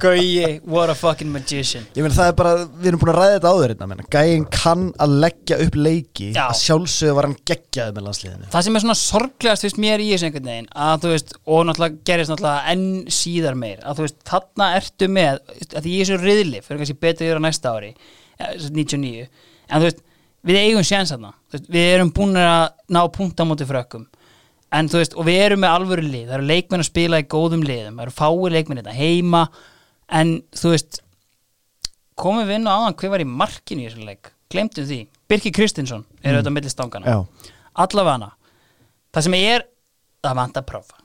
[0.00, 1.84] Gauji, what a fucking magician.
[1.92, 4.06] Ég meina það er bara, við erum búin að ræða þetta áður hérna.
[4.14, 6.30] Gæinn kann að leggja upp leiki.
[6.32, 6.46] Já.
[6.46, 8.48] að sjálfsögðu var hann geggjaði með landsliðinu.
[8.54, 11.68] Það sem er svona sorglegast fyrst mér í þessu einhvern veginn að þú veist, og
[11.68, 12.88] náttúrulega gerist náttúrulega enn
[13.18, 16.82] síðar meir, að þú veist, þarna ertu með, að því ég er svo riðli fyrir
[16.82, 19.28] kannski betur yfir á næsta ári eh, sem sagt 99,
[19.68, 20.04] en þú veist
[20.44, 24.06] við eigum séns veist, við erum búin að ná punkt á móti frökkum.
[24.74, 26.28] En þú veist, og við erum með alvöru lið.
[26.28, 27.98] Það eru leikmenn að spila í góðum liðum.
[27.98, 29.42] Það eru fáir leikmenn þetta heima.
[30.18, 31.00] En þú veist
[32.18, 34.30] komum við inn á áðan hver var í markinu í þessum leik?
[34.52, 35.00] Glemtum því,
[35.30, 37.50] Birki Kristinsson er auðvitað milli stangana Já.
[37.84, 38.30] allavega
[39.14, 39.66] það sem er
[40.24, 41.00] það vantar prófa.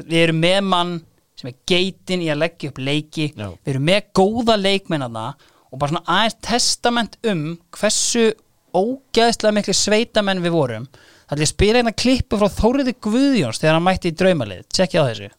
[0.00, 0.94] Við erum með mann
[1.38, 3.28] sem er geitin í að leggja upp leiki.
[3.34, 3.48] Já.
[3.64, 5.26] við erum með góða leikmennana
[5.70, 7.44] og bara svona aðeins testament um
[7.74, 8.28] hversu
[8.74, 10.86] ógæðslega miklu sveitamenn við vorum.
[11.28, 15.02] Það er að spila einna klippu frá Þóriði Guðjóns þegar hann mætti í draumalið, tjekkja
[15.02, 15.30] á þessu.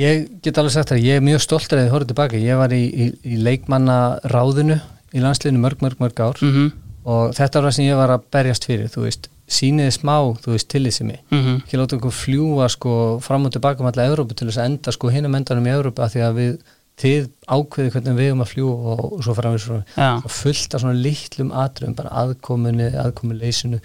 [0.00, 2.72] Ég get alveg sagt það, ég er mjög stoltur að þið horfðu tilbaka, ég var
[2.72, 3.96] í, í, í leikmanna
[4.30, 4.78] ráðinu
[5.12, 6.38] í landsliðinu mörg, mörg, mörg ár.
[6.40, 6.70] Mm -hmm.
[7.10, 10.52] og þetta var það sem ég var að berjast fyrir, þú veist, síniði smá, þú
[10.54, 11.56] veist, tillitsimi, Mhm.
[11.66, 14.92] ekki láta okkur fljúa sko fram og tilbaka um alla Evrópu til þess að enda
[14.92, 16.58] sko hinum endanum í Evrópu að því að við,
[17.00, 20.10] þið ákveði hvernig við erum að fljúa og, og svo fram við svo, Já.
[20.22, 23.80] svo fullt af svona litlum atriðum, bara aðkomunni, aðkomuleysinu,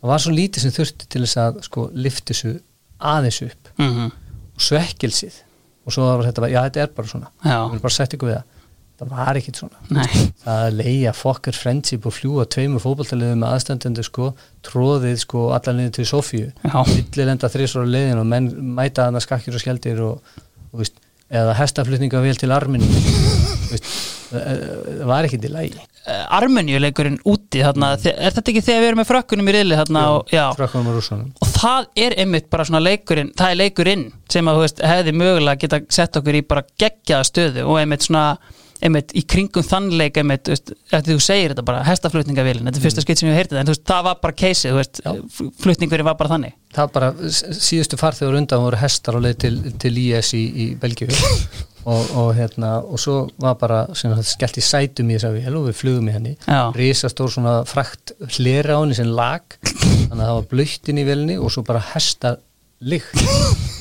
[0.00, 2.54] það var svo lítið sem þurfti til þess að sko lifti þessu
[3.00, 4.10] aðeins upp Mhm.
[4.54, 5.38] og svekkelsið
[5.84, 7.56] og svo var þetta, já þetta er bara svona Já.
[7.66, 8.50] við erum bara sett ykkur við það
[8.94, 10.06] það var ekkit svona Nei.
[10.44, 14.28] það að leia fokkar friendship og fljúa tveimur fótballtaliðum með aðstendendu sko,
[14.64, 19.64] tróðið sko allan niður til Sofíu villilenda þrísvara leiðin og menn mæta hana skakkir og
[19.64, 20.38] skjaldir og,
[20.70, 20.94] og veist,
[21.34, 22.52] eða hestaflutninga vel til
[23.72, 23.90] veist,
[24.30, 24.54] það
[25.00, 25.84] það var ekkit í lægi
[26.36, 30.02] Armenju leikurinn úti þarna, er þetta ekki þegar við erum með frökkunum í riðli þarna
[30.18, 30.58] og, já, og
[30.98, 34.84] rússanum og það er einmitt bara svona leikurinn það er leikurinn sem að þú veist
[34.90, 38.26] hefði mögulega geta sett okkur í bara geggjaða stöðu og einmitt svona
[38.84, 43.20] einmitt, í kringum þannleik einmitt, eftir þú segir þetta bara hestaflutningavélin, þetta er fyrsta skitt
[43.22, 44.80] sem ég hef heyrtið en veist, það var bara keisið,
[45.64, 46.56] flutningurinn var bara þannig.
[46.76, 50.66] Það bara, s- síðustu farþegur undan voru hestar á leið til, til IS í, í
[50.80, 51.08] Belgíu.
[51.84, 55.66] Og, og hérna og svo var bara skellt í sætum í þess að við og
[55.66, 56.30] við flugum í henni.
[56.72, 61.36] Risastór svona frakt hlera á henni sem lag þannig að það var blöyttin í velinni
[61.36, 62.38] og svo bara hesta
[62.88, 63.20] lykt.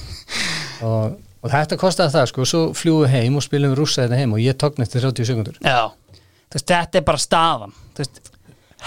[0.84, 4.22] Og, og þetta kostaði það sko, svo fljúum við heim og spilum við rússa þetta
[4.22, 5.82] heim og ég tókn eftir 30 sekundur Já,
[6.54, 8.22] veist, þetta er bara veist,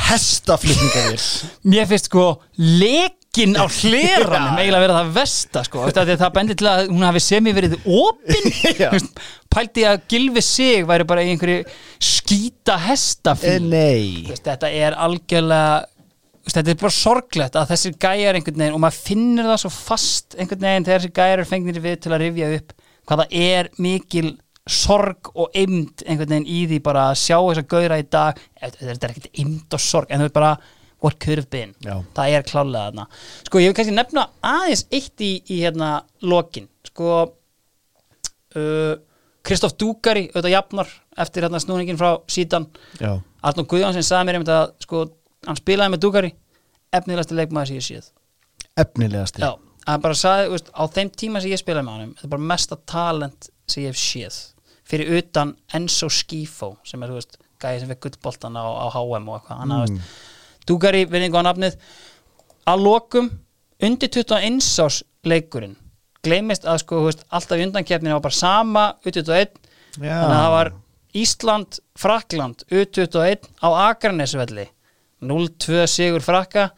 [0.07, 1.21] Hestaflutningavél
[1.73, 2.27] mér finnst sko
[2.59, 6.61] lekin á hleranum eiginlega vera það versta sko, þú veist, af því að það bendir
[6.61, 8.49] til að hún hafi semi verið opin
[8.81, 8.89] Já.
[8.91, 9.21] Þú veist,
[9.57, 11.65] pældi að Gilvi sig væri bara í einhverju
[12.13, 15.85] skýta hestafíl Eh, þetta er algjörlega
[16.47, 20.37] þetta er bara sorglegt að þessir gæjar einhvern veginn og maður finnur það svo fast
[20.39, 22.75] einhvern veginn þegar þessir gæjar er fengnir við til að rifja upp
[23.07, 24.31] hvað það er mikil
[24.67, 28.41] sorg og eimd einhvern veginn í því bara að sjá þess að gauðra í dag.
[28.59, 30.53] Þetta þetta er ekkert eimd og sorg en það er bara
[31.05, 31.75] what could have been.
[31.85, 32.01] Já.
[32.17, 33.09] það er klálega þarna.
[33.47, 35.91] Sko ég vil kannski nefna aðeins eitt í, í hérna
[36.27, 36.67] lokin.
[36.89, 37.11] Sko
[38.57, 38.95] uh,
[39.47, 40.91] Kristoff Dúkari auðvitað jafnar
[41.23, 42.67] eftir hérna snúningin frá sítan
[42.99, 45.05] Arnur Guðjónsson sagði mér einmitt að sko,
[45.47, 46.33] hann spilaði með Dúkari
[46.95, 48.11] efnilegasti leikmaður sem ég séð.
[48.81, 49.43] Efnilegasti?
[49.43, 49.55] Já,
[49.87, 52.49] hann bara sagði, veist, á þeim tíma sem ég spilaði með hann þetta er bara
[52.53, 54.39] mesta talent sem ég hef séð.
[54.87, 59.31] Fyrir utan Enzo Skifo sem er, þú veist, gæði sem fekk gullboltan á, á HM
[59.33, 59.99] og eitthvað, hann mm.
[60.67, 61.77] Dúkari, vinningu á nafnið.
[62.67, 63.31] Að lokum,
[63.87, 65.77] undir 21 árs leikurinn,
[66.27, 69.59] gleymist að sko, veist, alltaf í undankeppninu var bara sama U21,
[69.97, 70.11] Já.
[70.11, 70.73] þannig að það var
[71.17, 74.67] Ísland, Frakland U21 á Akranesvelli
[75.23, 76.71] 0-2 sigur Frakka.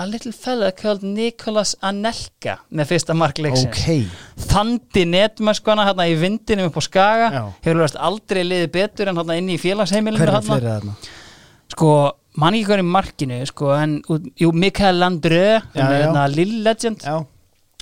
[0.00, 3.68] A little fella called Nicholas Anelka með fyrsta mark leiksins.
[3.70, 4.46] Ok.
[4.50, 7.28] Þandi netmöskuna hérna í vindinum upp á Skaga.
[7.32, 7.42] Já.
[7.68, 10.56] hefur aldrei liðið betur en hérna inni í félagsheimilinu Hver er hérna.
[10.56, 10.96] fyrir þarna?
[11.72, 11.90] sko,
[12.40, 13.98] mann ekki í markinu sko, en,
[14.40, 17.04] jú, Mikael Landrö hérna, Lill Legend.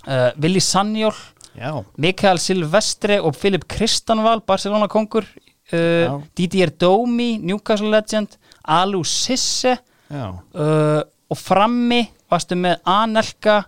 [0.00, 1.14] Uh, Willi Sanjól
[1.58, 1.74] já.
[2.00, 9.77] Mikael Silvestre og Filip Kristanval Barcelona kongur uh, Didier Domi, Newcastle Legend Alu Sisse
[10.11, 11.01] Já, uh,
[11.31, 13.61] og frammi varstu með Anelka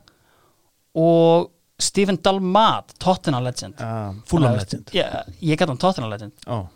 [0.99, 1.51] og
[1.83, 3.75] Stephen Dalmat Tottenham Legend.
[3.79, 4.91] Já Fulham legend.
[4.95, 6.33] Já, ég gæti hann Tottenham Legend.
[6.47, 6.67] Ó,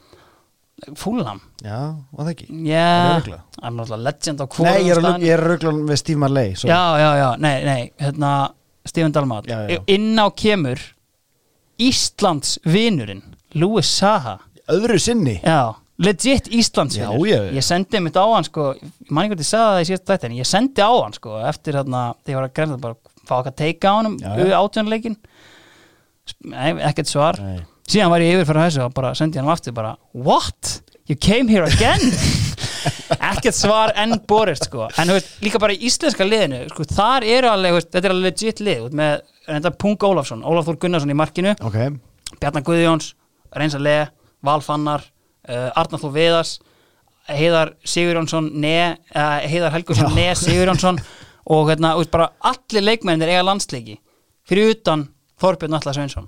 [0.97, 1.41] Fulham?
[1.65, 1.79] Já,
[2.13, 2.47] var það ekki?
[2.69, 2.89] Já,
[3.23, 6.73] hann er náttúrulega legend á Nei, hvorum ég er, er ruggla með Steve Marley sorry.
[6.73, 8.33] Já, já, já, nei, nei, hérna
[8.87, 9.81] Stephen Dalmat Já, já.
[9.95, 10.83] Inn á kemur
[11.81, 13.23] Íslands vinurinn
[13.57, 14.37] Louis Saha.
[14.69, 15.39] Öðru sinni?
[15.41, 17.53] Já, legit Íslands Já, vinur já, já.
[17.57, 20.11] Ég sendi mitt á hann sko Ég man ekki hvað ég sagði það í síðast
[20.11, 23.35] dættin Ég sendi á hann sko Eftir hérna Þegar ég var að grenza bara Fá
[23.41, 23.99] okkar teika á.
[24.61, 25.17] Átjónleikin
[26.51, 27.61] Nei, ekkert svar Nei.
[27.87, 30.81] Síðan var ég yfir fyrir þessu og bara sendi hann aftur bara What?
[31.07, 32.03] You came here again?
[33.31, 37.51] ekkert svar enn borist sko En veist, líka bara í íslenska liðinu sko, Þar eru
[37.51, 41.19] alveg, veist, þetta er alveg legit lið Með, þetta Pung Ólafsson Ólaf Þór Gunnarsson í
[41.19, 41.79] markinu Ok,
[42.43, 43.13] Bjarnar Guðjóns,
[44.67, 45.03] Fannar,
[45.49, 46.57] uh, Arnar Þór Viðars
[47.27, 51.01] Heiðar Sigurjónsson Ne, uh, Heiðar Helgursson Ne Sigurjónsson
[51.47, 54.01] og hérna, veist, bara allir leikmennir eiga landsleiki.
[54.47, 55.05] Fyrir utan
[55.43, 56.27] Þorbjörn Atla Sveinsson.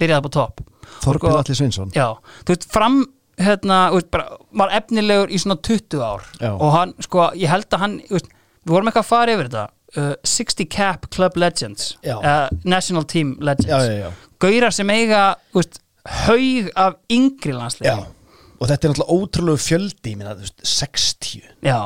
[0.00, 0.60] Byrjaði på topp.
[1.04, 1.92] Þorbjörn Atli Sveinsson.
[1.96, 2.98] Já, þú veist, fram
[3.40, 6.26] hérna, þú veist, bara, var efnilegur í svona 20 ár.
[6.40, 6.50] Já.
[6.52, 9.50] og hann, sko, ég held að hann þú veist, við vorum eitthvað að fara yfir
[9.50, 9.66] þetta.
[9.90, 11.94] Uh, 60 Cap Club Legends.
[12.04, 14.20] Uh, National Team Legends.
[14.40, 17.96] Gaurar sem eiga þú veist, haug af yngri landsleiki Já,
[18.60, 21.78] og þetta er náttúrulega ótrúlegu fjöldi, ég minna, veist, 60 Já.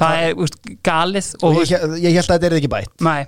[0.00, 2.96] það er veist, galið og, Og ég, ég held að þetta er ekki bætt.
[3.04, 3.22] Nei,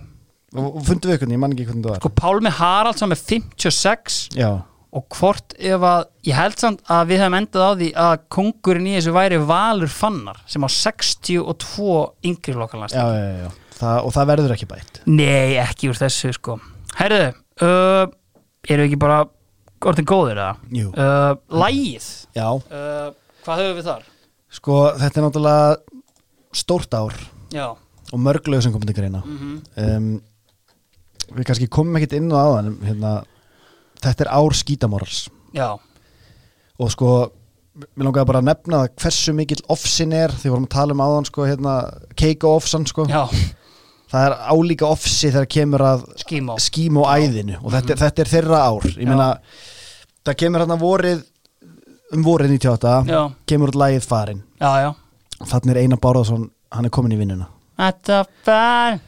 [0.52, 2.00] Og, og fundu við hvernig, ég man ekki hvernig það var.
[2.02, 4.50] Sko Pálmi Haraldsson með 56 Já,
[4.92, 8.88] og hvort ef að ég held samt að við hefum endað á því að kongurinn
[8.90, 11.94] í þessu væri Valur Fannar sem á 62
[12.28, 12.56] yngri.
[13.78, 15.00] Það, Og það verður ekki bætt.
[15.08, 16.58] Nei, ekki úr þessu sko.
[16.98, 17.32] Herðu,
[17.64, 18.04] uh,
[18.68, 19.22] eru ekki bara
[19.90, 20.52] orðin góðir eða?
[20.92, 23.08] Uh, lægið, Já, uh,
[23.46, 24.02] hvað höfum við þar?
[24.52, 25.76] sko, þetta er náttúrulega
[26.62, 27.14] stórt ár
[27.52, 27.66] Já,
[28.12, 29.22] og mörglegu sem komið til greina.
[29.76, 30.10] Um,
[31.32, 33.12] Við kannski komum ekkit inn á áðan hérna,
[34.02, 35.22] Þetta er ár skítamorals.
[35.54, 35.70] Já,
[36.82, 37.08] og sko
[37.72, 41.28] mér langaði bara að nefna hversu mikill offsin er því vorum að tala um áðan
[41.30, 41.74] sko hérna
[42.20, 43.06] keika-offsan sko.
[43.08, 43.22] Já,
[44.12, 46.02] það er álíka offsi þegar kemur að
[46.66, 48.88] skím og æðinu og þetta, þetta er þeirra ár.
[48.92, 49.30] Ég meina,
[50.26, 51.22] það kemur hérna vorið
[52.12, 53.22] um vorið 98 Já.
[53.48, 54.90] kemur út lagið farin Já, já
[55.48, 57.48] þannig er Einar Bárðarsson, hann er komin í vinnuna
[57.82, 59.00] Þetta var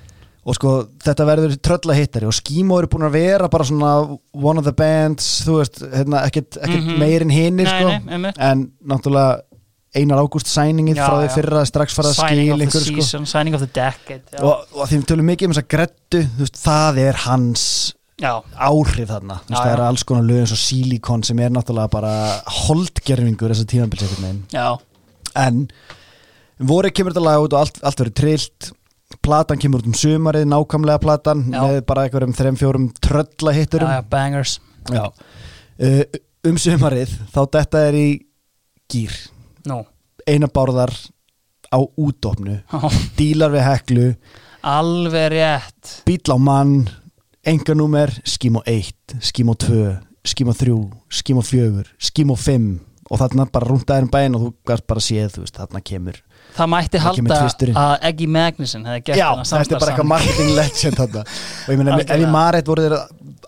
[0.44, 0.70] og sko
[1.00, 3.92] þetta verður trölla hittari og Skímó eru búin að vera bara svona
[4.34, 6.98] one of the bands, þú veist hérna, ekkert, ekkert Mhm.
[7.00, 8.38] meir en hinnir Nei, sko nei, einmitt.
[8.38, 9.40] en náttúrulega
[9.94, 11.34] Einar Ágúst sæningið Já, frá því já.
[11.36, 14.22] fyrra strax farið að Signing skil of the einhver sko season, signing of the decade
[14.32, 14.42] já.
[14.42, 18.32] og, og við tölum mikið um þess að grettu þú veist, það er hans já,
[18.54, 19.40] áhrif þarna.
[19.48, 22.14] Já, það eru alls konar lög eins og Silicon sem er náttúrulega bara
[22.64, 24.68] holdgerfingur þessar tímabilsetin já,
[25.44, 25.64] en
[26.62, 28.70] voru kemur þetta lag út og allt, allt verið trillt.
[29.24, 31.60] Platan kemur út um sumarið, nákvæmlega platan Já.
[31.62, 34.54] með bara einhverjum þrem fjórum trölla já, hitturum já, bangers.
[34.90, 36.02] Uh,
[36.48, 38.08] um sumarið þá þetta er í
[38.90, 39.14] gýr
[39.70, 39.78] nú,
[40.26, 40.92] eina bárðar
[41.70, 42.58] á Já.
[43.18, 44.08] dílar við heklu.
[44.64, 45.94] Alveg rétt.
[46.08, 46.76] Bíl á mann
[47.50, 49.88] enganúmer, skím á 1 skím á 2,
[50.24, 50.76] skím á 3
[51.10, 52.70] skím á 4, skím á 5
[53.10, 56.22] og þarna bara rúndaðir um bæinn og þú gæst bara séð, þú veist, þarna kemur
[56.54, 57.40] það mætti halda
[57.74, 61.22] að Eggy Magnuson hefði gert Já, þennan þetta er bara eitthvað marketing legend þarna.
[61.64, 62.96] Og ég meina, ef ég maður voru þeir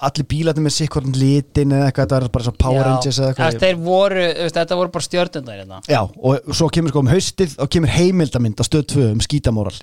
[0.07, 2.87] allir bílarnir með sikkorn litin eða eitthvað, þetta var bara svo Power Já.
[2.89, 3.59] Rangers eða eitthvað.
[3.63, 4.25] Þeir voru,
[4.59, 5.81] þetta voru bara stjörnundar hérna.
[5.89, 9.77] Já, og svo kemur sko um haustið og kemur heimildamind á stöð 2 um skítamóral.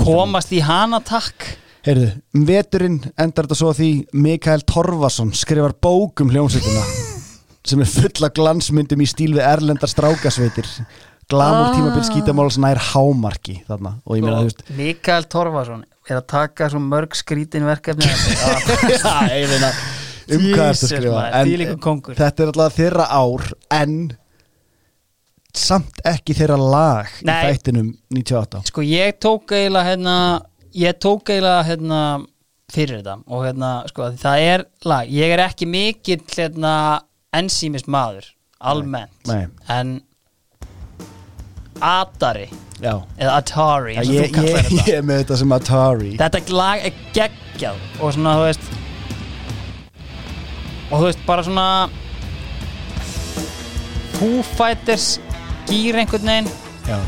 [0.00, 1.52] Komast í hana takk
[1.86, 3.90] Heyrðu, um veturinn endar þetta svo að því
[4.26, 6.82] Mikael Torfason skrifar bók um hljómsveitina
[7.70, 10.68] sem er full af glansmyndum í stíl við erlendar strákasveitir.
[11.30, 11.74] Glamur Ah.
[11.76, 13.94] tímabil skítamáls nær hámarki þarna.
[14.04, 19.14] Og ég meina, þú veist Mikael Torfason er að taka svo mörg skrítin verkefni Já,
[19.30, 19.68] ég meina
[20.30, 21.22] um hvað þetta að skrifa?
[21.38, 21.52] en,
[22.18, 23.46] þetta er alltaf þeirra ár
[23.78, 23.94] en
[25.54, 27.32] samt ekki þeirra lag Nei.
[27.34, 30.16] í þættinum 98 sko ég tók eiginlega hérna
[30.76, 32.00] ég tók eiginlega hérna
[32.70, 36.74] fyrir þetta og hérna sko það er lag, ég er ekki mikill hérna
[37.34, 39.46] ensýmis maður almennt, Nei.
[39.68, 40.00] en
[41.80, 42.48] Atari
[42.80, 46.12] Já, eða Atari og ég, ég, ég er með þetta sem Atari.
[46.20, 48.70] Þetta lag er geggjað og svona þú veist
[50.90, 51.66] og þú veist bara svona
[54.16, 55.14] Foo Fighters
[55.68, 56.48] gýr einhvern veginn.
[56.88, 56.98] Já,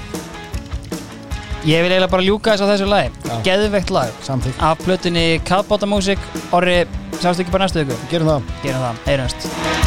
[1.65, 3.13] ég vil eiginlega bara ljúka þess á þessu lagi.
[3.47, 4.11] Geðveikt lag.
[4.27, 6.83] Samþykk af plötunni Kaðbáta Músík Orri,
[7.21, 8.05] sástu ekki bara næstu ykkur?
[8.11, 8.53] Gerum það.
[8.67, 9.82] Gerum það, heyrumst